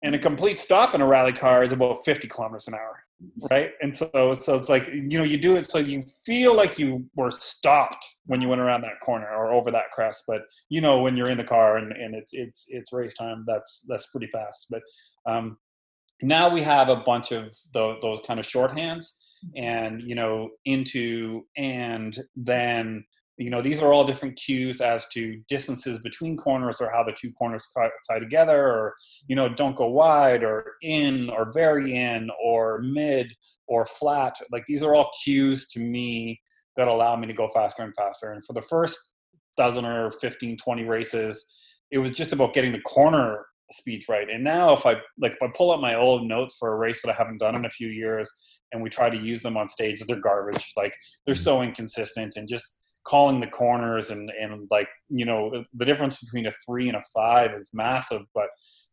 And 0.04 0.14
a 0.14 0.20
complete 0.20 0.60
stop 0.60 0.94
in 0.94 1.02
a 1.02 1.08
rally 1.08 1.34
car 1.34 1.64
is 1.64 1.72
about 1.72 2.06
50 2.06 2.28
kilometers 2.28 2.68
an 2.68 2.76
hour, 2.76 3.04
right? 3.50 3.72
And 3.82 3.98
so, 3.98 4.32
so 4.34 4.56
it's 4.56 4.70
like 4.70 4.88
you 4.88 5.18
know 5.18 5.24
you 5.24 5.38
do 5.38 5.56
it 5.56 5.72
so 5.72 5.80
you 5.80 6.04
feel 6.24 6.56
like 6.56 6.78
you 6.78 7.10
were 7.16 7.32
stopped 7.32 8.06
when 8.28 8.40
you 8.40 8.48
went 8.48 8.62
around 8.62 8.82
that 8.82 9.00
corner 9.04 9.28
or 9.28 9.52
over 9.52 9.72
that 9.72 9.92
crest, 9.92 10.26
but 10.28 10.42
you 10.70 10.82
know 10.82 11.00
when 11.00 11.18
you're 11.18 11.32
in 11.32 11.38
the 11.38 11.44
car 11.44 11.78
and, 11.78 11.92
and 11.94 12.14
it's 12.14 12.34
it's 12.34 12.66
it's 12.70 12.94
race 12.94 13.16
time, 13.16 13.44
that's 13.48 13.84
that's 13.88 14.06
pretty 14.08 14.28
fast. 14.28 14.68
But 14.70 14.84
um, 15.26 15.58
now 16.22 16.50
we 16.50 16.62
have 16.62 16.90
a 16.90 16.96
bunch 16.96 17.32
of 17.32 17.56
the, 17.74 17.96
those 18.02 18.20
kind 18.26 18.40
of 18.40 18.48
shorthands 18.48 19.06
and 19.56 20.02
you 20.02 20.16
know 20.16 20.50
into 20.66 21.46
and 21.58 22.20
then 22.36 23.04
you 23.38 23.52
know 23.52 23.62
these 23.62 23.80
are 23.82 23.94
all 23.94 24.04
different 24.04 24.36
cues 24.36 24.82
as 24.82 25.08
to 25.10 25.40
distances 25.48 26.00
between 26.00 26.36
corners 26.36 26.82
or 26.82 26.92
how 26.92 27.04
the 27.04 27.16
two 27.16 27.32
corners 27.34 27.68
tie 27.76 28.20
together 28.20 28.68
or 28.68 28.96
you 29.28 29.36
know 29.36 29.48
don't 29.48 29.76
go 29.76 29.88
wide 29.88 30.44
or 30.44 30.74
in 30.82 31.30
or 31.30 31.52
very 31.54 31.96
in 31.96 32.30
or 32.44 32.82
mid 32.82 33.32
or 33.68 33.86
flat. 33.86 34.36
Like 34.52 34.66
these 34.66 34.82
are 34.82 34.96
all 34.96 35.12
cues 35.24 35.68
to 35.70 35.80
me 35.80 36.42
that 36.78 36.88
allow 36.88 37.16
me 37.16 37.28
to 37.28 37.34
go 37.34 37.48
faster 37.50 37.84
and 37.84 37.94
faster. 37.96 38.32
And 38.32 38.44
for 38.44 38.54
the 38.54 38.62
first 38.62 38.98
dozen 39.56 39.86
or 39.86 40.12
15 40.12 40.58
20 40.58 40.84
races 40.84 41.46
it 41.90 41.98
was 41.98 42.12
just 42.12 42.34
about 42.34 42.54
getting 42.54 42.72
the 42.72 42.82
corner 42.82 43.46
speech 43.72 44.06
right. 44.08 44.30
And 44.30 44.44
now 44.44 44.74
if 44.74 44.86
I 44.86 44.96
like 45.20 45.34
if 45.34 45.42
I 45.42 45.48
pull 45.56 45.72
up 45.72 45.80
my 45.80 45.96
old 45.96 46.28
notes 46.28 46.56
for 46.58 46.74
a 46.74 46.78
race 46.78 47.02
that 47.02 47.12
I 47.12 47.16
haven't 47.16 47.40
done 47.40 47.56
in 47.56 47.66
a 47.66 47.70
few 47.70 47.90
years 47.90 48.32
and 48.72 48.82
we 48.82 48.90
try 48.90 49.10
to 49.10 49.18
use 49.18 49.42
them 49.42 49.58
on 49.58 49.68
stage, 49.68 50.02
they're 50.02 50.20
garbage. 50.20 50.74
Like 50.76 50.94
they're 51.26 51.36
so 51.36 51.58
mm-hmm. 51.58 51.70
inconsistent 51.70 52.36
and 52.36 52.48
just 52.48 52.78
calling 53.08 53.40
the 53.40 53.48
corners 53.48 54.10
and 54.10 54.30
and 54.40 54.68
like 54.70 54.90
you 55.10 55.26
know 55.26 55.64
the 55.74 55.86
difference 55.86 56.20
between 56.20 56.46
a 56.46 56.52
three 56.66 56.90
and 56.90 56.98
a 56.98 57.02
five 57.16 57.52
is 57.54 57.70
massive 57.74 58.24
but 58.36 58.48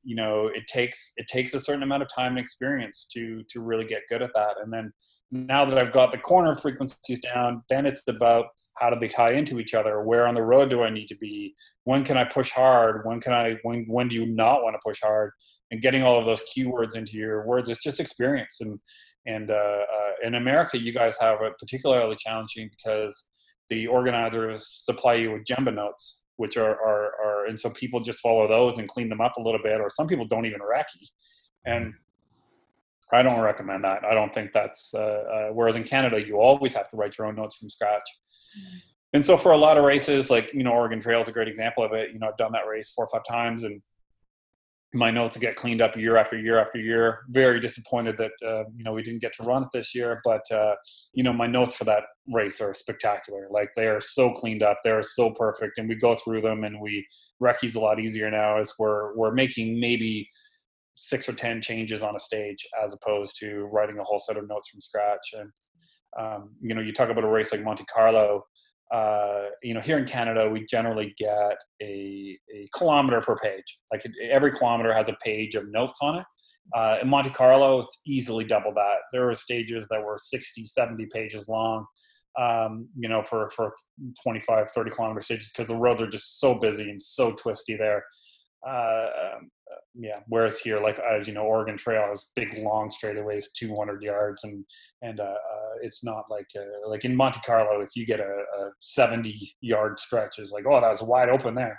you 0.05 0.15
know 0.15 0.49
it 0.55 0.65
takes 0.69 1.13
it 1.17 1.27
takes 1.27 1.53
a 1.53 1.59
certain 1.59 1.83
amount 1.83 2.01
of 2.01 2.09
time 2.15 2.37
and 2.37 2.39
experience 2.39 3.09
to 3.13 3.43
to 3.51 3.61
really 3.61 3.85
get 3.85 4.03
good 4.09 4.23
at 4.23 4.31
that 4.33 4.55
and 4.63 4.73
then 4.73 4.93
now 5.33 5.65
that 5.65 5.83
i've 5.83 5.93
got 5.93 6.13
the 6.13 6.19
corner 6.19 6.55
frequencies 6.55 7.19
down 7.35 7.61
then 7.69 7.87
it's 7.87 8.03
about 8.07 8.47
how 8.77 8.91
do 8.91 8.99
they 8.99 9.09
tie 9.09 9.33
into 9.33 9.61
each 9.61 9.75
other? 9.75 10.03
Where 10.03 10.27
on 10.27 10.35
the 10.35 10.43
road 10.43 10.71
do 10.71 10.83
i 10.83 10.91
need 10.91 11.07
to 11.09 11.17
be? 11.17 11.55
When 11.85 12.05
can 12.05 12.17
i 12.17 12.25
push 12.25 12.51
hard? 12.51 13.03
When 13.05 13.21
can 13.21 13.33
i 13.33 13.57
when 13.63 13.85
when 13.89 14.09
do 14.09 14.17
you 14.17 14.27
not 14.27 14.63
want 14.63 14.75
to 14.75 14.81
push 14.85 15.01
hard? 15.03 15.33
And 15.71 15.81
getting 15.81 16.03
all 16.03 16.19
of 16.19 16.27
those 16.27 16.43
keywords 16.57 16.97
into 16.97 17.17
your 17.17 17.47
words 17.47 17.69
it's 17.69 17.83
just 17.83 18.01
experience. 18.01 18.59
And 18.61 18.79
and 19.27 19.51
uh, 19.51 19.55
uh, 19.55 20.11
in 20.23 20.35
america 20.35 20.79
you 20.79 20.93
guys 20.93 21.17
have 21.21 21.41
it 21.43 21.53
particularly 21.59 22.17
challenging 22.17 22.71
because 22.77 23.29
the 23.71 23.87
organizers 23.87 24.67
supply 24.85 25.15
you 25.15 25.33
with 25.33 25.45
Jemba 25.45 25.75
notes 25.75 26.21
which 26.37 26.57
are, 26.57 26.73
are, 26.73 27.13
are 27.25 27.47
and 27.47 27.59
so 27.59 27.71
people 27.71 28.01
just 28.01 28.21
follow 28.21 28.47
those 28.49 28.79
and 28.79 28.89
clean 28.89 29.09
them 29.09 29.21
up 29.21 29.37
a 29.37 29.41
little 29.41 29.61
bit 29.63 29.81
or 29.81 29.89
some 29.89 30.07
people 30.07 30.27
don't 30.27 30.47
even 30.47 30.61
recce 30.61 31.09
and 31.65 31.93
I 33.15 33.23
don't 33.23 33.41
recommend 33.41 33.85
that. 33.85 34.05
I 34.05 34.15
don't 34.15 34.35
think 34.35 34.53
that's. 34.53 34.93
Uh, 34.93 34.99
uh, 34.99 35.49
whereas 35.53 35.77
in 35.77 35.85
Canada, 35.85 36.25
you 36.25 36.37
always 36.37 36.75
have 36.75 36.91
to 36.91 36.97
write 36.97 37.17
your 37.17 37.27
own 37.27 37.37
notes 37.37 37.57
from 37.57 37.71
scratch. 37.71 38.03
Mm-hmm. 38.59 38.79
And 39.15 39.25
so 39.25 39.37
for 39.37 39.53
a 39.53 39.57
lot 39.57 39.79
of 39.79 39.85
races, 39.85 40.29
like 40.31 40.53
you 40.53 40.65
know, 40.65 40.73
Oregon 40.73 41.01
Trail 41.01 41.21
is 41.21 41.29
a 41.29 41.33
great 41.33 41.47
example 41.47 41.85
of 41.85 41.93
it. 41.93 42.11
You 42.13 42.19
know, 42.19 42.29
I've 42.29 42.37
done 42.37 42.53
that 42.53 42.67
race 42.69 42.93
four 42.93 43.05
or 43.05 43.09
five 43.09 43.23
times, 43.25 43.63
and 43.63 43.81
my 44.93 45.11
notes 45.11 45.37
get 45.37 45.57
cleaned 45.57 45.81
up 45.81 45.97
year 45.97 46.17
after 46.17 46.37
year 46.37 46.59
after 46.59 46.79
year. 46.79 47.21
Very 47.29 47.61
disappointed 47.61 48.17
that 48.17 48.33
uh, 48.45 48.65
you 48.75 48.83
know 48.83 48.93
we 48.93 49.03
didn't 49.03 49.21
get 49.21 49.33
to 49.35 49.45
run 49.45 49.63
it 49.63 49.69
this 49.73 49.95
year, 49.95 50.21
but 50.25 50.43
uh, 50.51 50.75
you 51.13 51.23
know 51.23 51.33
my 51.33 51.47
notes 51.47 51.77
for 51.77 51.85
that 51.85 52.05
race 52.33 52.61
are 52.61 52.75
spectacular. 52.75 53.47
Like 53.51 53.71
they 53.77 53.87
are 53.87 54.01
so 54.01 54.33
cleaned 54.33 54.65
up, 54.65 54.79
they 54.83 54.91
are 54.91 55.03
so 55.03 55.31
perfect, 55.31 55.79
and 55.79 55.89
we 55.89 55.95
go 55.95 56.17
through 56.17 56.41
them, 56.41 56.65
and 56.65 56.81
we 56.81 57.07
recce's 57.41 57.77
a 57.77 57.81
lot 57.81 58.01
easier 58.01 58.31
now 58.31 58.59
as 58.59 58.73
we're 58.79 59.15
we're 59.17 59.35
making 59.35 59.79
maybe 59.79 60.29
six 60.95 61.29
or 61.29 61.33
ten 61.33 61.61
changes 61.61 62.03
on 62.03 62.17
a 62.17 62.21
stage 62.21 62.65
as 62.83 62.95
opposed 62.95 63.37
to 63.41 63.69
writing 63.73 63.99
a 63.99 64.05
whole 64.05 64.19
set 64.19 64.37
of 64.37 64.49
notes 64.49 64.69
from 64.69 64.81
scratch. 64.81 65.35
And 65.35 65.51
um, 66.19 66.51
you 66.61 66.75
know 66.75 66.81
you 66.81 66.93
talk 66.93 67.11
about 67.11 67.25
a 67.25 67.29
race 67.29 67.53
like 67.53 67.63
monte 67.63 67.85
carlo 67.93 68.45
uh, 68.93 69.47
you 69.63 69.75
know 69.75 69.81
here 69.81 69.99
in 69.99 70.05
canada 70.05 70.49
we 70.49 70.65
generally 70.67 71.13
get 71.19 71.57
a, 71.83 72.39
a 72.55 72.69
kilometer 72.77 73.21
per 73.21 73.37
page. 73.37 73.79
Like 73.93 74.05
every 74.31 74.53
kilometer 74.53 74.93
has 74.93 75.09
a 75.09 75.17
page 75.25 75.55
of 75.55 75.71
notes 75.71 75.99
on 76.03 76.19
it. 76.19 76.25
Uh, 76.75 76.97
in 77.03 77.09
monte 77.09 77.31
carlo 77.31 77.81
it's 77.81 78.01
easily 78.07 78.45
double 78.45 78.73
that. 78.75 78.99
There 79.13 79.27
were 79.27 79.35
stages 79.35 79.89
that 79.91 80.03
were 80.03 80.19
60 80.19 80.65
70 80.65 81.07
pages 81.13 81.49
long 81.49 81.87
um, 82.39 82.89
you 82.99 83.09
know 83.09 83.23
for 83.23 83.49
for 83.51 83.75
25 84.23 84.71
30 84.71 84.91
kilometer 84.91 85.23
stages 85.23 85.53
because 85.53 85.69
the 85.69 85.77
roads 85.77 86.01
are 86.01 86.09
just 86.09 86.41
so 86.41 86.55
busy 86.55 86.91
and 86.91 87.03
so 87.03 87.33
twisty 87.33 87.77
there 87.77 88.05
uh, 88.67 89.07
um, 89.37 89.51
yeah. 89.95 90.19
Whereas 90.29 90.59
here, 90.59 90.81
like 90.81 90.99
as 90.99 91.29
you 91.29 91.35
know, 91.35 91.43
Oregon 91.43 91.77
Trail 91.77 92.07
has 92.09 92.31
big 92.35 92.59
long 92.59 92.89
straightaways, 92.89 93.47
200 93.57 94.03
yards, 94.03 94.45
and 94.45 94.65
and 95.03 95.21
uh, 95.21 95.25
uh, 95.25 95.75
it's 95.83 96.05
not 96.05 96.25
like 96.31 96.47
uh, 96.57 96.89
like 96.89 97.05
in 97.05 97.15
Monte 97.15 97.41
Carlo. 97.47 97.81
If 97.81 97.91
you 97.95 98.07
get 98.07 98.21
a, 98.21 98.25
a 98.25 98.71
70 98.81 99.57
yard 99.61 99.99
stretch, 99.99 100.39
it's 100.39 100.53
like 100.53 100.65
oh, 100.69 100.81
that 100.81 100.91
was 100.91 101.03
wide 101.03 101.29
open 101.29 101.55
there. 101.55 101.79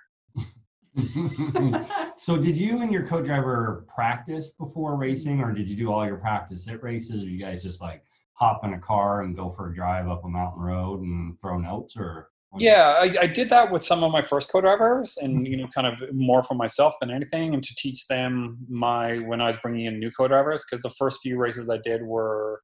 so 2.17 2.37
did 2.37 2.55
you 2.55 2.81
and 2.81 2.89
your 2.91 3.05
co-driver 3.05 3.85
practice 3.93 4.51
before 4.51 4.95
racing 4.95 5.41
or 5.41 5.51
did 5.51 5.69
you 5.69 5.75
do 5.75 5.91
all 5.91 6.05
your 6.05 6.15
practice 6.15 6.69
at 6.69 6.81
races 6.81 7.21
or 7.21 7.27
you 7.27 7.37
guys 7.37 7.61
just 7.61 7.81
like 7.81 8.01
hop 8.33 8.63
in 8.63 8.73
a 8.73 8.79
car 8.79 9.23
and 9.23 9.35
go 9.35 9.49
for 9.49 9.69
a 9.69 9.75
drive 9.75 10.07
up 10.07 10.23
a 10.23 10.29
mountain 10.29 10.61
road 10.61 11.01
and 11.01 11.37
throw 11.37 11.57
notes 11.57 11.95
or 11.97 12.29
yeah 12.57 12.97
I, 12.99 13.23
I, 13.23 13.27
did 13.27 13.49
that 13.49 13.71
with 13.71 13.83
some 13.83 14.03
of 14.03 14.11
my 14.11 14.21
first 14.21 14.51
co-drivers 14.51 15.17
and 15.21 15.47
you 15.47 15.57
know 15.57 15.67
kind 15.73 15.87
of 15.87 16.01
more 16.13 16.43
for 16.43 16.55
myself 16.55 16.95
than 16.99 17.11
anything 17.11 17.53
and 17.53 17.63
to 17.63 17.75
teach 17.75 18.07
them 18.07 18.57
my 18.69 19.17
when 19.19 19.41
i 19.41 19.47
was 19.47 19.57
bringing 19.57 19.85
in 19.85 19.99
new 19.99 20.11
co-drivers 20.11 20.63
because 20.63 20.81
the 20.81 20.95
first 20.97 21.19
few 21.21 21.37
races 21.37 21.69
i 21.69 21.77
did 21.77 22.01
were 22.03 22.61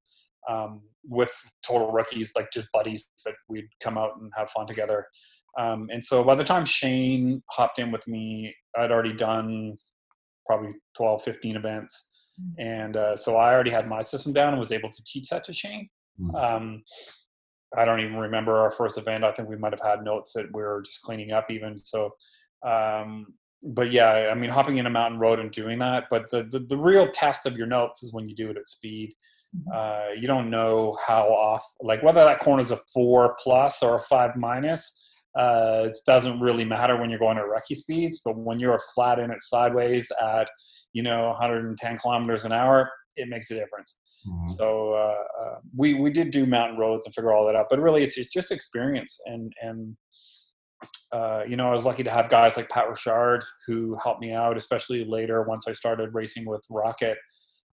um, 0.49 0.81
with 1.07 1.31
total 1.63 1.91
rookies 1.91 2.31
like 2.35 2.49
just 2.51 2.67
buddies 2.71 3.09
that 3.25 3.35
we'd 3.47 3.67
come 3.81 3.97
out 3.97 4.11
and 4.19 4.31
have 4.35 4.49
fun 4.49 4.65
together 4.65 5.05
um, 5.59 5.89
and 5.91 6.03
so 6.03 6.23
by 6.23 6.35
the 6.35 6.43
time 6.43 6.65
Shane 6.65 7.43
hopped 7.49 7.79
in 7.79 7.91
with 7.91 8.07
me, 8.07 8.55
I'd 8.77 8.91
already 8.91 9.13
done 9.13 9.75
probably 10.45 10.71
12, 10.95 11.23
15 11.23 11.55
events. 11.55 12.07
Mm-hmm. 12.41 12.61
And 12.61 12.97
uh, 12.97 13.17
so 13.17 13.35
I 13.35 13.53
already 13.53 13.71
had 13.71 13.87
my 13.87 14.01
system 14.01 14.33
down 14.33 14.49
and 14.49 14.59
was 14.59 14.71
able 14.71 14.89
to 14.89 15.03
teach 15.05 15.29
that 15.29 15.43
to 15.45 15.53
Shane. 15.53 15.89
Mm-hmm. 16.19 16.35
Um, 16.35 16.83
I 17.77 17.85
don't 17.85 18.01
even 18.01 18.17
remember 18.17 18.57
our 18.57 18.71
first 18.71 18.97
event. 18.97 19.23
I 19.23 19.31
think 19.31 19.49
we 19.49 19.55
might 19.55 19.73
have 19.73 19.81
had 19.81 20.03
notes 20.03 20.33
that 20.33 20.47
we 20.53 20.61
were 20.61 20.81
just 20.81 21.01
cleaning 21.01 21.31
up 21.31 21.49
even. 21.49 21.77
So, 21.77 22.11
um, 22.65 23.27
but 23.67 23.91
yeah, 23.91 24.29
I 24.31 24.35
mean, 24.35 24.49
hopping 24.49 24.77
in 24.77 24.85
a 24.85 24.89
mountain 24.89 25.19
road 25.19 25.39
and 25.39 25.51
doing 25.51 25.79
that. 25.79 26.05
But 26.09 26.29
the, 26.29 26.43
the, 26.43 26.59
the 26.59 26.77
real 26.77 27.05
test 27.05 27.45
of 27.45 27.57
your 27.57 27.67
notes 27.67 28.03
is 28.03 28.13
when 28.13 28.27
you 28.27 28.35
do 28.35 28.49
it 28.49 28.57
at 28.57 28.69
speed. 28.69 29.13
Mm-hmm. 29.55 29.71
Uh, 29.73 30.19
you 30.19 30.27
don't 30.27 30.49
know 30.49 30.97
how 31.05 31.27
off, 31.27 31.65
like 31.81 32.03
whether 32.03 32.23
that 32.23 32.39
corner 32.39 32.63
is 32.63 32.71
a 32.71 32.79
four 32.93 33.35
plus 33.41 33.83
or 33.83 33.95
a 33.95 33.99
five 33.99 34.35
minus 34.35 35.11
uh, 35.37 35.83
it 35.85 35.95
doesn't 36.05 36.39
really 36.39 36.65
matter 36.65 36.97
when 36.97 37.09
you're 37.09 37.19
going 37.19 37.37
at 37.37 37.45
recce 37.45 37.77
speeds, 37.77 38.19
but 38.23 38.37
when 38.37 38.59
you're 38.59 38.79
flat 38.93 39.19
in 39.19 39.31
it 39.31 39.41
sideways 39.41 40.11
at, 40.21 40.49
you 40.93 41.03
know, 41.03 41.29
110 41.29 41.97
kilometers 41.97 42.43
an 42.43 42.51
hour, 42.51 42.89
it 43.15 43.29
makes 43.29 43.49
a 43.51 43.55
difference. 43.55 43.97
Mm-hmm. 44.27 44.47
So 44.47 44.93
uh, 44.93 45.43
uh, 45.43 45.55
we 45.77 45.93
we 45.95 46.11
did 46.11 46.31
do 46.31 46.45
mountain 46.45 46.77
roads 46.77 47.05
and 47.05 47.13
figure 47.13 47.33
all 47.33 47.45
that 47.47 47.55
out, 47.55 47.67
but 47.69 47.79
really 47.79 48.03
it's, 48.03 48.17
it's 48.17 48.31
just 48.31 48.51
experience 48.51 49.19
and 49.25 49.51
and 49.61 49.95
uh, 51.11 51.41
you 51.47 51.55
know 51.55 51.67
I 51.67 51.71
was 51.71 51.85
lucky 51.85 52.03
to 52.03 52.11
have 52.11 52.29
guys 52.29 52.57
like 52.57 52.69
Pat 52.69 52.89
Richard 52.89 53.43
who 53.67 53.97
helped 54.03 54.21
me 54.21 54.33
out, 54.33 54.57
especially 54.57 55.05
later 55.05 55.43
once 55.43 55.65
I 55.67 55.73
started 55.73 56.13
racing 56.13 56.45
with 56.45 56.65
Rocket 56.69 57.17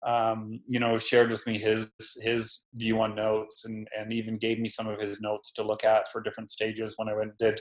um, 0.06 0.60
you 0.68 0.78
know, 0.78 0.96
shared 0.98 1.30
with 1.30 1.46
me 1.46 1.58
his 1.58 1.90
his 2.20 2.62
view 2.74 3.00
on 3.00 3.14
notes 3.14 3.64
and 3.64 3.88
and 3.98 4.12
even 4.12 4.38
gave 4.38 4.58
me 4.58 4.68
some 4.68 4.86
of 4.86 5.00
his 5.00 5.20
notes 5.20 5.52
to 5.52 5.62
look 5.62 5.84
at 5.84 6.10
for 6.10 6.22
different 6.22 6.50
stages 6.50 6.94
when 6.96 7.08
I 7.08 7.16
went 7.16 7.36
did 7.38 7.60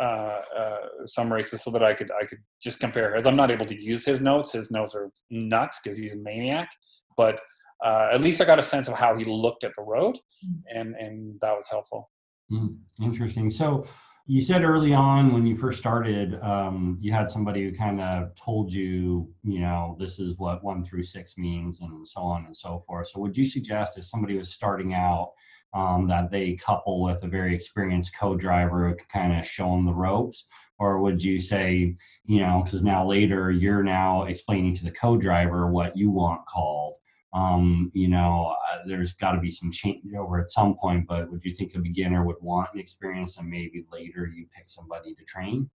uh, 0.00 0.40
uh, 0.58 0.76
some 1.04 1.32
races 1.32 1.62
so 1.62 1.70
that 1.70 1.82
I 1.82 1.94
could 1.94 2.10
I 2.20 2.24
could 2.24 2.38
just 2.62 2.80
compare. 2.80 3.14
I'm 3.14 3.36
not 3.36 3.50
able 3.50 3.66
to 3.66 3.82
use 3.82 4.04
his 4.04 4.20
notes, 4.20 4.52
his 4.52 4.70
notes 4.70 4.94
are 4.94 5.10
nuts 5.30 5.80
because 5.82 5.98
he's 5.98 6.14
a 6.14 6.18
maniac. 6.18 6.70
But 7.16 7.40
uh, 7.84 8.08
at 8.12 8.20
least 8.20 8.40
I 8.40 8.44
got 8.44 8.58
a 8.58 8.62
sense 8.62 8.88
of 8.88 8.94
how 8.94 9.16
he 9.16 9.24
looked 9.24 9.64
at 9.64 9.72
the 9.76 9.82
road, 9.82 10.18
mm. 10.44 10.60
and 10.74 10.94
and 10.96 11.40
that 11.40 11.52
was 11.52 11.68
helpful. 11.70 12.10
Mm, 12.50 12.76
interesting. 13.00 13.50
So 13.50 13.84
you 14.28 14.42
said 14.42 14.64
early 14.64 14.92
on 14.92 15.32
when 15.32 15.46
you 15.46 15.56
first 15.56 15.78
started, 15.78 16.40
um, 16.42 16.98
you 17.00 17.12
had 17.12 17.30
somebody 17.30 17.62
who 17.62 17.72
kind 17.72 18.00
of 18.00 18.34
told 18.34 18.72
you, 18.72 19.30
you 19.44 19.60
know, 19.60 19.96
this 20.00 20.18
is 20.18 20.36
what 20.36 20.64
one 20.64 20.82
through 20.82 21.04
six 21.04 21.38
means, 21.38 21.80
and 21.80 22.06
so 22.06 22.22
on 22.22 22.44
and 22.46 22.56
so 22.56 22.82
forth. 22.86 23.08
So, 23.08 23.20
would 23.20 23.36
you 23.36 23.46
suggest 23.46 23.98
if 23.98 24.04
somebody 24.04 24.36
was 24.36 24.52
starting 24.52 24.94
out 24.94 25.32
um, 25.74 26.08
that 26.08 26.30
they 26.30 26.54
couple 26.54 27.02
with 27.02 27.22
a 27.22 27.28
very 27.28 27.54
experienced 27.54 28.16
co-driver 28.18 28.88
who 28.88 28.94
could 28.96 29.08
kind 29.08 29.38
of 29.38 29.46
show 29.46 29.70
them 29.70 29.84
the 29.84 29.94
ropes, 29.94 30.46
or 30.78 31.00
would 31.00 31.22
you 31.22 31.38
say, 31.38 31.94
you 32.24 32.40
know, 32.40 32.62
because 32.64 32.82
now 32.82 33.06
later 33.06 33.52
you're 33.52 33.84
now 33.84 34.24
explaining 34.24 34.74
to 34.74 34.84
the 34.84 34.90
co-driver 34.90 35.70
what 35.70 35.96
you 35.96 36.10
want 36.10 36.46
called, 36.46 36.96
um, 37.32 37.90
you 37.94 38.08
know, 38.08 38.54
uh, 38.72 38.78
there's 38.86 39.12
got 39.12 39.32
to 39.32 39.40
be 39.40 39.50
some 39.50 39.70
change 39.70 40.14
over 40.14 40.40
at 40.40 40.50
some 40.50 40.76
point, 40.76 41.06
but 41.06 41.30
would 41.30 41.44
you 41.44 41.52
think 41.52 41.74
a 41.74 41.78
beginner 41.78 42.24
would 42.24 42.36
want 42.40 42.68
an 42.72 42.80
experience 42.80 43.36
and 43.36 43.48
maybe 43.48 43.84
later 43.92 44.26
you 44.26 44.46
pick 44.54 44.68
somebody 44.68 45.14
to 45.14 45.24
train? 45.24 45.68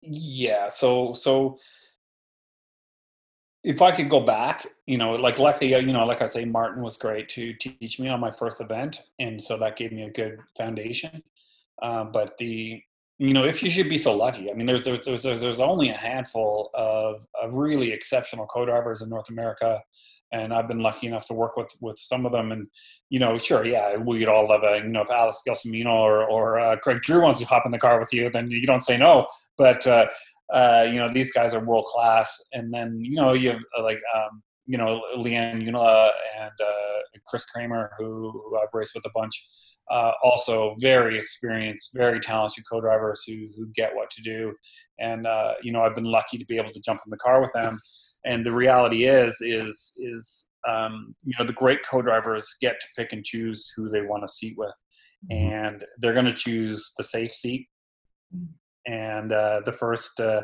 Yeah. 0.00 0.68
So, 0.68 1.12
so 1.12 1.58
if 3.64 3.82
I 3.82 3.92
could 3.92 4.08
go 4.08 4.20
back, 4.20 4.66
you 4.86 4.98
know, 4.98 5.12
like 5.12 5.38
luckily, 5.38 5.74
uh, 5.74 5.78
you 5.78 5.92
know, 5.92 6.04
like 6.06 6.22
I 6.22 6.26
say, 6.26 6.44
Martin 6.44 6.82
was 6.82 6.96
great 6.96 7.28
to 7.30 7.52
teach 7.54 8.00
me 8.00 8.08
on 8.08 8.20
my 8.20 8.30
first 8.30 8.60
event. 8.60 9.02
And 9.18 9.40
so 9.40 9.56
that 9.58 9.76
gave 9.76 9.92
me 9.92 10.02
a 10.02 10.10
good 10.10 10.38
foundation. 10.56 11.22
Uh, 11.80 12.04
but 12.04 12.38
the, 12.38 12.82
you 13.26 13.34
know, 13.34 13.44
if 13.44 13.62
you 13.62 13.70
should 13.70 13.88
be 13.88 13.98
so 13.98 14.16
lucky, 14.16 14.50
I 14.50 14.54
mean, 14.54 14.66
there's, 14.66 14.84
there's, 14.84 15.04
there's, 15.04 15.40
there's 15.40 15.60
only 15.60 15.90
a 15.90 15.96
handful 15.96 16.70
of, 16.74 17.24
of 17.40 17.54
really 17.54 17.92
exceptional 17.92 18.46
co-drivers 18.46 19.02
in 19.02 19.08
North 19.08 19.30
America 19.30 19.80
and 20.32 20.52
I've 20.52 20.66
been 20.66 20.80
lucky 20.80 21.06
enough 21.06 21.26
to 21.26 21.34
work 21.34 21.56
with 21.56 21.74
with 21.80 21.98
some 21.98 22.26
of 22.26 22.32
them. 22.32 22.52
And 22.52 22.66
you 23.10 23.20
know, 23.20 23.36
sure, 23.38 23.64
yeah, 23.64 23.96
we'd 23.96 24.28
all 24.28 24.48
love 24.48 24.62
a 24.64 24.78
you 24.78 24.88
know 24.88 25.02
if 25.02 25.10
Alex 25.10 25.42
Gelsomino 25.46 25.90
or 25.90 26.24
or 26.24 26.58
uh, 26.58 26.76
Craig 26.76 27.02
Drew 27.02 27.22
wants 27.22 27.40
to 27.40 27.46
hop 27.46 27.66
in 27.66 27.72
the 27.72 27.78
car 27.78 28.00
with 28.00 28.12
you, 28.12 28.30
then 28.30 28.50
you 28.50 28.66
don't 28.66 28.80
say 28.80 28.96
no. 28.96 29.26
But 29.58 29.86
uh, 29.86 30.06
uh, 30.52 30.86
you 30.88 30.98
know, 30.98 31.12
these 31.12 31.30
guys 31.32 31.54
are 31.54 31.64
world 31.64 31.86
class. 31.86 32.40
And 32.52 32.72
then 32.72 32.98
you 33.04 33.16
know, 33.16 33.34
you 33.34 33.50
have 33.50 33.60
uh, 33.78 33.82
like 33.82 34.00
um, 34.14 34.42
you 34.66 34.78
know 34.78 35.02
Leanne 35.16 35.66
Junnila 35.66 36.10
and 36.40 36.52
uh, 36.60 37.18
Chris 37.26 37.44
Kramer, 37.44 37.92
who, 37.98 38.30
who, 38.32 38.58
I've 38.58 38.72
raced 38.72 38.94
with 38.94 39.04
a 39.06 39.10
bunch. 39.14 39.48
Uh, 39.90 40.12
also, 40.22 40.74
very 40.80 41.18
experienced, 41.18 41.90
very 41.94 42.18
talented 42.18 42.64
co-drivers 42.70 43.24
who 43.26 43.48
who 43.56 43.66
get 43.74 43.94
what 43.94 44.10
to 44.10 44.22
do. 44.22 44.54
And 44.98 45.26
you 45.62 45.72
know, 45.72 45.82
I've 45.82 45.94
been 45.94 46.04
lucky 46.04 46.38
to 46.38 46.46
be 46.46 46.56
able 46.56 46.70
to 46.70 46.80
jump 46.80 47.00
in 47.04 47.10
the 47.10 47.16
car 47.18 47.40
with 47.40 47.52
them. 47.52 47.76
And 48.24 48.46
the 48.46 48.52
reality 48.52 49.04
is 49.06 49.36
is 49.40 49.92
is 49.98 50.46
um, 50.68 51.14
you 51.24 51.34
know 51.38 51.44
the 51.44 51.52
great 51.52 51.80
co-drivers 51.88 52.56
get 52.60 52.80
to 52.80 52.86
pick 52.96 53.12
and 53.12 53.24
choose 53.24 53.72
who 53.76 53.88
they 53.88 54.02
want 54.02 54.22
to 54.22 54.28
seat 54.28 54.54
with. 54.56 54.74
Mm-hmm. 55.30 55.54
and 55.54 55.84
they're 55.98 56.14
going 56.14 56.24
to 56.26 56.32
choose 56.32 56.92
the 56.98 57.04
safe 57.04 57.32
seat. 57.32 57.68
And 58.86 59.32
uh, 59.32 59.60
the 59.64 59.72
first 59.72 60.18
uh, 60.18 60.42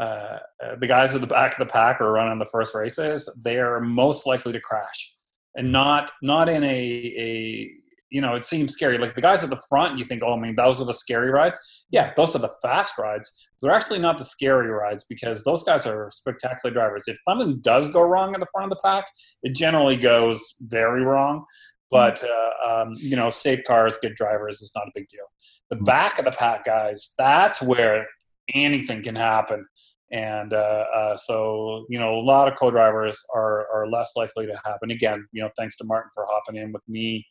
uh, 0.00 0.38
the 0.78 0.86
guys 0.86 1.14
at 1.14 1.20
the 1.20 1.26
back 1.26 1.52
of 1.52 1.58
the 1.58 1.70
pack 1.70 2.00
are 2.00 2.12
running 2.12 2.38
the 2.38 2.46
first 2.46 2.74
races 2.74 3.28
they 3.42 3.58
are 3.58 3.80
most 3.80 4.26
likely 4.26 4.52
to 4.52 4.60
crash. 4.60 5.14
And 5.54 5.70
not 5.70 6.12
not 6.22 6.48
in 6.48 6.64
a 6.64 6.68
a 6.68 7.70
you 8.10 8.20
know, 8.20 8.34
it 8.34 8.44
seems 8.44 8.72
scary. 8.72 8.98
Like 8.98 9.14
the 9.14 9.20
guys 9.20 9.42
at 9.42 9.50
the 9.50 9.60
front, 9.68 9.98
you 9.98 10.04
think, 10.04 10.22
oh, 10.24 10.34
I 10.34 10.38
mean, 10.38 10.54
those 10.56 10.80
are 10.80 10.84
the 10.84 10.94
scary 10.94 11.30
rides. 11.30 11.58
Yeah, 11.90 12.12
those 12.16 12.36
are 12.36 12.38
the 12.38 12.52
fast 12.62 12.98
rides. 12.98 13.30
They're 13.60 13.74
actually 13.74 13.98
not 13.98 14.18
the 14.18 14.24
scary 14.24 14.68
rides 14.68 15.04
because 15.08 15.42
those 15.42 15.64
guys 15.64 15.86
are 15.86 16.08
spectacular 16.12 16.72
drivers. 16.72 17.04
If 17.06 17.16
something 17.28 17.60
does 17.60 17.88
go 17.88 18.02
wrong 18.02 18.34
in 18.34 18.40
the 18.40 18.46
front 18.52 18.70
of 18.70 18.78
the 18.78 18.82
pack, 18.82 19.06
it 19.42 19.54
generally 19.54 19.96
goes 19.96 20.40
very 20.60 21.04
wrong. 21.04 21.44
But 21.90 22.22
uh, 22.22 22.82
um, 22.82 22.94
you 22.96 23.16
know, 23.16 23.30
safe 23.30 23.60
cars, 23.66 23.96
good 24.02 24.14
drivers, 24.14 24.60
it's 24.60 24.74
not 24.74 24.88
a 24.88 24.92
big 24.94 25.08
deal. 25.08 25.26
The 25.70 25.76
back 25.76 26.18
of 26.18 26.24
the 26.24 26.32
pack 26.32 26.64
guys, 26.64 27.12
that's 27.16 27.62
where 27.62 28.06
anything 28.54 29.02
can 29.02 29.14
happen. 29.14 29.66
And 30.12 30.52
uh, 30.52 30.84
uh, 30.94 31.16
so, 31.16 31.84
you 31.88 31.98
know, 31.98 32.14
a 32.14 32.22
lot 32.22 32.46
of 32.46 32.56
co-drivers 32.56 33.20
are, 33.34 33.66
are 33.74 33.88
less 33.88 34.12
likely 34.14 34.46
to 34.46 34.56
happen. 34.64 34.92
Again, 34.92 35.26
you 35.32 35.42
know, 35.42 35.50
thanks 35.56 35.76
to 35.78 35.84
Martin 35.84 36.10
for 36.14 36.24
hopping 36.28 36.56
in 36.56 36.72
with 36.72 36.82
me 36.86 37.26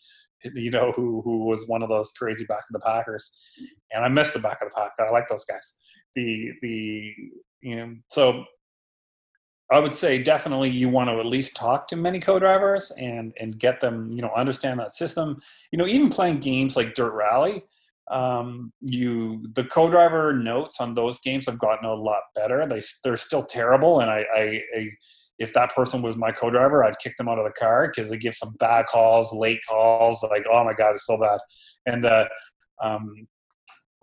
you 0.55 0.71
know, 0.71 0.91
who 0.95 1.21
who 1.23 1.45
was 1.45 1.67
one 1.67 1.81
of 1.81 1.89
those 1.89 2.11
crazy 2.11 2.45
back 2.45 2.63
of 2.69 2.73
the 2.73 2.79
Packers, 2.79 3.31
and 3.91 4.03
I 4.03 4.07
miss 4.07 4.31
the 4.31 4.39
back 4.39 4.61
of 4.61 4.69
the 4.69 4.75
pack. 4.75 4.91
I 4.99 5.09
like 5.11 5.27
those 5.27 5.45
guys. 5.45 5.73
The 6.15 6.51
the 6.61 7.13
you 7.61 7.75
know 7.75 7.95
so 8.09 8.45
I 9.71 9.79
would 9.79 9.93
say 9.93 10.21
definitely 10.21 10.69
you 10.69 10.89
want 10.89 11.09
to 11.09 11.19
at 11.19 11.25
least 11.25 11.55
talk 11.55 11.87
to 11.87 11.95
many 11.95 12.19
co-drivers 12.19 12.91
and 12.97 13.33
and 13.39 13.57
get 13.57 13.79
them 13.79 14.11
you 14.11 14.21
know 14.21 14.31
understand 14.35 14.79
that 14.79 14.93
system. 14.93 15.37
You 15.71 15.79
know, 15.79 15.87
even 15.87 16.09
playing 16.09 16.39
games 16.39 16.75
like 16.75 16.93
Dirt 16.93 17.13
Rally, 17.13 17.63
um, 18.11 18.71
you 18.81 19.43
the 19.53 19.63
co-driver 19.65 20.33
notes 20.33 20.79
on 20.79 20.93
those 20.93 21.19
games 21.21 21.47
have 21.47 21.57
gotten 21.57 21.89
a 21.89 21.93
lot 21.93 22.21
better. 22.35 22.67
They 22.67 22.81
they're 23.03 23.17
still 23.17 23.41
terrible, 23.41 24.01
and 24.01 24.11
I, 24.11 24.23
I, 24.35 24.61
I 24.77 24.89
if 25.39 25.53
that 25.53 25.73
person 25.75 26.01
was 26.01 26.15
my 26.15 26.31
co-driver, 26.31 26.83
I'd 26.83 26.99
kick 26.99 27.17
them 27.17 27.27
out 27.27 27.39
of 27.39 27.45
the 27.45 27.51
car 27.51 27.87
because 27.87 28.09
they 28.09 28.17
give 28.17 28.35
some 28.35 28.53
bad 28.59 28.85
calls, 28.87 29.33
late 29.33 29.59
calls, 29.67 30.23
like 30.29 30.45
oh 30.51 30.63
my 30.63 30.73
god, 30.73 30.91
it's 30.91 31.05
so 31.05 31.17
bad. 31.19 31.39
And 31.85 32.05
uh, 32.05 32.25
um, 32.81 33.27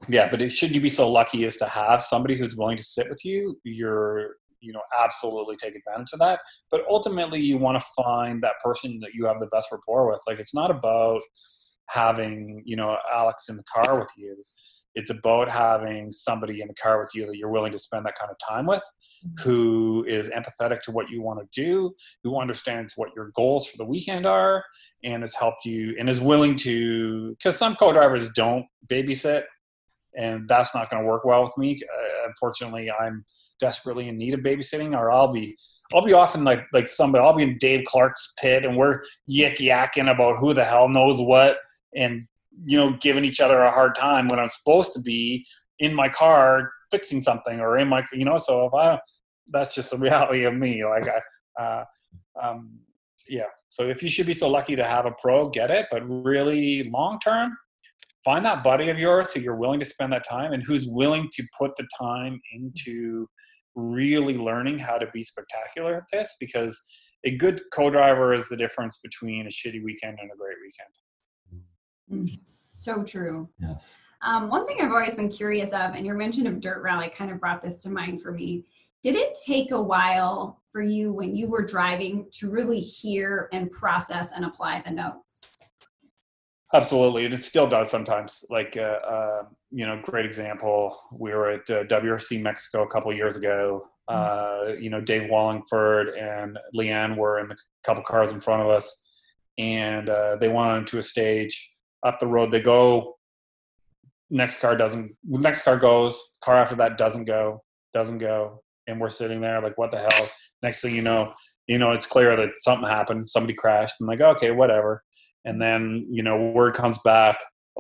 yeah, 0.09 0.29
but 0.31 0.43
it, 0.43 0.51
should 0.51 0.75
you 0.75 0.81
be 0.81 0.91
so 0.91 1.11
lucky 1.11 1.45
as 1.45 1.57
to 1.59 1.67
have 1.67 2.03
somebody 2.03 2.37
who's 2.37 2.57
willing 2.57 2.77
to 2.77 2.85
sit 2.85 3.09
with 3.09 3.25
you, 3.25 3.59
you're 3.65 4.37
you 4.61 4.73
know 4.73 4.83
absolutely 4.99 5.57
take 5.57 5.75
advantage 5.75 6.13
of 6.13 6.19
that. 6.21 6.41
But 6.71 6.83
ultimately, 6.89 7.41
you 7.41 7.59
want 7.59 7.79
to 7.79 8.03
find 8.03 8.43
that 8.43 8.61
person 8.63 9.01
that 9.01 9.15
you 9.15 9.27
have 9.27 9.41
the 9.41 9.47
best 9.47 9.69
rapport 9.73 10.11
with. 10.11 10.21
Like 10.27 10.39
it's 10.39 10.55
not 10.55 10.71
about 10.71 11.23
having 11.93 12.63
you 12.65 12.77
know 12.77 12.97
alex 13.13 13.49
in 13.49 13.57
the 13.57 13.65
car 13.75 13.99
with 13.99 14.11
you 14.17 14.37
it's 14.95 15.11
about 15.11 15.49
having 15.49 16.13
somebody 16.13 16.61
in 16.61 16.69
the 16.69 16.75
car 16.75 16.99
with 16.99 17.09
you 17.15 17.27
that 17.27 17.37
you're 17.37 17.51
willing 17.51 17.73
to 17.73 17.79
spend 17.79 18.05
that 18.05 18.15
kind 18.19 18.31
of 18.31 18.37
time 18.47 18.67
with 18.67 18.83
who 19.39 20.05
is 20.09 20.29
empathetic 20.29 20.83
to 20.83 20.91
what 20.91 21.09
you 21.09 21.23
want 21.23 21.41
to 21.41 21.63
do 21.63 21.93
who 22.23 22.41
understands 22.41 22.95
what 22.97 23.11
your 23.17 23.31
goals 23.35 23.69
for 23.69 23.79
the 23.79 23.85
weekend 23.85 24.27
are 24.27 24.65
and 25.05 25.23
has 25.23 25.35
helped 25.35 25.65
you 25.65 25.95
and 25.99 26.09
is 26.09 26.21
willing 26.21 26.57
to 26.57 27.31
because 27.37 27.57
some 27.57 27.75
co-drivers 27.77 28.31
don't 28.35 28.67
babysit 28.89 29.45
and 30.17 30.47
that's 30.49 30.75
not 30.75 30.91
going 30.91 31.03
to 31.03 31.09
work 31.09 31.25
well 31.25 31.43
with 31.43 31.57
me. 31.57 31.81
Uh, 31.83 32.13
unfortunately 32.27 32.91
i'm 33.01 33.25
desperately 33.61 34.09
in 34.09 34.17
need 34.17 34.35
of 34.35 34.41
babysitting 34.41 34.97
or 34.97 35.11
i'll 35.11 35.33
be 35.33 35.57
i'll 35.95 36.05
be 36.05 36.13
often 36.13 36.45
like 36.45 36.65
like 36.73 36.89
somebody 36.89 37.25
i'll 37.25 37.37
be 37.37 37.43
in 37.43 37.57
dave 37.59 37.85
clark's 37.87 38.33
pit 38.39 38.65
and 38.65 38.77
we're 38.77 39.01
yik 39.31 39.59
yakking 39.59 40.11
about 40.11 40.39
who 40.39 40.53
the 40.53 40.65
hell 40.65 40.89
knows 40.89 41.21
what 41.21 41.59
and 41.95 42.27
you 42.65 42.77
know 42.77 42.97
giving 43.01 43.25
each 43.25 43.41
other 43.41 43.63
a 43.63 43.71
hard 43.71 43.95
time 43.95 44.27
when 44.29 44.39
i'm 44.39 44.51
supposed 44.51 44.93
to 44.93 45.01
be 45.01 45.45
in 45.79 45.95
my 45.95 46.09
car 46.09 46.71
fixing 46.91 47.23
something 47.23 47.61
or 47.61 47.79
in 47.79 47.89
my 47.89 48.05
you 48.13 48.25
know 48.25 48.37
so 48.37 48.67
if 48.67 48.75
i 48.75 48.99
that's 49.51 49.75
just 49.75 49.91
the 49.91 49.97
reality 50.09 50.45
of 50.45 50.55
me 50.55 50.85
like 50.85 51.09
i 51.09 51.21
uh, 51.63 51.85
um, 52.41 52.79
yeah. 53.29 53.45
So 53.69 53.85
if 53.85 54.03
you 54.03 54.11
should 54.11 54.27
be 54.27 54.33
so 54.33 54.49
lucky 54.49 54.77
to 54.77 54.85
have 54.85 55.07
a 55.07 55.13
pro 55.21 55.49
get 55.49 55.71
it 55.71 55.87
but 55.91 56.03
really 56.07 56.85
long 56.85 57.19
term 57.21 57.57
find 58.25 58.45
that 58.45 58.63
buddy 58.63 58.89
of 58.89 58.99
yours 58.99 59.33
who 59.33 59.41
you're 59.41 59.57
willing 59.57 59.81
to 59.81 59.87
spend 59.87 60.13
that 60.13 60.25
time 60.29 60.53
and 60.53 60.63
who's 60.63 60.87
willing 60.87 61.29
to 61.33 61.43
put 61.59 61.73
the 61.77 61.87
time 61.99 62.41
into 62.53 63.27
really 63.75 64.37
learning 64.37 64.79
how 64.79 64.99
to 64.99 65.07
be 65.13 65.23
spectacular 65.23 65.97
at 65.97 66.05
this 66.13 66.35
because 66.39 66.81
a 67.25 67.37
good 67.37 67.61
co-driver 67.73 68.35
is 68.35 68.49
the 68.49 68.57
difference 68.57 68.99
between 69.03 69.47
a 69.47 69.51
shitty 69.51 69.83
weekend 69.83 70.19
and 70.21 70.31
a 70.31 70.37
great 70.37 70.57
weekend 70.61 70.93
So 72.71 73.03
true. 73.05 73.49
Yes. 73.59 73.97
Um, 74.23 74.49
one 74.49 74.67
thing 74.67 74.79
I've 74.81 74.91
always 74.93 75.15
been 75.15 75.29
curious 75.29 75.71
of, 75.71 75.95
and 75.95 76.07
your 76.07 76.15
mention 76.15 76.47
of 76.47 76.61
Dirt 76.61 76.83
Rally 76.83 77.11
kind 77.11 77.31
of 77.31 77.41
brought 77.41 77.63
this 77.63 77.83
to 77.83 77.91
mind 77.91 78.23
for 78.23 78.33
me. 78.33 78.65
Did 79.03 79.17
it 79.17 79.37
take 79.45 79.73
a 79.73 79.83
while 79.83 80.63
for 80.71 80.81
you 80.81 81.13
when 81.13 81.35
you 81.35 81.49
were 81.49 81.65
driving 81.65 82.29
to 82.39 82.49
really 82.49 82.79
hear 82.79 83.49
and 83.53 83.71
process 83.71 84.31
and 84.33 84.45
apply 84.45 84.83
the 84.87 84.93
notes? 84.93 85.61
Absolutely, 86.75 87.25
and 87.25 87.35
it 87.35 87.43
still 87.43 87.67
does 87.67 87.91
sometimes. 87.91 88.45
Like, 88.49 88.77
uh, 88.77 88.99
uh, 89.07 89.43
you 89.71 89.87
know, 89.87 90.01
great 90.03 90.25
example. 90.25 90.97
We 91.13 91.33
were 91.33 91.51
at 91.51 91.69
uh, 91.69 91.85
WRC 91.85 92.41
Mexico 92.41 92.85
a 92.85 92.89
couple 92.89 93.13
years 93.13 93.37
ago. 93.37 93.89
Uh, 94.09 94.73
you 94.79 94.89
know, 94.89 95.01
Dave 95.01 95.29
Wallingford 95.29 96.11
and 96.11 96.59
Leanne 96.77 97.17
were 97.17 97.41
in 97.41 97.51
a 97.51 97.57
couple 97.85 98.03
cars 98.05 98.33
in 98.33 98.41
front 98.41 98.63
of 98.63 98.69
us, 98.69 98.97
and 99.59 100.09
uh, 100.09 100.37
they 100.37 100.49
went 100.49 100.69
onto 100.69 100.99
a 100.99 101.03
stage 101.03 101.72
up 102.05 102.19
the 102.19 102.27
road. 102.27 102.51
They 102.51 102.61
go. 102.61 103.17
Next 104.31 104.61
car 104.61 104.77
doesn't. 104.77 105.13
Next 105.25 105.63
car 105.63 105.77
goes. 105.77 106.21
Car 106.43 106.57
after 106.57 106.77
that 106.77 106.99
doesn't 106.99 107.25
go. 107.25 107.63
Doesn't 107.93 108.19
go. 108.19 108.63
And 108.87 109.01
we're 109.01 109.09
sitting 109.09 109.41
there 109.41 109.61
like, 109.63 109.79
what 109.79 109.91
the 109.91 109.99
hell? 109.99 110.29
Next 110.63 110.81
thing 110.81 110.95
you 110.95 111.03
know, 111.03 111.33
you 111.67 111.79
know, 111.79 111.93
it's 111.93 112.07
clear 112.07 112.37
that 112.37 112.51
something 112.59 112.89
happened. 112.89 113.29
Somebody 113.31 113.55
crashed. 113.55 113.95
I'm 114.01 114.07
like, 114.07 114.21
okay, 114.21 114.51
whatever 114.51 115.03
and 115.45 115.61
then 115.61 116.05
you 116.11 116.23
know 116.23 116.51
word 116.51 116.75
comes 116.75 116.99
back 117.05 117.37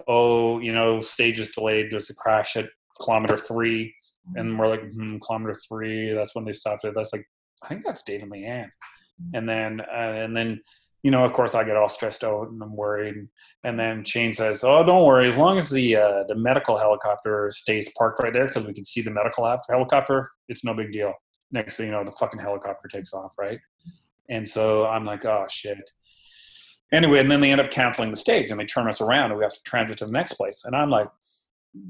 oh 0.09 0.59
you 0.61 0.73
know 0.73 1.01
stage 1.01 1.39
is 1.39 1.51
delayed 1.51 1.91
there's 1.91 2.11
a 2.11 2.15
crash 2.15 2.57
at 2.57 2.69
kilometer 3.01 3.37
three 3.37 3.95
and 4.37 4.59
we're 4.59 4.69
like 4.69 4.83
hmm, 4.93 5.17
kilometer 5.27 5.55
three 5.69 6.13
that's 6.13 6.35
when 6.35 6.45
they 6.45 6.53
stopped 6.53 6.85
it 6.85 6.95
that's 6.95 7.13
like 7.13 7.25
i 7.63 7.69
think 7.69 7.85
that's 7.85 8.03
dave 8.03 8.23
and 8.23 8.33
leanne 8.33 8.71
and 9.35 9.49
then 9.49 9.81
uh, 9.81 10.13
and 10.13 10.35
then 10.35 10.61
you 11.03 11.11
know 11.11 11.25
of 11.25 11.33
course 11.33 11.55
i 11.55 11.65
get 11.65 11.77
all 11.77 11.89
stressed 11.89 12.25
out 12.25 12.49
and 12.49 12.63
i'm 12.63 12.77
worried 12.77 13.15
and 13.65 13.79
then 13.79 14.05
shane 14.05 14.33
says 14.33 14.65
oh 14.65 14.85
don't 14.85 15.05
worry 15.05 15.27
as 15.27 15.39
long 15.39 15.57
as 15.57 15.71
the 15.71 15.97
uh, 15.97 16.25
the 16.29 16.35
medical 16.35 16.77
helicopter 16.77 17.51
stays 17.53 17.91
parked 17.97 18.23
right 18.23 18.33
there 18.33 18.47
because 18.47 18.65
we 18.65 18.73
can 18.73 18.85
see 18.85 19.01
the 19.01 19.11
medical 19.11 19.45
helicopter 19.69 20.29
it's 20.49 20.65
no 20.65 20.75
big 20.75 20.93
deal 20.93 21.13
next 21.51 21.77
thing 21.77 21.87
you 21.87 21.93
know 21.93 22.05
the 22.05 22.13
fucking 22.13 22.41
helicopter 22.41 22.89
takes 22.89 23.13
off 23.13 23.33
right 23.39 23.59
and 24.29 24.49
so 24.49 24.87
i'm 24.87 25.05
like 25.05 25.25
oh 25.25 25.45
shit 25.51 25.91
anyway, 26.93 27.21
and 27.21 27.31
then 27.31 27.41
they 27.41 27.51
end 27.51 27.61
up 27.61 27.71
canceling 27.71 28.11
the 28.11 28.17
stage 28.17 28.51
and 28.51 28.61
they 28.61 28.67
turn 28.67 28.89
us 28.89 29.01
around 29.01 29.31
and 29.31 29.39
we 29.39 29.45
have 29.45 29.53
to 29.53 29.63
transit 29.65 29.99
to 29.99 30.07
the 30.07 30.13
next 30.13 30.35
place. 30.35 30.63
And 30.65 30.77
I'm 30.77 30.91
like, 30.91 31.09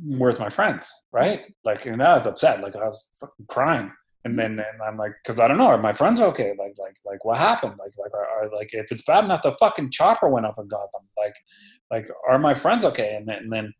where's 0.06 0.38
my 0.38 0.48
friends? 0.48 0.90
Right? 1.12 1.42
Like, 1.64 1.84
and 1.86 2.02
I 2.02 2.14
was 2.14 2.26
upset. 2.26 2.62
Like 2.62 2.76
I 2.76 2.84
was 2.84 3.08
fucking 3.20 3.46
crying. 3.48 3.92
And 4.24 4.38
then 4.38 4.52
and 4.52 4.82
I'm 4.86 4.96
like, 4.96 5.12
because 5.22 5.40
I 5.40 5.48
don't 5.48 5.58
know, 5.58 5.66
are 5.66 5.78
my 5.78 5.92
friends 5.92 6.20
okay? 6.20 6.54
Like, 6.56 6.74
like, 6.78 6.94
like, 7.04 7.24
what 7.24 7.38
happened? 7.38 7.74
Like, 7.78 7.92
like, 7.98 8.14
are, 8.14 8.44
are, 8.44 8.50
like, 8.54 8.72
if 8.72 8.92
it's 8.92 9.02
bad 9.02 9.24
enough, 9.24 9.42
the 9.42 9.52
fucking 9.54 9.90
chopper 9.90 10.28
went 10.28 10.46
up 10.46 10.58
and 10.58 10.70
got 10.70 10.92
them. 10.92 11.02
Like, 11.18 11.34
like, 11.90 12.06
are 12.28 12.38
my 12.38 12.54
friends 12.54 12.84
okay? 12.84 13.16
And 13.16 13.26
then, 13.26 13.38
and 13.38 13.52
then, 13.52 13.74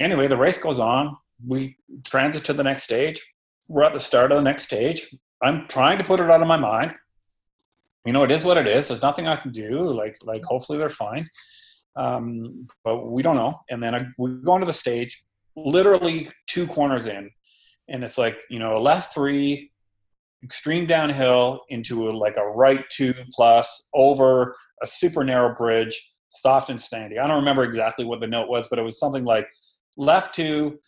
anyway, 0.00 0.28
the 0.28 0.36
race 0.36 0.56
goes 0.56 0.78
on. 0.78 1.14
We 1.46 1.76
transit 2.04 2.44
to 2.44 2.54
the 2.54 2.62
next 2.62 2.84
stage. 2.84 3.22
We're 3.68 3.82
at 3.82 3.92
the 3.92 4.00
start 4.00 4.32
of 4.32 4.38
the 4.38 4.44
next 4.44 4.64
stage. 4.64 5.14
I'm 5.42 5.66
trying 5.68 5.98
to 5.98 6.04
put 6.04 6.20
it 6.20 6.30
out 6.30 6.40
of 6.40 6.48
my 6.48 6.56
mind 6.56 6.94
you 8.04 8.12
know, 8.12 8.24
it 8.24 8.30
is 8.30 8.44
what 8.44 8.56
it 8.56 8.66
is. 8.66 8.88
There's 8.88 9.02
nothing 9.02 9.28
I 9.28 9.36
can 9.36 9.52
do. 9.52 9.90
Like, 9.90 10.16
like 10.24 10.42
hopefully 10.44 10.78
they're 10.78 10.88
fine. 10.88 11.28
Um, 11.94 12.66
but 12.84 13.10
we 13.10 13.22
don't 13.22 13.36
know. 13.36 13.60
And 13.70 13.82
then 13.82 13.94
I, 13.94 14.06
we 14.18 14.40
go 14.42 14.52
onto 14.52 14.66
the 14.66 14.72
stage, 14.72 15.22
literally 15.56 16.30
two 16.46 16.66
corners 16.66 17.06
in, 17.06 17.30
and 17.88 18.02
it's 18.02 18.16
like 18.16 18.40
you 18.48 18.58
know, 18.58 18.76
a 18.76 18.80
left 18.80 19.12
three, 19.12 19.71
extreme 20.42 20.86
downhill 20.86 21.60
into 21.68 22.08
a, 22.08 22.12
like 22.12 22.36
a 22.36 22.46
right 22.46 22.84
two 22.90 23.14
plus 23.32 23.88
over 23.94 24.56
a 24.82 24.86
super 24.86 25.24
narrow 25.24 25.54
bridge, 25.54 26.12
soft 26.28 26.70
and 26.70 26.80
sandy. 26.80 27.18
I 27.18 27.26
don't 27.26 27.36
remember 27.36 27.64
exactly 27.64 28.04
what 28.04 28.20
the 28.20 28.26
note 28.26 28.48
was, 28.48 28.68
but 28.68 28.78
it 28.78 28.82
was 28.82 28.98
something 28.98 29.24
like 29.24 29.46
left 29.96 30.34
two, 30.34 30.78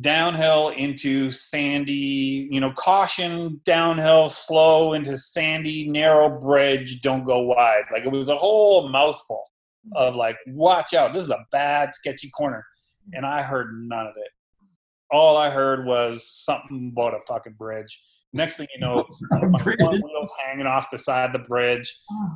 downhill 0.00 0.68
into 0.70 1.30
sandy, 1.30 2.48
you 2.50 2.60
know, 2.60 2.72
caution 2.72 3.60
downhill, 3.64 4.28
slow 4.28 4.92
into 4.92 5.16
sandy, 5.16 5.88
narrow 5.88 6.28
bridge, 6.28 7.00
don't 7.00 7.24
go 7.24 7.40
wide. 7.40 7.84
Like 7.92 8.04
it 8.04 8.12
was 8.12 8.28
a 8.28 8.36
whole 8.36 8.88
mouthful 8.88 9.42
of 9.94 10.14
like, 10.14 10.36
watch 10.48 10.92
out, 10.92 11.14
this 11.14 11.22
is 11.22 11.30
a 11.30 11.46
bad, 11.50 11.94
sketchy 11.94 12.30
corner. 12.30 12.64
And 13.12 13.24
I 13.24 13.42
heard 13.42 13.68
none 13.72 14.06
of 14.06 14.14
it. 14.16 14.30
All 15.10 15.36
I 15.36 15.50
heard 15.50 15.86
was 15.86 16.28
something 16.28 16.92
about 16.92 17.14
a 17.14 17.20
fucking 17.26 17.54
bridge. 17.54 18.02
Next 18.32 18.56
thing 18.56 18.66
you 18.74 18.80
know, 18.80 19.04
my 19.30 19.58
front 19.58 19.80
wheels 19.80 20.32
hanging 20.44 20.66
off 20.66 20.90
the 20.90 20.98
side 20.98 21.26
of 21.26 21.32
the 21.32 21.46
bridge. 21.48 21.94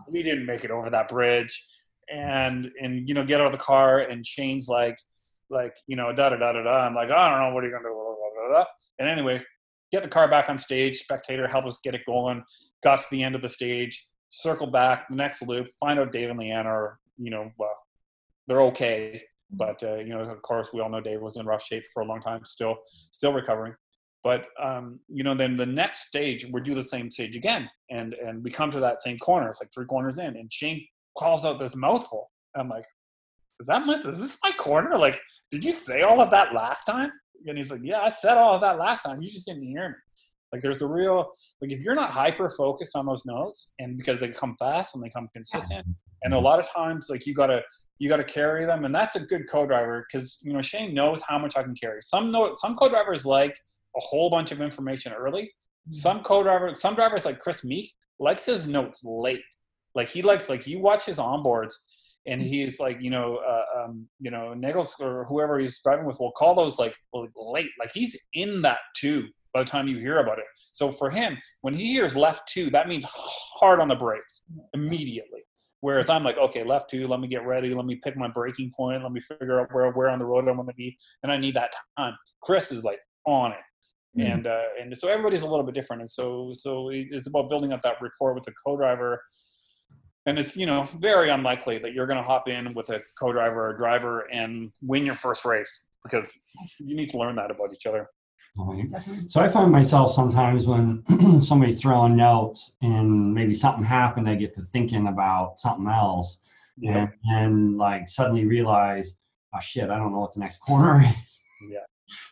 We 0.09 0.22
didn't 0.22 0.47
make 0.47 0.64
it 0.64 0.70
over 0.70 0.91
that 0.91 1.09
bridge. 1.09 1.64
And 2.12 2.70
and 2.80 3.09
you 3.09 3.14
know, 3.14 3.24
get 3.24 3.41
out 3.41 3.47
of 3.47 3.53
the 3.53 3.59
car 3.59 4.01
and 4.01 4.24
Shane's 4.26 4.68
like, 4.68 4.99
like, 5.49 5.74
you 5.86 5.97
know, 5.97 6.12
da 6.12 6.30
da 6.30 6.36
da 6.36 6.53
da 6.53 6.62
da. 6.62 6.78
I'm 6.86 6.95
like, 6.95 7.11
I 7.11 7.28
don't 7.28 7.41
know, 7.41 7.55
what 7.55 7.64
are 7.64 7.66
you 7.66 7.72
gonna 7.72 7.88
do? 7.88 7.95
Blah, 7.95 8.49
blah, 8.49 8.49
blah, 8.49 8.64
and 8.99 9.09
anyway, 9.09 9.43
get 9.93 10.03
the 10.03 10.09
car 10.09 10.28
back 10.28 10.49
on 10.49 10.59
stage. 10.59 10.99
Spectator 10.99 11.47
help 11.47 11.66
us 11.66 11.78
get 11.82 11.95
it 11.95 12.03
going. 12.07 12.43
Got 12.82 13.01
to 13.01 13.07
the 13.11 13.22
end 13.22 13.34
of 13.34 13.43
the 13.43 13.49
stage, 13.49 14.09
circle 14.30 14.68
back 14.68 15.09
the 15.09 15.16
next 15.16 15.43
loop, 15.43 15.66
find 15.78 15.99
out 15.99 16.12
Dave 16.12 16.30
and 16.30 16.38
Leanne 16.38 16.64
are, 16.64 16.99
you 17.18 17.30
know, 17.30 17.51
well, 17.59 17.76
they're 18.47 18.62
okay, 18.62 19.22
but 19.51 19.82
uh, 19.82 19.97
you 19.97 20.11
know, 20.11 20.20
of 20.20 20.43
course, 20.43 20.70
we 20.72 20.80
all 20.80 20.88
know 20.88 21.01
Dave 21.01 21.20
was 21.20 21.36
in 21.36 21.47
rough 21.47 21.62
shape 21.62 21.84
for 21.93 22.03
a 22.03 22.07
long 22.07 22.20
time, 22.20 22.45
still, 22.45 22.76
still 22.88 23.32
recovering. 23.32 23.74
But 24.23 24.47
um, 24.62 25.01
you 25.09 25.25
know, 25.25 25.35
then 25.35 25.57
the 25.57 25.66
next 25.66 26.09
stage, 26.09 26.47
we 26.53 26.61
do 26.61 26.75
the 26.75 26.83
same 26.83 27.11
stage 27.11 27.37
again, 27.37 27.71
and 27.91 28.14
and 28.14 28.45
we 28.45 28.51
come 28.51 28.71
to 28.71 28.81
that 28.81 29.01
same 29.01 29.18
corner. 29.18 29.49
It's 29.49 29.61
like 29.61 29.71
three 29.73 29.87
corners 29.87 30.18
in, 30.18 30.37
and 30.37 30.53
Shane 30.53 30.87
calls 31.16 31.45
out 31.45 31.59
this 31.59 31.75
mouthful. 31.75 32.31
I'm 32.55 32.68
like, 32.68 32.85
is 33.61 33.66
that 33.66 33.87
my, 33.87 33.95
is 33.95 34.05
this 34.05 34.39
my 34.43 34.53
corner? 34.53 34.99
Like, 34.99 35.21
did 35.51 35.64
you 35.64 35.73
say 35.73 36.03
all 36.03 36.21
of 36.21 36.31
that 36.31 36.55
last 36.55 36.85
time? 36.85 37.11
And 37.47 37.57
he's 37.57 37.71
like, 37.71 37.81
yeah, 37.83 38.01
I 38.01 38.09
said 38.09 38.37
all 38.37 38.55
of 38.55 38.61
that 38.61 38.79
last 38.79 39.03
time. 39.03 39.23
You 39.23 39.31
just 39.31 39.47
didn't 39.47 39.62
hear 39.62 39.89
me. 39.89 39.95
Like, 40.53 40.62
there's 40.62 40.83
a 40.83 40.87
real, 40.87 41.33
like, 41.61 41.71
if 41.71 41.81
you're 41.81 41.95
not 41.95 42.11
hyper 42.11 42.51
focused 42.51 42.97
on 42.97 43.07
those 43.07 43.25
notes 43.25 43.71
and 43.79 43.97
because 43.97 44.18
they 44.18 44.29
come 44.29 44.57
fast 44.59 44.95
and 44.95 45.05
they 45.05 45.11
come 45.11 45.29
consistent, 45.33 45.87
and 46.23 46.35
a 46.35 46.39
lot 46.39 46.59
of 46.59 46.68
times, 46.68 47.07
like, 47.09 47.25
you 47.27 47.35
gotta, 47.35 47.62
you 47.99 48.09
gotta 48.09 48.25
carry 48.25 48.66
them. 48.66 48.85
And 48.85 48.95
that's 48.95 49.14
a 49.16 49.21
good 49.21 49.43
co-driver 49.49 50.07
because, 50.11 50.39
you 50.43 50.53
know, 50.53 50.61
Shane 50.61 50.93
knows 50.93 51.23
how 51.23 51.39
much 51.39 51.57
I 51.57 51.62
can 51.62 51.75
carry. 51.75 52.03
Some 52.03 52.33
note, 52.33 52.59
some 52.59 52.75
co-drivers 52.75 53.25
like 53.25 53.57
a 53.97 54.01
whole 54.01 54.30
bunch 54.30 54.53
of 54.53 54.61
information 54.61 55.12
early. 55.12 55.43
Mm-hmm. 55.43 55.95
Some 55.95 56.22
co-drivers, 56.22 56.80
some 56.80 56.95
drivers 56.95 57.24
like 57.24 57.38
Kris 57.38 57.64
Meeke 57.64 57.93
likes 58.18 58.45
his 58.45 58.68
notes 58.68 59.01
late. 59.05 59.43
Like 59.95 60.09
he 60.09 60.22
likes, 60.22 60.49
like 60.49 60.66
you 60.66 60.78
watch 60.80 61.05
his 61.05 61.16
onboards 61.16 61.74
and 62.26 62.41
he's 62.41 62.78
like, 62.78 62.99
you 63.01 63.11
know, 63.11 63.36
uh, 63.36 63.84
um, 63.84 64.07
you 64.20 64.30
know, 64.30 64.55
Nagels 64.57 65.01
or 65.01 65.24
whoever 65.24 65.59
he's 65.59 65.80
driving 65.82 66.07
with 66.07 66.20
will 66.20 66.32
call 66.32 66.55
those 66.55 66.78
like 66.78 66.95
late. 67.12 67.70
Like 67.78 67.91
he's 67.93 68.18
in 68.34 68.62
that 68.62 68.78
too 68.95 69.28
by 69.53 69.61
the 69.61 69.68
time 69.68 69.88
you 69.88 69.99
hear 69.99 70.18
about 70.18 70.38
it. 70.38 70.45
So 70.72 70.93
for 70.93 71.11
him, 71.11 71.36
when 71.62 71.74
he 71.74 71.93
hears 71.93 72.14
left 72.16 72.49
two, 72.49 72.70
that 72.70 72.88
means 72.88 73.05
hard 73.09 73.80
on 73.80 73.88
the 73.88 73.97
brakes 73.97 74.43
immediately. 74.74 75.41
Whereas 75.80 76.11
I'm 76.11 76.24
like, 76.24 76.36
okay, 76.36 76.62
left 76.62 76.91
two, 76.91 77.09
let 77.09 77.20
me 77.20 77.28
get 77.28 77.47
ready, 77.47 77.74
let 77.74 77.86
me 77.86 77.97
pick 78.05 78.16
my 78.16 78.28
breaking 78.28 78.70
point, 78.76 79.03
let 79.03 79.12
me 79.12 79.20
figure 79.20 79.61
out 79.61 79.72
where 79.72 79.91
where 79.93 80.11
on 80.11 80.18
the 80.18 80.26
road 80.26 80.47
I'm 80.47 80.57
going 80.57 80.68
to 80.68 80.74
be, 80.74 80.97
and 81.22 81.32
I 81.32 81.38
need 81.38 81.57
that 81.57 81.72
time. 81.97 82.14
Kris 82.43 82.70
is 82.70 82.84
like 82.84 82.99
on 83.26 83.53
it, 83.53 83.59
mm-hmm. 84.19 84.31
and 84.31 84.47
uh, 84.47 84.63
and 84.81 84.97
so 84.97 85.09
everybody's 85.09 85.43
a 85.43 85.49
little 85.49 85.65
bit 85.65 85.75
different, 85.75 86.03
and 86.03 86.11
so 86.11 86.53
so 86.57 86.91
it's 86.93 87.29
about 87.29 87.49
building 87.49 87.73
up 87.73 87.83
that 87.83 87.97
rapport 88.01 88.35
with 88.35 88.45
the 88.45 88.53
co-driver 88.67 89.21
and 90.27 90.39
it's 90.39 90.57
you 90.57 90.67
know 90.67 90.85
very 90.99 91.31
unlikely 91.31 91.79
that 91.79 91.93
you're 91.93 92.07
going 92.07 92.17
to 92.19 92.23
hop 92.23 92.49
in 92.49 92.73
with 92.75 92.91
a 92.91 93.01
co-driver 93.19 93.71
or 93.71 93.77
driver 93.77 94.21
and 94.33 94.71
win 94.83 95.05
your 95.07 95.15
first 95.15 95.45
race 95.45 95.85
because 96.05 96.33
you 96.79 96.95
need 96.95 97.09
to 97.11 97.19
learn 97.19 97.37
that 97.37 97.51
about 97.51 97.73
each 97.75 97.87
other. 97.87 98.09
Right. 98.59 98.87
So 99.29 99.41
I 99.41 99.49
find 99.49 99.71
myself 99.71 100.13
sometimes 100.13 100.67
when 100.67 101.05
somebody's 101.43 101.81
throwing 101.81 102.17
notes 102.17 102.75
and 102.83 103.33
maybe 103.33 103.55
something 103.55 103.85
happened, 103.85 104.29
I 104.29 104.35
get 104.35 104.55
to 104.55 104.63
thinking 104.63 105.07
about 105.07 105.59
something 105.61 105.87
else 105.87 106.39
and, 106.83 107.11
and 107.25 107.77
like 107.77 108.09
suddenly 108.09 108.47
realize, 108.47 109.19
oh 109.55 109.61
shit, 109.61 109.89
I 109.89 109.97
don't 109.97 110.13
know 110.13 110.21
what 110.21 110.35
the 110.35 110.41
next 110.41 110.59
corner 110.59 111.05
is. 111.23 111.41
Yeah. 111.71 111.81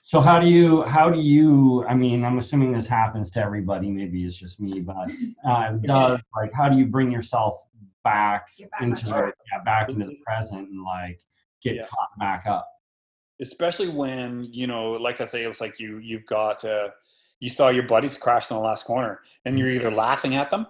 So 0.03 0.21
how 0.21 0.39
do 0.41 0.47
you, 0.49 0.83
how 0.85 1.11
do 1.11 1.21
you, 1.21 1.85
I 1.89 1.95
mean, 1.95 2.25
I'm 2.25 2.39
assuming 2.39 2.73
this 2.73 2.87
happens 2.87 3.31
to 3.33 3.41
everybody, 3.43 3.91
maybe 3.91 4.25
it's 4.25 4.37
just 4.37 4.61
me, 4.61 4.81
but 4.81 5.11
uh, 5.47 5.73
does, 5.83 6.21
like, 6.37 6.53
how 6.53 6.69
do 6.69 6.77
you 6.77 6.87
bring 6.87 7.11
yourself 7.13 7.57
back 8.05 8.49
back 8.71 8.83
into, 8.83 9.07
track. 9.07 9.35
yeah, 9.53 9.63
back 9.65 9.89
into 9.91 10.07
the 10.07 10.17
present 10.27 10.69
and 10.71 10.83
like 10.83 11.21
get 11.63 11.77
Yeah. 11.77 11.85
caught 11.87 12.19
back 12.19 12.47
up? 12.47 12.67
especially 13.41 13.89
when 13.89 14.49
you 14.51 14.67
know 14.67 14.93
like 14.95 15.21
i 15.21 15.25
say 15.25 15.45
it's 15.45 15.61
like 15.61 15.79
you 15.79 15.99
you've 15.99 16.27
got 16.27 16.65
uh, 16.65 16.89
you 17.39 17.49
saw 17.49 17.69
your 17.69 17.85
buddies 17.85 18.17
crash 18.19 18.51
in 18.51 18.57
the 18.57 18.61
last 18.61 18.85
corner 18.85 19.21
and 19.45 19.57
you're 19.57 19.71
either 19.71 19.93
laughing 19.93 20.35
at 20.35 20.51
them 20.51 20.67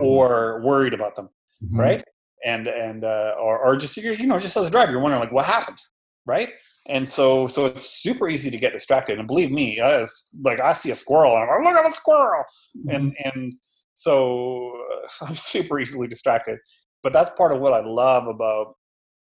or 0.00 0.60
worried 0.62 0.94
about 0.94 1.14
them 1.14 1.28
Mhm. 1.62 1.78
right 1.78 2.04
and 2.44 2.68
and 2.68 3.04
uh, 3.04 3.34
or, 3.38 3.58
or 3.58 3.76
just 3.76 3.96
you're, 3.98 4.14
you 4.14 4.26
know 4.26 4.38
just 4.38 4.56
as 4.56 4.66
a 4.66 4.70
driver 4.70 4.92
you're 4.92 5.00
wondering 5.00 5.20
like 5.22 5.32
what 5.32 5.44
happened 5.44 5.78
right 6.24 6.50
and 6.88 7.10
so 7.10 7.46
so 7.46 7.66
it's 7.66 8.02
super 8.02 8.28
easy 8.28 8.50
to 8.50 8.58
get 8.58 8.72
distracted. 8.72 9.18
And 9.18 9.28
believe 9.28 9.50
me 9.50 9.80
I 9.80 10.04
like 10.42 10.60
i 10.60 10.72
see 10.72 10.90
a 10.90 10.94
squirrel 10.94 11.36
and 11.36 11.50
i'm 11.50 11.64
like 11.64 11.74
look 11.74 11.84
at 11.84 11.90
the 11.90 11.94
squirrel! 11.94 12.44
And 12.88 13.16
and 13.24 13.54
so 13.94 14.72
uh, 14.92 15.24
i'm 15.26 15.34
super 15.34 15.78
easily 15.78 16.08
distracted. 16.08 16.58
But 17.02 17.12
that's 17.12 17.30
part 17.36 17.52
of 17.52 17.60
what 17.60 17.72
i 17.72 17.80
love 17.80 18.26
about 18.26 18.74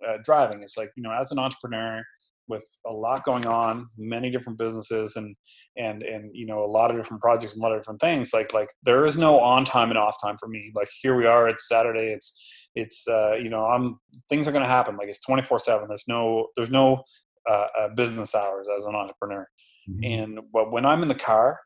uh, 0.06 0.18
driving. 0.24 0.62
It's 0.62 0.76
like 0.76 0.90
you 0.96 1.02
know 1.02 1.12
as 1.12 1.32
an 1.32 1.38
entrepreneur 1.38 2.02
with 2.48 2.78
a 2.86 2.92
lot 2.92 3.24
going 3.24 3.46
on 3.46 3.88
many 3.96 4.30
different 4.30 4.58
businesses 4.58 5.16
and 5.16 5.34
and 5.76 6.02
and 6.02 6.30
you 6.34 6.46
know 6.46 6.64
a 6.64 6.66
lot 6.66 6.90
of 6.90 6.96
different 6.96 7.22
projects 7.22 7.54
and 7.54 7.62
a 7.62 7.66
lot 7.66 7.74
of 7.74 7.80
different 7.80 8.00
things 8.00 8.34
like 8.34 8.52
like 8.52 8.68
there 8.82 9.06
is 9.06 9.16
no 9.16 9.40
on 9.40 9.64
time 9.64 9.88
and 9.90 9.98
off 9.98 10.20
time 10.22 10.36
for 10.38 10.48
me. 10.48 10.70
Like 10.74 10.88
here 11.00 11.16
we 11.16 11.26
are 11.26 11.48
it's 11.48 11.68
saturday 11.68 12.12
it's 12.12 12.68
it's 12.74 13.06
uh 13.08 13.34
you 13.34 13.48
know 13.48 13.64
i'm 13.64 13.98
things 14.28 14.46
are 14.46 14.52
going 14.52 14.64
to 14.64 14.68
happen. 14.68 14.96
Like 14.96 15.08
it's 15.08 15.24
24 15.24 15.58
7 15.58 15.88
there's 15.88 16.04
no 16.08 16.48
there's 16.56 16.70
no 16.70 17.02
uh, 17.48 17.66
uh, 17.78 17.88
business 17.96 18.34
hours 18.34 18.68
as 18.76 18.84
an 18.86 18.94
entrepreneur. 18.94 19.46
Mhm. 19.88 20.00
and 20.14 20.38
but 20.52 20.72
when 20.72 20.86
i'm 20.86 21.02
in 21.02 21.08
the 21.08 21.14
car 21.14 21.60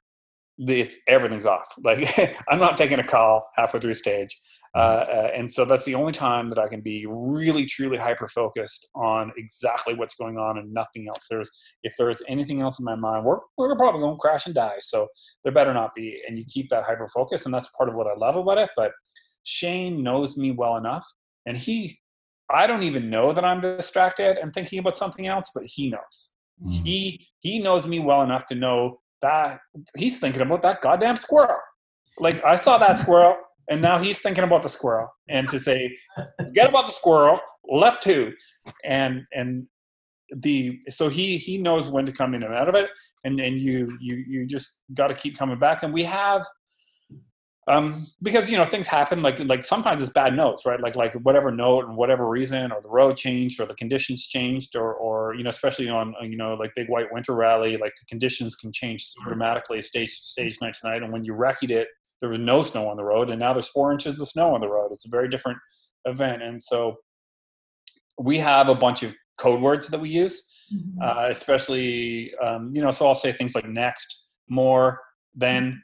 it's 0.60 0.96
everything's 1.06 1.46
off. 1.46 1.68
Like 1.84 2.00
i'm 2.48 2.58
not 2.58 2.76
taking 2.76 2.98
a 2.98 3.04
call 3.04 3.48
halfway 3.56 3.80
through 3.80 3.94
stage. 3.94 4.36
Uh, 4.74 4.78
uh, 4.78 5.30
and 5.34 5.50
so 5.50 5.64
that's 5.64 5.84
the 5.84 5.94
only 5.94 6.12
time 6.12 6.50
that 6.50 6.58
i 6.58 6.68
can 6.68 6.80
be 6.80 7.06
really 7.08 7.64
truly 7.64 7.96
hyper 7.96 8.26
focused 8.28 8.88
on 8.94 9.32
exactly 9.36 9.94
what's 9.94 10.14
going 10.16 10.36
on 10.36 10.58
and 10.58 10.72
nothing 10.74 11.06
else. 11.08 11.26
There's 11.30 11.50
if 11.84 11.94
there's 11.96 12.20
anything 12.28 12.60
else 12.60 12.78
in 12.80 12.84
my 12.84 12.96
mind 12.96 13.24
we're, 13.24 13.38
we're 13.56 13.76
probably 13.76 14.00
going 14.00 14.16
to 14.16 14.20
crash 14.20 14.46
and 14.46 14.54
die. 14.54 14.76
So 14.80 15.06
there 15.44 15.52
better 15.52 15.72
not 15.72 15.94
be. 15.94 16.20
And 16.26 16.36
you 16.38 16.44
keep 16.48 16.68
that 16.70 16.84
hyper 16.84 17.08
focus 17.08 17.44
and 17.44 17.54
that's 17.54 17.70
part 17.76 17.88
of 17.88 17.94
what 17.94 18.08
i 18.08 18.14
love 18.18 18.36
about 18.36 18.58
it. 18.58 18.70
But 18.76 18.90
shane 19.44 20.02
knows 20.02 20.36
me 20.36 20.50
well 20.50 20.76
enough 20.76 21.06
and 21.46 21.56
he 21.56 21.98
i 22.50 22.66
don't 22.66 22.82
even 22.82 23.10
know 23.10 23.32
that 23.32 23.44
i'm 23.44 23.60
distracted 23.60 24.36
and 24.38 24.52
thinking 24.52 24.78
about 24.78 24.96
something 24.96 25.26
else 25.26 25.50
but 25.54 25.64
he 25.66 25.88
knows 25.90 26.32
Mhm. 26.64 26.84
he 26.84 27.26
he 27.40 27.60
knows 27.60 27.86
me 27.86 28.00
well 28.00 28.22
enough 28.22 28.44
to 28.46 28.54
know 28.54 29.00
that 29.22 29.60
he's 29.96 30.18
thinking 30.18 30.42
about 30.42 30.62
that 30.62 30.80
goddamn 30.80 31.16
squirrel. 31.16 31.60
Like 32.18 32.42
I 32.44 32.56
saw 32.56 32.78
that 32.78 32.98
squirrel, 32.98 33.36
and 33.70 33.80
now 33.80 33.98
he's 33.98 34.18
thinking 34.20 34.42
about 34.44 34.62
the 34.64 34.68
squirrel, 34.68 35.08
and 35.28 35.48
to 35.50 35.58
say, 35.60 35.96
forget 36.40 36.68
about 36.68 36.86
the 36.88 36.92
squirrel, 36.92 37.38
left 37.68 38.02
two, 38.02 38.34
and 38.84 39.22
and 39.32 39.68
the 40.36 40.80
so 40.88 41.08
he 41.08 41.36
he 41.38 41.58
knows 41.58 41.88
when 41.90 42.04
to 42.06 42.12
come 42.12 42.34
in 42.34 42.42
and 42.42 42.54
out 42.54 42.68
of 42.68 42.74
it, 42.74 42.90
and 43.24 43.38
then 43.38 43.52
you 43.58 43.96
you 44.00 44.16
you 44.28 44.44
just 44.46 44.82
got 44.94 45.08
to 45.08 45.14
keep 45.14 45.36
coming 45.38 45.58
back, 45.60 45.84
and 45.84 45.92
we 45.92 46.02
have. 46.02 46.44
Um, 47.68 48.06
because 48.22 48.50
you 48.50 48.56
know 48.56 48.64
things 48.64 48.86
happen 48.86 49.20
like 49.22 49.38
like 49.40 49.62
sometimes 49.62 50.00
it's 50.02 50.10
bad 50.12 50.34
notes 50.34 50.64
right? 50.64 50.80
Like 50.80 50.96
like 50.96 51.12
whatever 51.26 51.50
note 51.50 51.84
and 51.86 51.96
whatever 51.96 52.26
reason 52.28 52.72
or 52.72 52.80
the 52.80 52.88
road 52.88 53.16
changed 53.16 53.60
or 53.60 53.66
the 53.66 53.74
conditions 53.74 54.26
changed 54.26 54.74
or 54.74 54.94
or 54.94 55.34
you 55.34 55.42
know 55.42 55.50
especially 55.50 55.88
on 55.88 56.14
you 56.22 56.36
know 56.36 56.54
like 56.54 56.72
big 56.74 56.88
white 56.88 57.12
winter 57.12 57.34
rally 57.34 57.76
like 57.76 57.92
the 58.00 58.06
conditions 58.06 58.56
can 58.56 58.72
change 58.72 59.04
so 59.04 59.22
dramatically 59.28 59.82
stage 59.82 60.10
stage 60.10 60.56
night 60.62 60.74
to 60.80 60.88
night. 60.88 61.02
And 61.02 61.12
when 61.12 61.24
you 61.24 61.34
wrecked 61.34 61.64
it 61.70 61.88
there 62.20 62.30
was 62.30 62.38
no 62.38 62.62
snow 62.62 62.88
on 62.88 62.96
the 62.96 63.04
road 63.04 63.28
and 63.30 63.38
now 63.38 63.52
there's 63.52 63.68
four 63.68 63.92
inches 63.92 64.18
of 64.20 64.28
snow 64.28 64.54
on 64.54 64.60
the 64.60 64.68
road. 64.68 64.90
It's 64.92 65.06
a 65.06 65.10
very 65.10 65.28
different 65.28 65.58
event. 66.06 66.42
And 66.42 66.60
so 66.60 66.96
we 68.18 68.38
have 68.38 68.68
a 68.68 68.74
bunch 68.74 69.02
of 69.02 69.14
code 69.38 69.60
words 69.60 69.86
that 69.88 70.00
we 70.00 70.08
use 70.10 70.42
Mhm. 70.74 71.02
uh, 71.02 71.28
especially 71.30 72.34
um, 72.44 72.70
you 72.74 72.82
know 72.82 72.90
so 72.90 73.06
i'll 73.06 73.14
say 73.14 73.32
things 73.32 73.54
like 73.54 73.66
next 73.66 74.24
more 74.50 75.00
then 75.34 75.80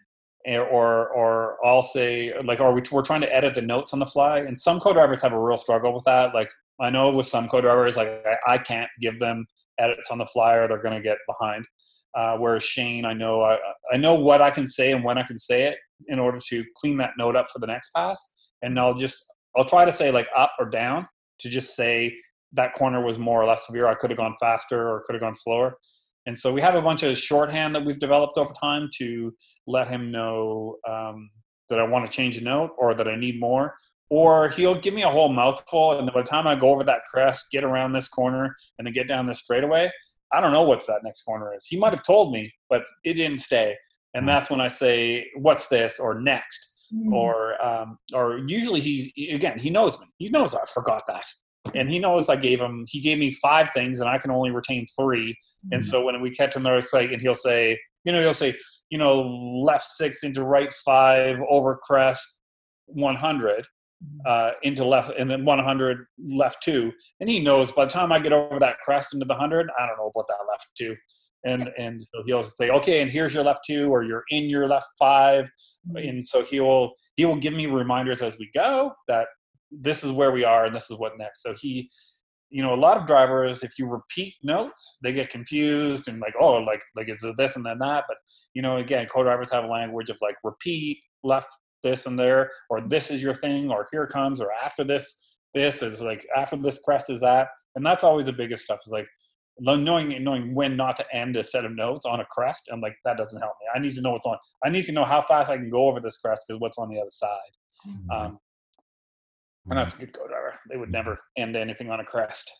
or 0.46 1.08
or 1.08 1.56
i'll 1.64 1.82
say 1.82 2.32
like 2.44 2.60
are 2.60 2.72
we 2.72 2.82
we're 2.92 3.02
trying 3.02 3.20
to 3.20 3.34
edit 3.34 3.54
the 3.54 3.62
notes 3.62 3.92
on 3.92 3.98
the 3.98 4.06
fly 4.06 4.38
and 4.38 4.58
some 4.58 4.78
co-drivers 4.78 5.22
have 5.22 5.32
a 5.32 5.40
real 5.40 5.56
struggle 5.56 5.92
with 5.92 6.04
that 6.04 6.34
like 6.34 6.50
i 6.80 6.90
know 6.90 7.10
with 7.10 7.26
some 7.26 7.48
co-drivers 7.48 7.96
like 7.96 8.22
i, 8.26 8.54
I 8.54 8.58
can't 8.58 8.90
give 9.00 9.18
them 9.18 9.46
edits 9.78 10.10
on 10.10 10.18
the 10.18 10.26
fly 10.26 10.54
or 10.54 10.68
they're 10.68 10.82
going 10.82 10.96
to 10.96 11.02
get 11.02 11.18
behind 11.26 11.64
uh, 12.14 12.36
whereas 12.36 12.62
shane 12.62 13.04
i 13.04 13.12
know 13.12 13.42
I, 13.42 13.58
I 13.92 13.96
know 13.96 14.14
what 14.14 14.42
i 14.42 14.50
can 14.50 14.66
say 14.66 14.92
and 14.92 15.02
when 15.02 15.18
i 15.18 15.22
can 15.22 15.38
say 15.38 15.64
it 15.64 15.76
in 16.08 16.18
order 16.18 16.38
to 16.50 16.64
clean 16.76 16.98
that 16.98 17.12
note 17.18 17.36
up 17.36 17.48
for 17.50 17.58
the 17.58 17.66
next 17.66 17.90
pass 17.96 18.22
and 18.62 18.78
i'll 18.78 18.94
just 18.94 19.24
i'll 19.56 19.64
try 19.64 19.84
to 19.84 19.92
say 19.92 20.12
like 20.12 20.28
up 20.36 20.52
or 20.58 20.68
down 20.68 21.06
to 21.40 21.48
just 21.48 21.74
say 21.74 22.14
that 22.54 22.72
corner 22.72 23.04
was 23.04 23.18
more 23.18 23.42
or 23.42 23.46
less 23.46 23.66
severe. 23.66 23.86
I 23.86 23.94
could 23.94 24.10
have 24.10 24.16
gone 24.16 24.34
faster 24.40 24.88
or 24.88 25.02
could 25.04 25.14
have 25.14 25.20
gone 25.20 25.34
slower. 25.34 25.76
And 26.26 26.38
so 26.38 26.52
we 26.52 26.60
have 26.60 26.74
a 26.74 26.82
bunch 26.82 27.02
of 27.02 27.18
shorthand 27.18 27.74
that 27.74 27.84
we've 27.84 27.98
developed 27.98 28.38
over 28.38 28.52
time 28.54 28.88
to 28.98 29.34
let 29.66 29.88
him 29.88 30.10
know 30.10 30.76
um, 30.88 31.30
that 31.68 31.78
I 31.78 31.84
want 31.84 32.06
to 32.06 32.12
change 32.12 32.36
a 32.36 32.44
note 32.44 32.70
or 32.78 32.94
that 32.94 33.08
I 33.08 33.16
need 33.16 33.38
more. 33.38 33.74
Or 34.10 34.48
he'll 34.48 34.74
give 34.74 34.94
me 34.94 35.02
a 35.02 35.10
whole 35.10 35.30
mouthful, 35.30 35.98
and 35.98 36.06
by 36.12 36.22
the 36.22 36.28
time 36.28 36.46
I 36.46 36.54
go 36.54 36.68
over 36.70 36.84
that 36.84 37.00
crest, 37.10 37.46
get 37.50 37.64
around 37.64 37.92
this 37.92 38.06
corner, 38.08 38.54
and 38.78 38.86
then 38.86 38.92
get 38.92 39.08
down 39.08 39.26
this 39.26 39.40
straightaway, 39.40 39.90
I 40.32 40.40
don't 40.40 40.52
know 40.52 40.62
what's 40.62 40.86
that 40.86 41.02
next 41.04 41.22
corner 41.22 41.54
is. 41.54 41.66
He 41.66 41.78
might 41.78 41.92
have 41.92 42.02
told 42.02 42.32
me, 42.32 42.52
but 42.68 42.82
it 43.04 43.14
didn't 43.14 43.38
stay. 43.38 43.76
And 44.12 44.28
that's 44.28 44.50
when 44.50 44.60
I 44.60 44.68
say, 44.68 45.26
"What's 45.36 45.68
this?" 45.68 45.98
or 45.98 46.20
"Next." 46.20 46.70
Mhm. 46.92 47.12
or 47.12 47.64
um, 47.64 47.98
or 48.12 48.38
usually 48.46 48.78
he 48.78 49.12
again 49.32 49.58
he 49.58 49.70
knows 49.70 49.98
me 49.98 50.06
he 50.18 50.28
knows 50.28 50.54
i 50.54 50.60
forgot 50.66 51.02
that 51.06 51.24
and 51.78 51.90
he 51.90 51.98
knows 51.98 52.28
i 52.28 52.36
gave 52.36 52.60
him 52.60 52.84
he 52.88 53.00
gave 53.00 53.18
me 53.18 53.30
five 53.30 53.70
things 53.72 54.00
and 54.00 54.08
i 54.08 54.18
can 54.18 54.30
only 54.30 54.50
retain 54.50 54.86
three. 54.98 55.36
And 55.72 55.80
mm-hmm. 55.80 55.88
so 55.88 56.04
when 56.04 56.20
we 56.20 56.30
catch 56.30 56.56
him 56.56 56.62
there 56.62 56.78
it's 56.78 56.92
like 56.92 57.10
and 57.10 57.20
he'll 57.20 57.34
say 57.34 57.78
you 58.04 58.12
know 58.12 58.20
he'll 58.20 58.34
say 58.34 58.54
you 58.90 58.98
know 58.98 59.22
left 59.22 59.84
six 59.84 60.22
into 60.22 60.44
right 60.44 60.70
five 60.70 61.40
over 61.48 61.74
crest 61.74 62.40
100 62.86 63.60
mm-hmm. 63.60 64.18
uh, 64.26 64.50
into 64.62 64.84
left 64.84 65.12
and 65.18 65.30
then 65.30 65.44
100 65.44 66.06
left 66.28 66.62
two. 66.62 66.92
And 67.20 67.28
he 67.28 67.40
knows 67.40 67.72
by 67.72 67.86
the 67.86 67.90
time 67.90 68.12
i 68.12 68.18
get 68.18 68.32
over 68.32 68.58
that 68.60 68.78
crest 68.80 69.14
into 69.14 69.26
the 69.26 69.34
100 69.34 69.70
i 69.78 69.86
don't 69.86 69.96
know 69.96 70.12
about 70.14 70.26
that 70.28 70.44
left 70.50 70.66
two. 70.76 70.96
And 71.46 71.70
and 71.78 72.02
so 72.02 72.22
he'll 72.26 72.44
say 72.44 72.70
okay 72.70 73.02
and 73.02 73.10
here's 73.10 73.34
your 73.34 73.44
left 73.44 73.60
two 73.66 73.90
or 73.90 74.02
you're 74.02 74.24
in 74.30 74.44
your 74.50 74.68
left 74.68 74.88
five. 74.98 75.44
Mm-hmm. 75.88 76.08
And 76.08 76.28
so 76.28 76.42
he 76.42 76.60
will 76.60 76.92
he 77.16 77.24
will 77.24 77.36
give 77.36 77.54
me 77.54 77.66
reminders 77.66 78.22
as 78.22 78.38
we 78.38 78.50
go 78.54 78.92
that 79.08 79.26
this 79.80 80.04
is 80.04 80.12
where 80.12 80.32
we 80.32 80.44
are 80.44 80.66
and 80.66 80.74
this 80.74 80.90
is 80.90 80.98
what 80.98 81.18
next. 81.18 81.42
So 81.42 81.54
he 81.58 81.90
you 82.50 82.62
know 82.62 82.74
a 82.74 82.76
lot 82.76 82.96
of 82.96 83.06
drivers 83.06 83.62
if 83.64 83.78
you 83.78 83.86
repeat 83.86 84.34
notes 84.42 84.98
they 85.02 85.12
get 85.12 85.28
confused 85.28 86.08
and 86.08 86.20
like 86.20 86.34
oh 86.38 86.54
like 86.54 86.82
like 86.94 87.08
is 87.08 87.22
it 87.24 87.36
this 87.36 87.56
and 87.56 87.64
then 87.64 87.78
that? 87.80 88.04
But 88.08 88.16
you 88.54 88.62
know 88.62 88.76
again 88.76 89.06
co-drivers 89.12 89.50
have 89.50 89.64
a 89.64 89.68
language 89.68 90.10
of 90.10 90.18
like 90.22 90.36
repeat 90.44 90.98
left 91.22 91.48
this 91.82 92.06
and 92.06 92.18
there 92.18 92.50
or 92.70 92.80
this 92.80 93.10
is 93.10 93.22
your 93.22 93.34
thing 93.34 93.70
or 93.70 93.86
here 93.90 94.06
comes 94.06 94.40
or 94.40 94.50
after 94.52 94.84
this 94.84 95.36
this 95.54 95.82
is 95.82 96.00
like 96.00 96.26
after 96.36 96.56
this 96.56 96.80
crest 96.84 97.10
is 97.10 97.20
that. 97.20 97.48
And 97.76 97.84
that's 97.84 98.04
always 98.04 98.26
the 98.26 98.32
biggest 98.32 98.64
stuff 98.64 98.80
is 98.86 98.92
like 98.92 99.08
knowing 99.58 100.22
knowing 100.22 100.54
when 100.54 100.76
not 100.76 100.96
to 100.96 101.04
end 101.14 101.36
a 101.36 101.44
set 101.44 101.64
of 101.64 101.74
notes 101.76 102.04
on 102.04 102.18
a 102.18 102.24
crest 102.26 102.68
i'm 102.72 102.80
like 102.80 102.96
that 103.04 103.16
doesn't 103.16 103.40
help 103.40 103.52
me. 103.60 103.68
I 103.72 103.78
need 103.78 103.94
to 103.94 104.00
know 104.00 104.10
what's 104.10 104.26
on 104.26 104.36
i 104.64 104.68
need 104.68 104.84
to 104.86 104.92
know 104.92 105.04
how 105.04 105.22
fast 105.22 105.48
i 105.48 105.56
can 105.56 105.70
go 105.70 105.86
over 105.86 106.00
this 106.00 106.16
crest 106.18 106.42
because 106.48 106.60
what's 106.60 106.76
on 106.76 106.88
the 106.88 107.00
other 107.00 107.10
side. 107.10 107.28
Um, 108.10 108.38
and 109.68 109.78
that's 109.78 109.94
a 109.94 109.98
good 109.98 110.12
co-driver 110.12 110.54
they 110.68 110.76
would 110.76 110.90
never 110.90 111.18
end 111.36 111.56
anything 111.56 111.90
on 111.90 112.00
a 112.00 112.04
crest. 112.04 112.52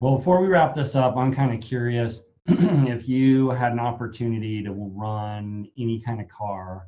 Well, 0.00 0.16
before 0.16 0.40
we 0.40 0.48
wrap 0.48 0.74
this 0.74 0.94
up, 0.94 1.16
I'm 1.16 1.32
kind 1.32 1.52
of 1.52 1.60
curious 1.60 2.22
if 2.46 3.08
you 3.08 3.50
had 3.50 3.72
an 3.72 3.80
opportunity 3.80 4.62
to 4.62 4.72
run 4.72 5.66
any 5.78 6.00
kind 6.00 6.20
of 6.20 6.28
car 6.28 6.86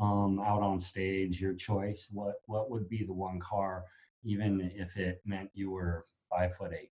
um, 0.00 0.40
out 0.40 0.62
on 0.62 0.78
stage, 0.78 1.40
your 1.40 1.54
choice, 1.54 2.08
what 2.12 2.36
what 2.46 2.70
would 2.70 2.88
be 2.88 3.04
the 3.04 3.12
one 3.12 3.40
car, 3.40 3.84
even 4.24 4.70
if 4.74 4.96
it 4.96 5.20
meant 5.24 5.50
you 5.54 5.70
were 5.70 6.06
five 6.30 6.54
foot 6.54 6.72
eight? 6.72 6.90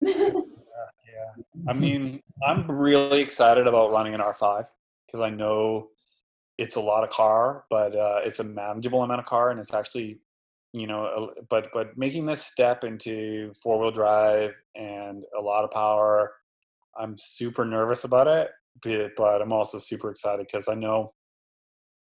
yeah. 0.00 1.42
I 1.68 1.72
mean 1.72 2.22
i'm 2.46 2.70
really 2.70 3.20
excited 3.20 3.66
about 3.66 3.90
running 3.90 4.14
an 4.14 4.20
r5 4.20 4.66
because 5.06 5.20
i 5.20 5.28
know 5.28 5.88
it's 6.56 6.76
a 6.76 6.80
lot 6.80 7.02
of 7.02 7.10
car 7.10 7.64
but 7.70 7.96
uh, 7.96 8.20
it's 8.24 8.38
a 8.38 8.44
manageable 8.44 9.02
amount 9.02 9.20
of 9.20 9.26
car 9.26 9.50
and 9.50 9.58
it's 9.58 9.74
actually 9.74 10.20
you 10.72 10.86
know, 10.86 11.30
but 11.48 11.68
but 11.72 11.96
making 11.96 12.26
this 12.26 12.44
step 12.44 12.84
into 12.84 13.52
four 13.62 13.78
wheel 13.78 13.90
drive 13.90 14.52
and 14.74 15.24
a 15.38 15.40
lot 15.40 15.64
of 15.64 15.70
power, 15.70 16.32
I'm 16.98 17.16
super 17.16 17.64
nervous 17.64 18.04
about 18.04 18.26
it, 18.28 18.50
but, 19.16 19.42
I'm 19.42 19.52
also 19.52 19.78
super 19.78 20.10
excited 20.10 20.46
because 20.50 20.68
I 20.68 20.74
know, 20.74 21.12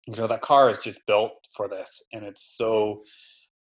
you 0.06 0.16
know, 0.16 0.26
that 0.26 0.42
car 0.42 0.70
is 0.70 0.80
just 0.80 0.98
built 1.06 1.32
for 1.56 1.68
this, 1.68 2.02
and 2.12 2.24
it's 2.24 2.56
so. 2.56 3.02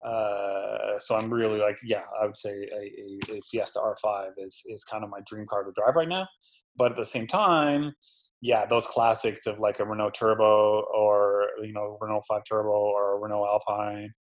Uh, 0.07 0.97
so 0.97 1.17
I'm 1.17 1.29
really 1.29 1.59
like, 1.59 1.77
yeah, 1.83 2.05
I 2.23 2.25
would 2.25 2.37
say 2.37 2.51
a, 2.51 3.33
a, 3.33 3.39
a 3.39 3.41
Fiesta 3.51 3.81
R5 3.81 4.29
is 4.39 4.63
is 4.67 4.85
kind 4.85 5.03
of 5.03 5.11
my 5.11 5.19
dream 5.27 5.45
car 5.49 5.65
to 5.65 5.73
drive 5.75 5.97
right 5.97 6.09
now. 6.09 6.29
But 6.77 6.93
at 6.93 6.97
the 6.97 7.05
same 7.05 7.27
time, 7.27 7.93
yeah, 8.41 8.65
those 8.65 8.87
classics 8.87 9.47
of 9.47 9.59
like 9.59 9.81
a 9.81 9.85
Renault 9.85 10.13
Turbo 10.13 10.85
or 10.95 11.49
you 11.65 11.73
know 11.73 11.99
Renault 12.01 12.23
5 12.29 12.43
Turbo 12.49 12.71
or 12.71 13.21
Renault 13.21 13.45
Alpine 13.45 14.15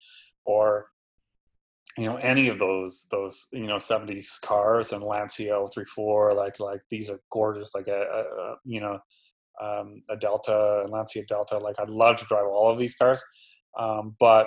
or 0.48 0.86
you 1.98 2.06
know 2.06 2.16
any 2.16 2.48
of 2.48 2.58
those 2.58 3.06
those 3.10 3.48
you 3.52 3.66
know 3.66 3.76
70s 3.76 4.40
cars 4.42 4.92
and 4.92 5.02
Lancia 5.02 5.54
034 5.74 6.32
like 6.34 6.58
like 6.58 6.80
these 6.90 7.10
are 7.10 7.20
gorgeous 7.30 7.70
like 7.74 7.88
a, 7.88 8.00
a, 8.00 8.20
a 8.20 8.56
you 8.64 8.80
know 8.80 8.98
um, 9.60 10.00
a 10.08 10.16
Delta 10.16 10.86
Lancia 10.88 11.24
Delta 11.28 11.58
like 11.58 11.76
I'd 11.78 11.90
love 11.90 12.16
to 12.16 12.24
drive 12.26 12.46
all 12.46 12.72
of 12.72 12.78
these 12.78 12.94
cars 12.94 13.22
um, 13.78 14.16
but 14.18 14.46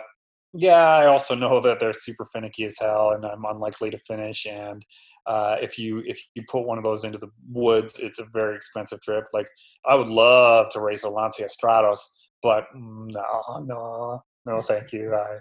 yeah 0.54 0.96
I 0.96 1.06
also 1.06 1.36
know 1.36 1.60
that 1.60 1.80
they're 1.80 1.94
super 1.94 2.26
finicky 2.26 2.66
as 2.66 2.80
hell 2.80 3.12
and 3.12 3.26
I'm 3.26 3.46
unlikely 3.46 3.92
to 3.92 3.98
finish 4.00 4.48
and 4.48 4.84
uh, 5.28 5.58
if 5.62 5.78
you 5.78 6.02
if 6.06 6.20
you 6.34 6.44
put 6.50 6.66
one 6.66 6.78
of 6.80 6.84
those 6.84 7.04
into 7.04 7.20
the 7.20 7.30
woods 7.52 7.96
it's 8.00 8.20
a 8.20 8.26
very 8.34 8.56
expensive 8.56 9.02
trip 9.02 9.26
like 9.34 9.48
I 9.86 9.96
would 9.96 10.08
love 10.08 10.72
to 10.72 10.82
race 10.82 11.04
a 11.04 11.10
Lancia 11.10 11.48
Stratos 11.48 12.00
but 12.42 12.64
mm, 12.76 13.12
no 13.12 13.64
no 13.66 14.24
no 14.46 14.62
thank 14.62 14.92
you 14.94 15.14
i 15.14 15.20
i 15.20 15.40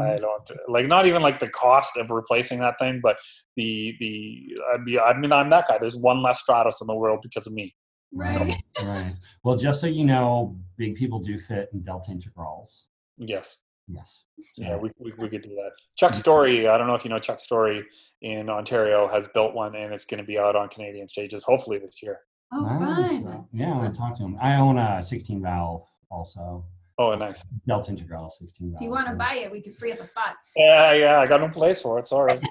Mm-hmm. 0.00 0.20
don't 0.22 0.50
like 0.68 0.86
not 0.86 1.06
even 1.06 1.22
like 1.22 1.40
the 1.40 1.48
cost 1.48 1.96
of 1.96 2.10
replacing 2.10 2.58
that 2.60 2.78
thing 2.78 3.00
but 3.02 3.16
the 3.56 3.94
the 4.00 4.56
i'd 4.72 4.84
be 4.84 4.98
i 4.98 5.16
mean 5.18 5.32
i'm 5.32 5.50
that 5.50 5.66
guy 5.68 5.78
there's 5.78 5.96
one 5.96 6.22
less 6.22 6.42
Stratos 6.42 6.80
in 6.80 6.86
the 6.86 6.94
world 6.94 7.20
because 7.22 7.46
of 7.46 7.52
me 7.52 7.74
Right. 8.14 8.62
Right. 8.82 9.14
Well, 9.42 9.56
just 9.56 9.80
so 9.80 9.86
you 9.86 10.04
know, 10.04 10.58
big 10.76 10.96
people 10.96 11.18
do 11.18 11.38
fit 11.38 11.70
in 11.72 11.82
Delta 11.82 12.10
integrals. 12.10 12.88
yes 13.16 13.62
Yes. 13.88 14.24
yeah 14.58 14.76
we, 14.76 14.90
we, 14.98 15.12
we 15.18 15.28
could 15.30 15.42
do 15.42 15.48
that 15.60 15.70
chuck 15.96 16.12
story 16.14 16.68
i 16.68 16.76
don't 16.78 16.86
know 16.86 16.94
if 16.94 17.04
you 17.04 17.10
know 17.10 17.18
chuck 17.18 17.40
story 17.40 17.82
in 18.20 18.48
ontario 18.50 19.08
has 19.08 19.28
built 19.28 19.54
one 19.54 19.74
and 19.74 19.92
it's 19.94 20.04
going 20.04 20.20
to 20.20 20.24
be 20.26 20.38
out 20.38 20.54
on 20.54 20.68
canadian 20.68 21.08
stages 21.08 21.42
hopefully 21.42 21.78
this 21.78 22.02
year 22.02 22.20
Oh, 22.54 22.62
Nice. 22.78 23.22
fun. 23.22 23.46
Yeah, 23.52 23.72
I 23.72 23.76
want 23.78 23.94
to 23.94 23.98
talk 23.98 24.14
to 24.16 24.22
him. 24.24 24.36
I 24.40 24.56
own 24.56 24.76
a 24.76 25.02
16 25.02 25.40
valve 25.40 25.86
also. 26.10 26.66
Oh 26.98 27.14
nice 27.14 27.44
Delta 27.66 27.90
integral 27.90 28.30
16 28.30 28.68
valve. 28.70 28.76
If 28.76 28.84
you 28.84 28.90
want 28.90 29.08
to 29.08 29.14
buy 29.14 29.34
it, 29.34 29.50
we 29.50 29.60
could 29.60 29.74
free 29.74 29.92
up 29.92 30.00
a 30.00 30.04
spot. 30.04 30.34
yeah 30.56 30.92
yeah 30.92 31.20
i 31.20 31.26
got 31.26 31.40
no 31.40 31.48
place 31.48 31.80
for 31.80 31.98
it 31.98 32.06
sorry 32.08 32.40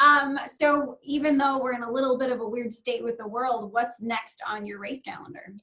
Um, 0.00 0.38
so 0.46 0.98
even 1.02 1.38
though 1.38 1.58
we're 1.58 1.74
in 1.74 1.82
a 1.82 1.90
little 1.90 2.18
bit 2.18 2.30
of 2.30 2.40
a 2.40 2.48
weird 2.48 2.72
state 2.72 3.02
with 3.02 3.18
the 3.18 3.26
world, 3.26 3.72
what's 3.72 4.00
next 4.00 4.42
on 4.46 4.66
your 4.66 4.78
race 4.78 5.00
calendar? 5.04 5.54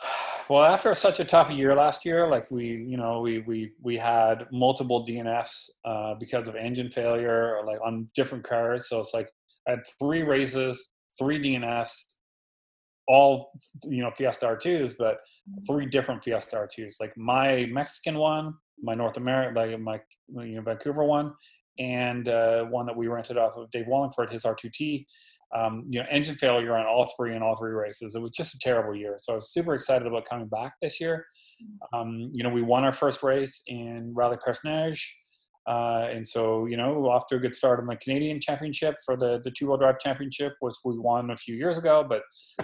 well 0.48 0.62
after 0.62 0.94
such 0.94 1.20
a 1.20 1.24
tough 1.24 1.50
year 1.50 1.74
last 1.74 2.04
year 2.04 2.26
like 2.26 2.50
we 2.50 2.66
you 2.66 2.98
know 2.98 3.20
we 3.20 3.38
we 3.40 3.72
we 3.82 3.96
had 3.96 4.46
multiple 4.52 5.04
dnfs 5.06 5.70
uh, 5.86 6.14
because 6.20 6.48
of 6.48 6.54
engine 6.54 6.90
failure 6.90 7.60
like 7.66 7.78
on 7.82 8.06
different 8.14 8.44
cars 8.44 8.90
so 8.90 9.00
it's 9.00 9.14
like 9.14 9.30
i 9.66 9.70
had 9.70 9.80
three 9.98 10.22
races 10.22 10.90
three 11.18 11.42
dnfs 11.42 12.18
all 13.08 13.52
you 13.84 14.02
know 14.02 14.10
fiesta 14.16 14.46
r2s 14.46 14.94
but 14.98 15.18
three 15.66 15.86
different 15.86 16.22
fiesta 16.22 16.56
r2s 16.56 16.94
like 17.00 17.16
my 17.16 17.66
mexican 17.70 18.18
one 18.18 18.54
my 18.82 18.94
north 18.94 19.16
america 19.16 19.58
like 19.58 19.78
my 19.80 20.44
you 20.44 20.56
know 20.56 20.62
vancouver 20.62 21.04
one 21.04 21.32
and 21.78 22.28
uh, 22.28 22.64
one 22.64 22.86
that 22.86 22.96
we 22.96 23.06
rented 23.06 23.36
off 23.36 23.56
of 23.56 23.70
dave 23.70 23.86
wallingford 23.86 24.32
his 24.32 24.44
r2t 24.44 25.04
um, 25.54 25.84
you 25.88 26.00
know, 26.00 26.06
engine 26.10 26.34
failure 26.34 26.76
on 26.76 26.86
all 26.86 27.12
three 27.16 27.34
in 27.34 27.42
all 27.42 27.54
three 27.54 27.72
races. 27.72 28.14
It 28.14 28.20
was 28.20 28.32
just 28.32 28.54
a 28.54 28.58
terrible 28.58 28.94
year. 28.94 29.16
So 29.18 29.32
I 29.32 29.36
was 29.36 29.52
super 29.52 29.74
excited 29.74 30.06
about 30.06 30.24
coming 30.28 30.48
back 30.48 30.74
this 30.82 31.00
year. 31.00 31.24
Um, 31.92 32.30
you 32.34 32.42
know, 32.42 32.50
we 32.50 32.62
won 32.62 32.84
our 32.84 32.92
first 32.92 33.22
race 33.22 33.62
in 33.66 34.12
Rally 34.14 34.36
Perce-Neige. 34.44 35.06
Uh, 35.66 36.06
and 36.10 36.26
so, 36.26 36.66
you 36.66 36.76
know, 36.76 37.08
off 37.08 37.26
to 37.28 37.36
a 37.36 37.38
good 37.38 37.54
start 37.54 37.80
on 37.80 37.86
the 37.86 37.96
Canadian 37.96 38.40
Championship 38.40 38.94
for 39.04 39.16
the, 39.16 39.40
the 39.42 39.50
two 39.50 39.66
wheel 39.66 39.76
drive 39.76 39.98
championship, 39.98 40.54
which 40.60 40.74
we 40.84 40.98
won 40.98 41.30
a 41.30 41.36
few 41.36 41.56
years 41.56 41.76
ago, 41.76 42.04
but 42.08 42.22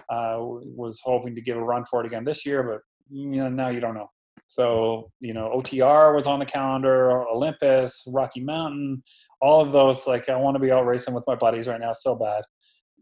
uh, 0.09 0.36
was 0.38 1.00
hoping 1.05 1.34
to 1.34 1.40
give 1.40 1.57
a 1.57 1.62
run 1.62 1.84
for 1.90 2.00
it 2.00 2.07
again 2.07 2.24
this 2.24 2.46
year. 2.46 2.62
But, 2.62 2.80
you 3.11 3.42
know, 3.42 3.48
now 3.48 3.68
you 3.68 3.80
don't 3.80 3.94
know. 3.94 4.09
So, 4.46 5.11
you 5.20 5.34
know, 5.34 5.50
OTR 5.57 6.14
was 6.14 6.26
on 6.26 6.38
the 6.38 6.44
calendar, 6.46 7.26
Olympus, 7.28 8.05
Rocky 8.07 8.40
Mountain, 8.40 9.03
all 9.40 9.61
of 9.61 9.72
those. 9.72 10.07
Like, 10.07 10.28
I 10.28 10.36
want 10.36 10.55
to 10.57 10.61
be 10.61 10.70
out 10.70 10.86
racing 10.86 11.14
with 11.14 11.24
my 11.26 11.34
buddies 11.34 11.68
right 11.68 11.80
now 11.80 11.92
so 11.92 12.14
bad 12.14 12.42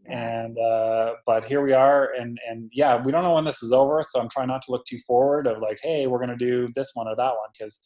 and 0.07 0.57
uh, 0.57 1.13
but 1.25 1.45
here 1.45 1.61
we 1.61 1.73
are 1.73 2.11
and 2.19 2.37
and 2.49 2.69
yeah 2.73 3.01
we 3.01 3.11
don't 3.11 3.23
know 3.23 3.33
when 3.33 3.45
this 3.45 3.61
is 3.61 3.71
over 3.71 4.01
so 4.01 4.19
i'm 4.19 4.29
trying 4.29 4.47
not 4.47 4.61
to 4.61 4.71
look 4.71 4.83
too 4.85 4.97
forward 5.05 5.45
of 5.47 5.59
like 5.59 5.79
hey 5.83 6.07
we're 6.07 6.17
going 6.17 6.29
to 6.29 6.35
do 6.35 6.67
this 6.73 6.91
one 6.95 7.07
or 7.07 7.15
that 7.15 7.29
one 7.29 7.49
because 7.57 7.79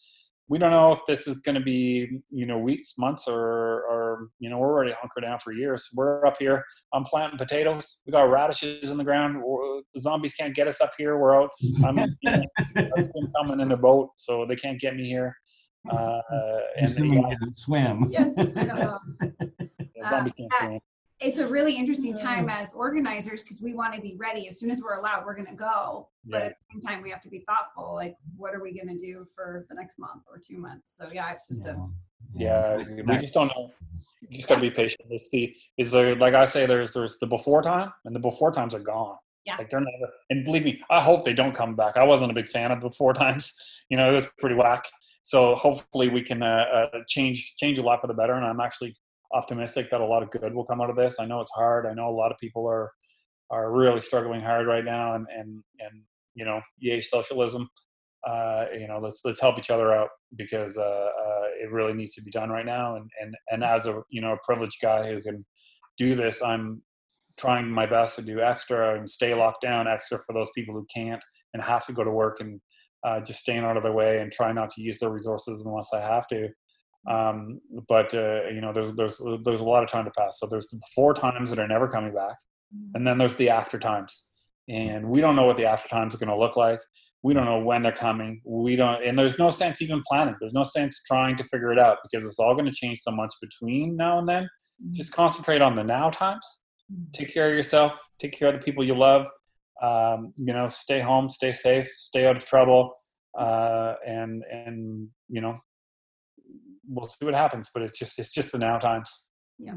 we 0.47 0.57
don't 0.59 0.71
know 0.71 0.91
if 0.91 0.99
this 1.07 1.27
is 1.27 1.35
going 1.39 1.55
to 1.55 1.61
be 1.61 2.07
you 2.29 2.45
know 2.45 2.57
weeks 2.57 2.93
months 2.97 3.27
or 3.27 3.39
or 3.39 4.29
you 4.39 4.49
know 4.49 4.57
we're 4.57 4.71
already 4.71 4.93
hunkered 4.99 5.23
down 5.23 5.39
for 5.39 5.51
years 5.53 5.89
we're 5.95 6.25
up 6.25 6.35
here 6.37 6.63
i'm 6.93 7.03
planting 7.03 7.37
potatoes 7.37 8.01
we 8.05 8.11
got 8.11 8.29
radishes 8.29 8.91
in 8.91 8.97
the 8.97 9.03
ground 9.03 9.41
the 9.93 9.99
zombies 9.99 10.35
can't 10.35 10.55
get 10.55 10.67
us 10.67 10.81
up 10.81 10.91
here 10.97 11.17
we're 11.17 11.41
out 11.41 11.49
i'm 11.85 11.97
you 11.97 12.31
know, 12.75 13.09
coming 13.37 13.59
in 13.59 13.71
a 13.71 13.77
boat 13.77 14.09
so 14.17 14.45
they 14.45 14.55
can't 14.55 14.79
get 14.79 14.95
me 14.95 15.07
here 15.07 15.35
uh, 15.91 16.19
and 16.77 16.85
Assuming 16.87 17.21
yeah, 17.21 17.35
can 17.37 17.55
swim. 17.55 18.05
Yes, 18.09 18.33
I 18.39 18.43
don't 18.43 18.67
know. 18.79 18.99
zombies 20.09 20.33
can't 20.33 20.51
Uh, 20.53 20.65
swim. 20.65 20.79
It's 21.21 21.39
a 21.39 21.47
really 21.47 21.73
interesting 21.73 22.13
time 22.13 22.49
as 22.49 22.73
organizers 22.73 23.41
because 23.41 23.61
we 23.61 23.73
want 23.73 23.93
to 23.95 24.01
be 24.01 24.15
ready. 24.17 24.47
As 24.47 24.59
soon 24.59 24.69
as 24.69 24.81
we're 24.81 24.95
allowed, 24.95 25.25
we're 25.25 25.35
going 25.35 25.47
to 25.47 25.55
go. 25.55 26.09
But 26.25 26.37
Yeah. 26.37 26.45
at 26.47 26.57
the 26.59 26.65
same 26.73 26.81
time, 26.81 27.01
we 27.01 27.09
have 27.09 27.21
to 27.21 27.29
be 27.29 27.39
thoughtful. 27.47 27.93
Like, 27.95 28.17
what 28.35 28.53
are 28.53 28.61
we 28.61 28.73
going 28.73 28.95
to 28.95 29.01
do 29.01 29.25
for 29.33 29.65
the 29.69 29.75
next 29.75 29.97
month 29.97 30.23
or 30.29 30.37
two 30.39 30.57
months? 30.57 30.93
So, 30.97 31.09
yeah, 31.11 31.31
it's 31.31 31.47
just 31.47 31.65
a 31.65 31.77
yeah 32.33 32.83
we 33.05 33.17
just 33.17 33.33
don't 33.33 33.47
know 33.47 33.71
you 34.27 34.35
just 34.37 34.49
got 34.49 34.55
to 34.55 34.61
be 34.61 34.69
patient 34.71 35.01
it's 35.09 35.29
the 35.29 35.55
is 35.77 35.91
there 35.91 36.15
like 36.15 36.33
i 36.33 36.43
say 36.43 36.65
there's 36.65 36.91
there's 36.93 37.17
the 37.19 37.27
before 37.27 37.61
time 37.61 37.93
and 38.03 38.13
the 38.15 38.19
before 38.19 38.51
times 38.51 38.73
are 38.73 38.79
gone 38.79 39.15
Yeah. 39.45 39.55
like 39.57 39.69
they're 39.69 39.79
never 39.79 40.11
and 40.29 40.43
believe 40.43 40.65
me 40.65 40.81
i 40.89 40.99
hope 40.99 41.23
they 41.23 41.33
don't 41.33 41.53
come 41.53 41.75
back 41.75 41.95
i 41.97 42.03
wasn't 42.03 42.31
a 42.31 42.33
big 42.33 42.49
fan 42.49 42.71
of 42.71 42.81
before 42.81 43.13
times 43.23 43.53
you 43.89 43.95
know 43.95 44.09
it 44.11 44.13
was 44.13 44.27
pretty 44.39 44.55
whack 44.55 44.85
so 45.23 45.55
hopefully 45.55 46.09
we 46.09 46.21
can 46.21 46.43
uh, 46.43 46.65
uh, 46.93 46.99
change 47.07 47.55
change 47.57 47.79
a 47.79 47.83
lot 47.83 48.01
for 48.01 48.07
the 48.07 48.13
better 48.13 48.33
and 48.33 48.43
i'm 48.45 48.59
actually 48.59 48.93
optimistic 49.33 49.89
that 49.89 50.01
a 50.01 50.05
lot 50.05 50.23
of 50.23 50.29
good 50.31 50.53
will 50.53 50.65
come 50.65 50.81
out 50.81 50.89
of 50.89 50.95
this 50.95 51.17
i 51.19 51.25
know 51.25 51.41
it's 51.41 51.51
hard 51.51 51.85
i 51.85 51.93
know 51.93 52.09
a 52.09 52.11
lot 52.11 52.31
of 52.31 52.37
people 52.37 52.67
are 52.67 52.91
are 53.51 53.71
really 53.71 53.99
struggling 53.99 54.41
hard 54.41 54.67
right 54.67 54.85
now 54.85 55.15
and 55.15 55.25
and 55.35 55.63
and 55.79 56.01
you 56.35 56.45
know 56.45 56.61
yay 56.79 57.01
socialism 57.01 57.69
uh, 58.25 58.65
you 58.77 58.87
know, 58.87 58.97
let's 58.97 59.21
let's 59.23 59.39
help 59.39 59.59
each 59.59 59.69
other 59.69 59.93
out 59.93 60.09
because 60.35 60.77
uh, 60.77 60.81
uh, 60.81 61.43
it 61.61 61.71
really 61.71 61.93
needs 61.93 62.13
to 62.13 62.23
be 62.23 62.31
done 62.31 62.49
right 62.49 62.65
now. 62.65 62.95
And 62.95 63.09
and 63.21 63.35
and 63.51 63.63
as 63.63 63.85
a 63.85 64.01
you 64.09 64.21
know 64.21 64.33
a 64.33 64.37
privileged 64.43 64.81
guy 64.81 65.07
who 65.07 65.21
can 65.21 65.45
do 65.97 66.15
this, 66.15 66.41
I'm 66.41 66.81
trying 67.37 67.69
my 67.69 67.85
best 67.85 68.15
to 68.15 68.21
do 68.21 68.39
extra 68.39 68.97
and 68.97 69.09
stay 69.09 69.35
locked 69.35 69.61
down 69.61 69.87
extra 69.87 70.17
for 70.25 70.33
those 70.33 70.49
people 70.55 70.73
who 70.73 70.87
can't 70.93 71.21
and 71.53 71.61
have 71.61 71.85
to 71.85 71.93
go 71.93 72.03
to 72.03 72.09
work 72.09 72.37
and 72.39 72.59
uh, 73.05 73.19
just 73.19 73.39
staying 73.39 73.59
out 73.59 73.77
of 73.77 73.83
their 73.83 73.91
way 73.91 74.19
and 74.19 74.31
try 74.31 74.51
not 74.51 74.71
to 74.71 74.81
use 74.81 74.97
their 74.97 75.11
resources 75.11 75.63
unless 75.65 75.89
I 75.93 75.99
have 75.99 76.27
to. 76.29 76.47
Um, 77.07 77.61
but 77.87 78.13
uh, 78.13 78.47
you 78.49 78.61
know, 78.61 78.73
there's 78.73 78.93
there's 78.93 79.21
there's 79.43 79.61
a 79.61 79.65
lot 79.65 79.83
of 79.83 79.89
time 79.89 80.05
to 80.05 80.11
pass. 80.17 80.39
So 80.39 80.47
there's 80.49 80.67
the 80.67 80.77
before 80.77 81.13
times 81.13 81.49
that 81.49 81.59
are 81.59 81.67
never 81.67 81.87
coming 81.87 82.13
back, 82.13 82.35
and 82.93 83.05
then 83.05 83.17
there's 83.17 83.35
the 83.35 83.49
after 83.49 83.79
times. 83.79 84.25
And 84.67 85.07
we 85.09 85.21
don't 85.21 85.35
know 85.35 85.45
what 85.45 85.57
the 85.57 85.65
after 85.65 85.87
times 85.87 86.15
are 86.15 86.17
going 86.17 86.29
to 86.29 86.37
look 86.37 86.57
like. 86.57 86.79
We 87.21 87.35
don't 87.35 87.45
know 87.45 87.59
when 87.59 87.83
they're 87.83 87.91
coming. 87.91 88.41
We 88.43 88.75
don't 88.75 89.03
and 89.03 89.17
there's 89.17 89.37
no 89.37 89.49
sense 89.49 89.81
even 89.81 90.01
planning. 90.07 90.35
There's 90.39 90.53
no 90.53 90.63
sense 90.63 91.01
trying 91.07 91.35
to 91.37 91.43
figure 91.43 91.71
it 91.71 91.79
out 91.79 91.97
because 92.03 92.25
it's 92.25 92.39
all 92.39 92.53
going 92.55 92.65
to 92.65 92.71
change 92.71 92.99
so 92.99 93.11
much 93.11 93.33
between 93.41 93.95
now 93.95 94.17
and 94.17 94.27
then. 94.27 94.49
Just 94.91 95.13
concentrate 95.13 95.61
on 95.61 95.75
the 95.75 95.83
now 95.83 96.09
times. 96.09 96.63
Take 97.13 97.33
care 97.33 97.49
of 97.49 97.55
yourself. 97.55 97.99
Take 98.19 98.37
care 98.37 98.49
of 98.49 98.55
the 98.55 98.61
people 98.61 98.83
you 98.83 98.95
love. 98.95 99.27
Um, 99.81 100.33
you 100.37 100.53
know 100.53 100.67
stay 100.67 101.01
home 101.01 101.27
stay 101.27 101.51
safe 101.51 101.87
stay 101.87 102.25
out 102.25 102.37
of 102.37 102.45
trouble 102.45 102.93
uh, 103.37 103.95
and 104.07 104.41
and 104.49 105.09
you 105.27 105.41
know 105.41 105.57
we'll 106.87 107.05
see 107.05 107.25
what 107.25 107.33
happens 107.33 107.69
but 107.73 107.81
it's 107.83 107.97
just 107.97 108.17
it's 108.19 108.33
just 108.33 108.51
the 108.51 108.57
now 108.57 108.77
times 108.77 109.27
Yeah, 109.57 109.75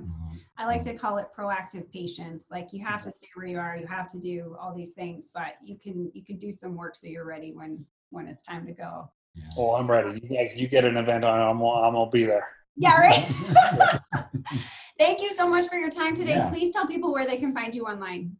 I 0.56 0.66
like 0.66 0.82
to 0.84 0.94
call 0.94 1.18
it 1.18 1.26
proactive 1.38 1.90
patience. 1.92 2.48
Like 2.50 2.72
you 2.72 2.84
have 2.84 3.00
to 3.02 3.10
stay 3.12 3.28
where 3.34 3.46
you 3.46 3.58
are, 3.58 3.76
you 3.76 3.86
have 3.86 4.08
to 4.08 4.18
do 4.18 4.56
all 4.60 4.74
these 4.74 4.92
things, 4.94 5.26
but 5.32 5.52
you 5.62 5.76
can 5.78 6.10
you 6.14 6.24
can 6.24 6.36
do 6.36 6.50
some 6.50 6.74
work 6.74 6.96
so 6.96 7.06
you're 7.06 7.24
ready 7.24 7.52
when 7.52 7.84
when 8.10 8.26
it's 8.26 8.42
time 8.42 8.66
to 8.66 8.72
go. 8.72 9.08
oh 9.56 9.74
i'm 9.76 9.88
ready 9.88 10.20
you 10.20 10.28
guys 10.36 10.58
you 10.60 10.66
get 10.66 10.84
an 10.84 10.96
event 10.96 11.24
on 11.24 11.38
i'm, 11.40 11.62
I'm 11.62 11.94
gonna 11.94 12.10
be 12.10 12.24
there 12.26 12.46
Yeah, 12.76 12.96
right. 12.98 13.24
Thank 14.98 15.20
you 15.20 15.30
so 15.36 15.48
much 15.48 15.66
for 15.68 15.76
your 15.76 15.90
time 15.90 16.14
today. 16.14 16.36
Yeah. 16.36 16.48
Please 16.50 16.72
tell 16.72 16.86
people 16.86 17.12
where 17.12 17.26
they 17.26 17.36
can 17.36 17.52
find 17.54 17.74
you 17.74 17.84
online. 17.84 18.36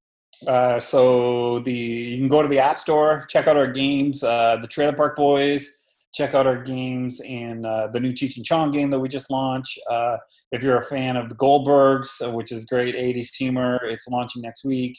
Uh, 0.46 0.78
so 0.78 1.58
the 1.60 1.72
you 1.72 2.18
can 2.18 2.28
go 2.28 2.42
to 2.42 2.48
the 2.48 2.58
App 2.58 2.78
Store, 2.78 3.24
check 3.28 3.46
out 3.48 3.56
our 3.56 3.66
games. 3.66 4.22
Uh, 4.22 4.56
the 4.60 4.66
Trailer 4.68 4.92
Park 4.92 5.16
Boys 5.16 5.68
check 6.14 6.34
out 6.34 6.46
our 6.46 6.62
games 6.62 7.20
and 7.20 7.66
uh, 7.66 7.88
the 7.92 8.00
new 8.00 8.12
Cheech 8.12 8.36
and 8.36 8.44
Chong 8.44 8.70
game 8.70 8.90
that 8.90 8.98
we 8.98 9.08
just 9.08 9.30
launched. 9.30 9.78
Uh, 9.90 10.16
if 10.52 10.62
you're 10.62 10.78
a 10.78 10.82
fan 10.82 11.16
of 11.16 11.28
the 11.28 11.34
Goldbergs, 11.34 12.26
uh, 12.26 12.30
which 12.30 12.52
is 12.52 12.64
great 12.64 12.94
80s 12.94 13.34
humor, 13.36 13.80
it's 13.84 14.08
launching 14.08 14.42
next 14.42 14.64
week. 14.64 14.98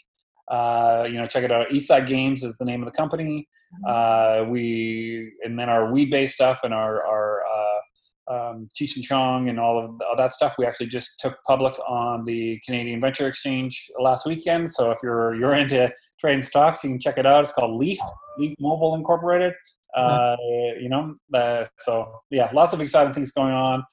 Uh, 0.50 1.08
you 1.10 1.18
know, 1.18 1.26
check 1.26 1.44
it 1.44 1.52
out. 1.52 1.70
Eastside 1.70 2.08
Games 2.08 2.44
is 2.44 2.58
the 2.58 2.66
name 2.66 2.82
of 2.82 2.86
the 2.86 2.98
company. 2.98 3.48
Uh, 3.88 4.46
we 4.50 5.32
and 5.44 5.60
then 5.60 5.70
our 5.70 5.92
weed 5.92 6.10
based 6.10 6.34
stuff 6.34 6.62
and 6.64 6.74
our 6.74 7.06
our 7.06 7.42
uh, 7.46 8.34
um, 8.34 8.70
Cheech 8.76 8.96
and 8.96 9.06
Chong 9.06 9.50
and 9.50 9.60
all 9.60 9.78
of 9.78 9.92
all 10.08 10.16
that 10.18 10.32
stuff. 10.32 10.56
We 10.58 10.66
actually 10.66 10.88
just 10.88 11.20
took 11.20 11.38
public 11.46 11.76
on 11.88 12.24
the 12.26 12.60
Canadian 12.66 13.00
Venture 13.00 13.28
Exchange 13.28 13.92
last 14.00 14.26
weekend. 14.26 14.74
So 14.74 14.90
if 14.90 14.98
you're 15.04 15.36
you're 15.36 15.54
into 15.54 15.92
trading 16.20 16.42
stocks, 16.42 16.84
you 16.84 16.90
can 16.92 17.00
check 17.00 17.20
it 17.20 17.28
out. 17.28 17.44
It's 17.44 17.54
called 17.54 17.80
Leaf 17.80 18.00
Leaf 18.40 18.56
Mobile 18.60 18.96
Incorporated. 18.96 19.54
Uh, 19.96 20.36
you 20.80 20.88
know, 20.90 21.16
uh, 21.34 21.66
so 21.80 22.22
yeah, 22.30 22.50
lots 22.54 22.74
of 22.74 22.82
exciting 22.82 23.14
things 23.14 23.32
going 23.32 23.54
on. 23.54 23.84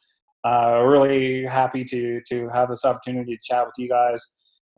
Uh, 0.44 0.82
really 0.82 1.44
happy 1.44 1.84
to 1.84 2.20
to 2.28 2.48
have 2.50 2.68
this 2.68 2.84
opportunity 2.84 3.36
to 3.36 3.42
chat 3.42 3.66
with 3.66 3.74
you 3.78 3.88
guys 3.88 4.22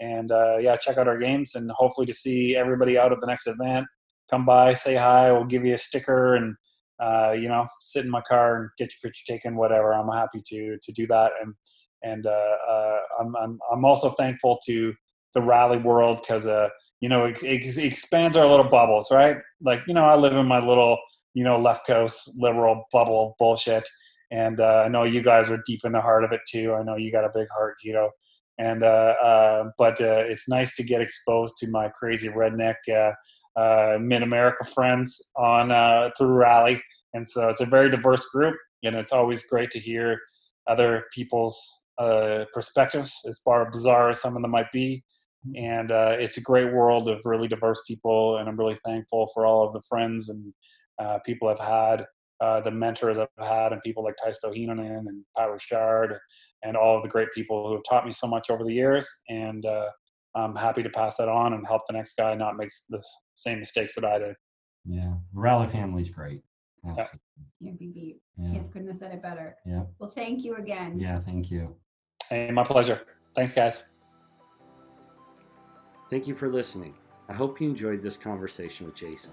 and 0.01 0.31
uh, 0.31 0.57
yeah, 0.59 0.77
check 0.77 0.97
out 0.99 1.09
our 1.09 1.19
games 1.19 1.55
and 1.55 1.71
hopefully 1.73 2.07
to 2.07 2.15
see 2.15 2.57
everybody 2.57 2.99
out 2.99 3.13
at 3.13 3.21
the 3.21 3.27
next 3.27 3.47
event. 3.47 3.87
Come 4.31 4.47
by, 4.47 4.75
say 4.75 4.95
hi. 4.95 5.33
We'll 5.33 5.45
give 5.45 5.65
you 5.65 5.75
a 5.75 5.79
sticker 5.79 6.37
and 6.37 6.55
uh, 7.01 7.33
you 7.33 7.49
know, 7.49 7.65
sit 7.79 8.05
in 8.05 8.11
my 8.11 8.21
car 8.23 8.57
and 8.57 8.71
get 8.77 8.93
your 8.93 9.11
picture 9.11 9.33
taken. 9.33 9.57
Whatever. 9.57 9.93
I'm 9.93 10.09
happy 10.09 10.43
to 10.47 10.79
to 10.83 10.93
do 10.93 11.07
that. 11.09 11.33
And 11.43 11.55
and 12.03 12.27
uh, 12.27 12.57
uh 12.71 12.99
I'm, 13.21 13.37
I'm 13.37 13.59
I'm 13.73 13.85
also 13.85 14.11
thankful 14.11 14.59
to 14.67 14.93
the 15.35 15.43
rally 15.43 15.79
world 15.79 16.19
because 16.21 16.47
uh, 16.47 16.69
you 17.01 17.09
know 17.09 17.25
it, 17.25 17.43
expands 17.43 18.37
our 18.37 18.47
little 18.47 18.69
bubbles, 18.69 19.11
right? 19.11 19.37
Like 19.61 19.81
you 19.87 19.95
know, 19.95 20.05
I 20.05 20.17
live 20.17 20.35
in 20.35 20.47
my 20.47 20.59
little 20.59 20.99
you 21.35 21.45
know 21.45 21.59
left 21.59 21.87
coast 21.87 22.31
liberal 22.39 22.85
bubble 22.93 23.37
bullshit. 23.39 23.89
And 24.31 24.61
uh, 24.61 24.83
I 24.85 24.89
know 24.89 25.05
you 25.05 25.23
guys 25.23 25.51
are 25.51 25.63
deep 25.65 25.81
in 25.85 25.93
the 25.93 26.03
heart 26.03 26.23
of 26.23 26.33
it 26.33 26.41
too. 26.47 26.75
I 26.75 26.83
know 26.83 26.97
you 26.97 27.11
got 27.11 27.25
a 27.25 27.31
big 27.35 27.49
heart, 27.57 27.77
you 27.83 27.95
know. 27.95 28.11
and 28.59 28.83
uh, 28.83 29.15
uh, 29.23 29.65
but 29.79 30.01
uh, 30.01 30.25
it's 30.27 30.49
nice 30.49 30.75
to 30.77 30.83
get 30.83 31.01
exposed 31.01 31.55
to 31.59 31.71
my 31.71 31.89
crazy 31.89 32.29
redneck 32.29 32.75
mid 34.01 34.23
America 34.23 34.65
friends 34.65 35.17
on 35.37 35.69
through 36.17 36.33
Rally, 36.33 36.83
and 37.15 37.27
so 37.27 37.49
it's 37.49 37.61
a 37.61 37.67
very 37.67 37.91
diverse 37.91 38.27
group, 38.27 38.57
and 38.83 38.97
it's 38.97 39.13
always 39.13 39.45
great 39.45 39.71
to 39.71 39.79
hear 39.79 40.19
other 40.67 41.05
people's 41.15 41.85
perspectives, 42.53 43.15
as 43.29 43.41
far 43.45 43.71
bizarre 43.71 44.11
as 44.11 44.21
some 44.21 44.37
of 44.37 44.43
them 44.43 44.51
might 44.51 44.71
be. 44.73 45.03
And 45.57 45.91
it's 45.91 46.37
a 46.37 46.43
great 46.43 46.73
world 46.73 47.09
of 47.09 47.21
really 47.25 47.49
diverse 47.49 47.83
people, 47.87 48.39
and 48.39 48.49
I'm 48.49 48.59
really 48.59 48.79
thankful 48.85 49.31
for 49.33 49.47
all 49.47 49.67
of 49.67 49.73
the 49.73 49.83
friends 49.89 50.29
and 50.29 50.53
people 51.25 51.49
I've 51.49 51.59
had 51.59 52.05
uh, 52.41 52.61
the 52.61 52.71
mentors 52.71 53.19
I've 53.19 53.29
had 53.39 53.73
and 53.73 53.83
people 53.83 54.05
like 54.05 54.15
Taisto 54.17 54.55
Heinonen 54.55 55.09
and 55.09 55.25
Pat 55.37 55.51
Richard 55.51 56.19
and 56.63 56.77
all 56.77 56.97
of 56.97 57.03
the 57.03 57.09
great 57.09 57.29
people 57.35 57.67
who 57.67 57.75
have 57.75 57.83
taught 57.89 58.05
me 58.07 58.13
so 58.13 58.27
much 58.27 58.51
over 58.51 58.65
the 58.65 58.73
years. 58.73 59.09
And 59.29 59.65
uh, 59.67 59.87
I'm 60.35 60.55
happy 60.55 60.83
to 60.83 60.91
pass 60.91 61.17
that 61.17 61.29
on 61.29 61.55
and 61.55 61.67
help 61.67 61.83
the 61.89 61.95
next 61.95 62.17
guy 62.17 62.35
not 62.35 62.57
make 62.57 62.71
the 62.91 63.03
same 63.35 63.59
mistakes 63.59 63.95
that 63.97 64.05
I 64.05 64.19
did. 64.19 64.37
Yeah, 64.85 65.15
Rally 65.33 65.67
family's 65.67 66.11
great. 66.11 66.43
Absolutely. 66.87 67.19
Can't 67.63 67.79
be 67.79 67.87
beat. 67.89 68.21
Yeah. 68.37 68.53
Can't, 68.53 68.73
couldn't 68.73 68.89
have 68.89 68.97
said 68.97 69.13
it 69.13 69.21
better. 69.21 69.57
Yeah. 69.67 69.83
Well, 69.99 70.09
thank 70.09 70.45
you 70.45 70.55
again. 70.57 70.99
Yeah, 70.99 71.21
thank 71.21 71.51
you. 71.51 71.75
Hey, 72.31 72.51
my 72.53 72.63
pleasure. 72.63 73.03
Thanks, 73.35 73.53
guys. 73.53 73.87
Thank 76.11 76.27
you 76.27 76.35
for 76.35 76.49
listening. 76.49 76.95
I 77.29 77.35
hope 77.35 77.61
you 77.61 77.69
enjoyed 77.69 78.03
this 78.03 78.17
conversation 78.17 78.87
with 78.87 78.95
Jason. 78.95 79.33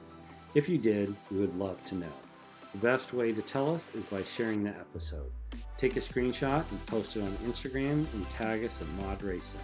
If 0.56 0.68
you 0.68 0.78
did, 0.78 1.16
we 1.32 1.38
would 1.38 1.58
love 1.58 1.84
to 1.86 1.96
know. 1.96 2.12
The 2.74 2.80
best 2.80 3.14
way 3.14 3.32
to 3.32 3.42
tell 3.42 3.74
us 3.74 3.90
is 3.96 4.04
by 4.04 4.24
sharing 4.24 4.66
the 4.66 4.72
episode. 4.72 5.32
Take 5.78 5.96
a 5.96 6.02
screenshot 6.02 6.70
and 6.70 6.86
post 6.88 7.16
it 7.16 7.22
on 7.22 7.32
Instagram 7.50 8.06
and 8.14 8.30
tag 8.30 8.66
us 8.66 8.82
at 8.82 8.88
MODD 9.00 9.24
Racing. 9.24 9.60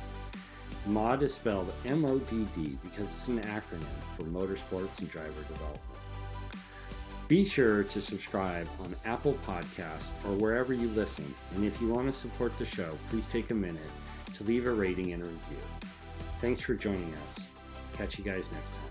MODD 0.87 1.23
is 1.23 1.33
spelled 1.33 1.73
M 1.85 2.05
O 2.05 2.17
D 2.19 2.47
D 2.55 2.77
because 2.81 3.07
it's 3.07 3.27
an 3.27 3.41
acronym 3.41 4.15
for 4.15 4.23
Motorsports 4.23 4.97
and 4.99 5.11
Driver 5.11 5.41
Development. 5.49 5.81
Be 7.27 7.43
sure 7.43 7.83
to 7.83 8.01
subscribe 8.01 8.67
on 8.79 8.95
Apple 9.03 9.37
Podcasts 9.45 10.11
or 10.25 10.33
wherever 10.37 10.73
you 10.73 10.87
listen. 10.89 11.35
And 11.55 11.65
if 11.65 11.81
you 11.81 11.89
want 11.89 12.07
to 12.07 12.13
support 12.17 12.57
the 12.57 12.65
show, 12.65 12.97
please 13.09 13.27
take 13.27 13.51
a 13.51 13.55
minute 13.55 13.91
to 14.33 14.45
leave 14.45 14.65
a 14.65 14.71
rating 14.71 15.11
and 15.11 15.23
a 15.23 15.25
review. 15.25 15.57
Thanks 16.41 16.59
for 16.59 16.73
joining 16.73 17.13
us. 17.27 17.47
Catch 17.93 18.17
you 18.17 18.23
guys 18.25 18.51
next 18.51 18.71
time. 18.71 18.90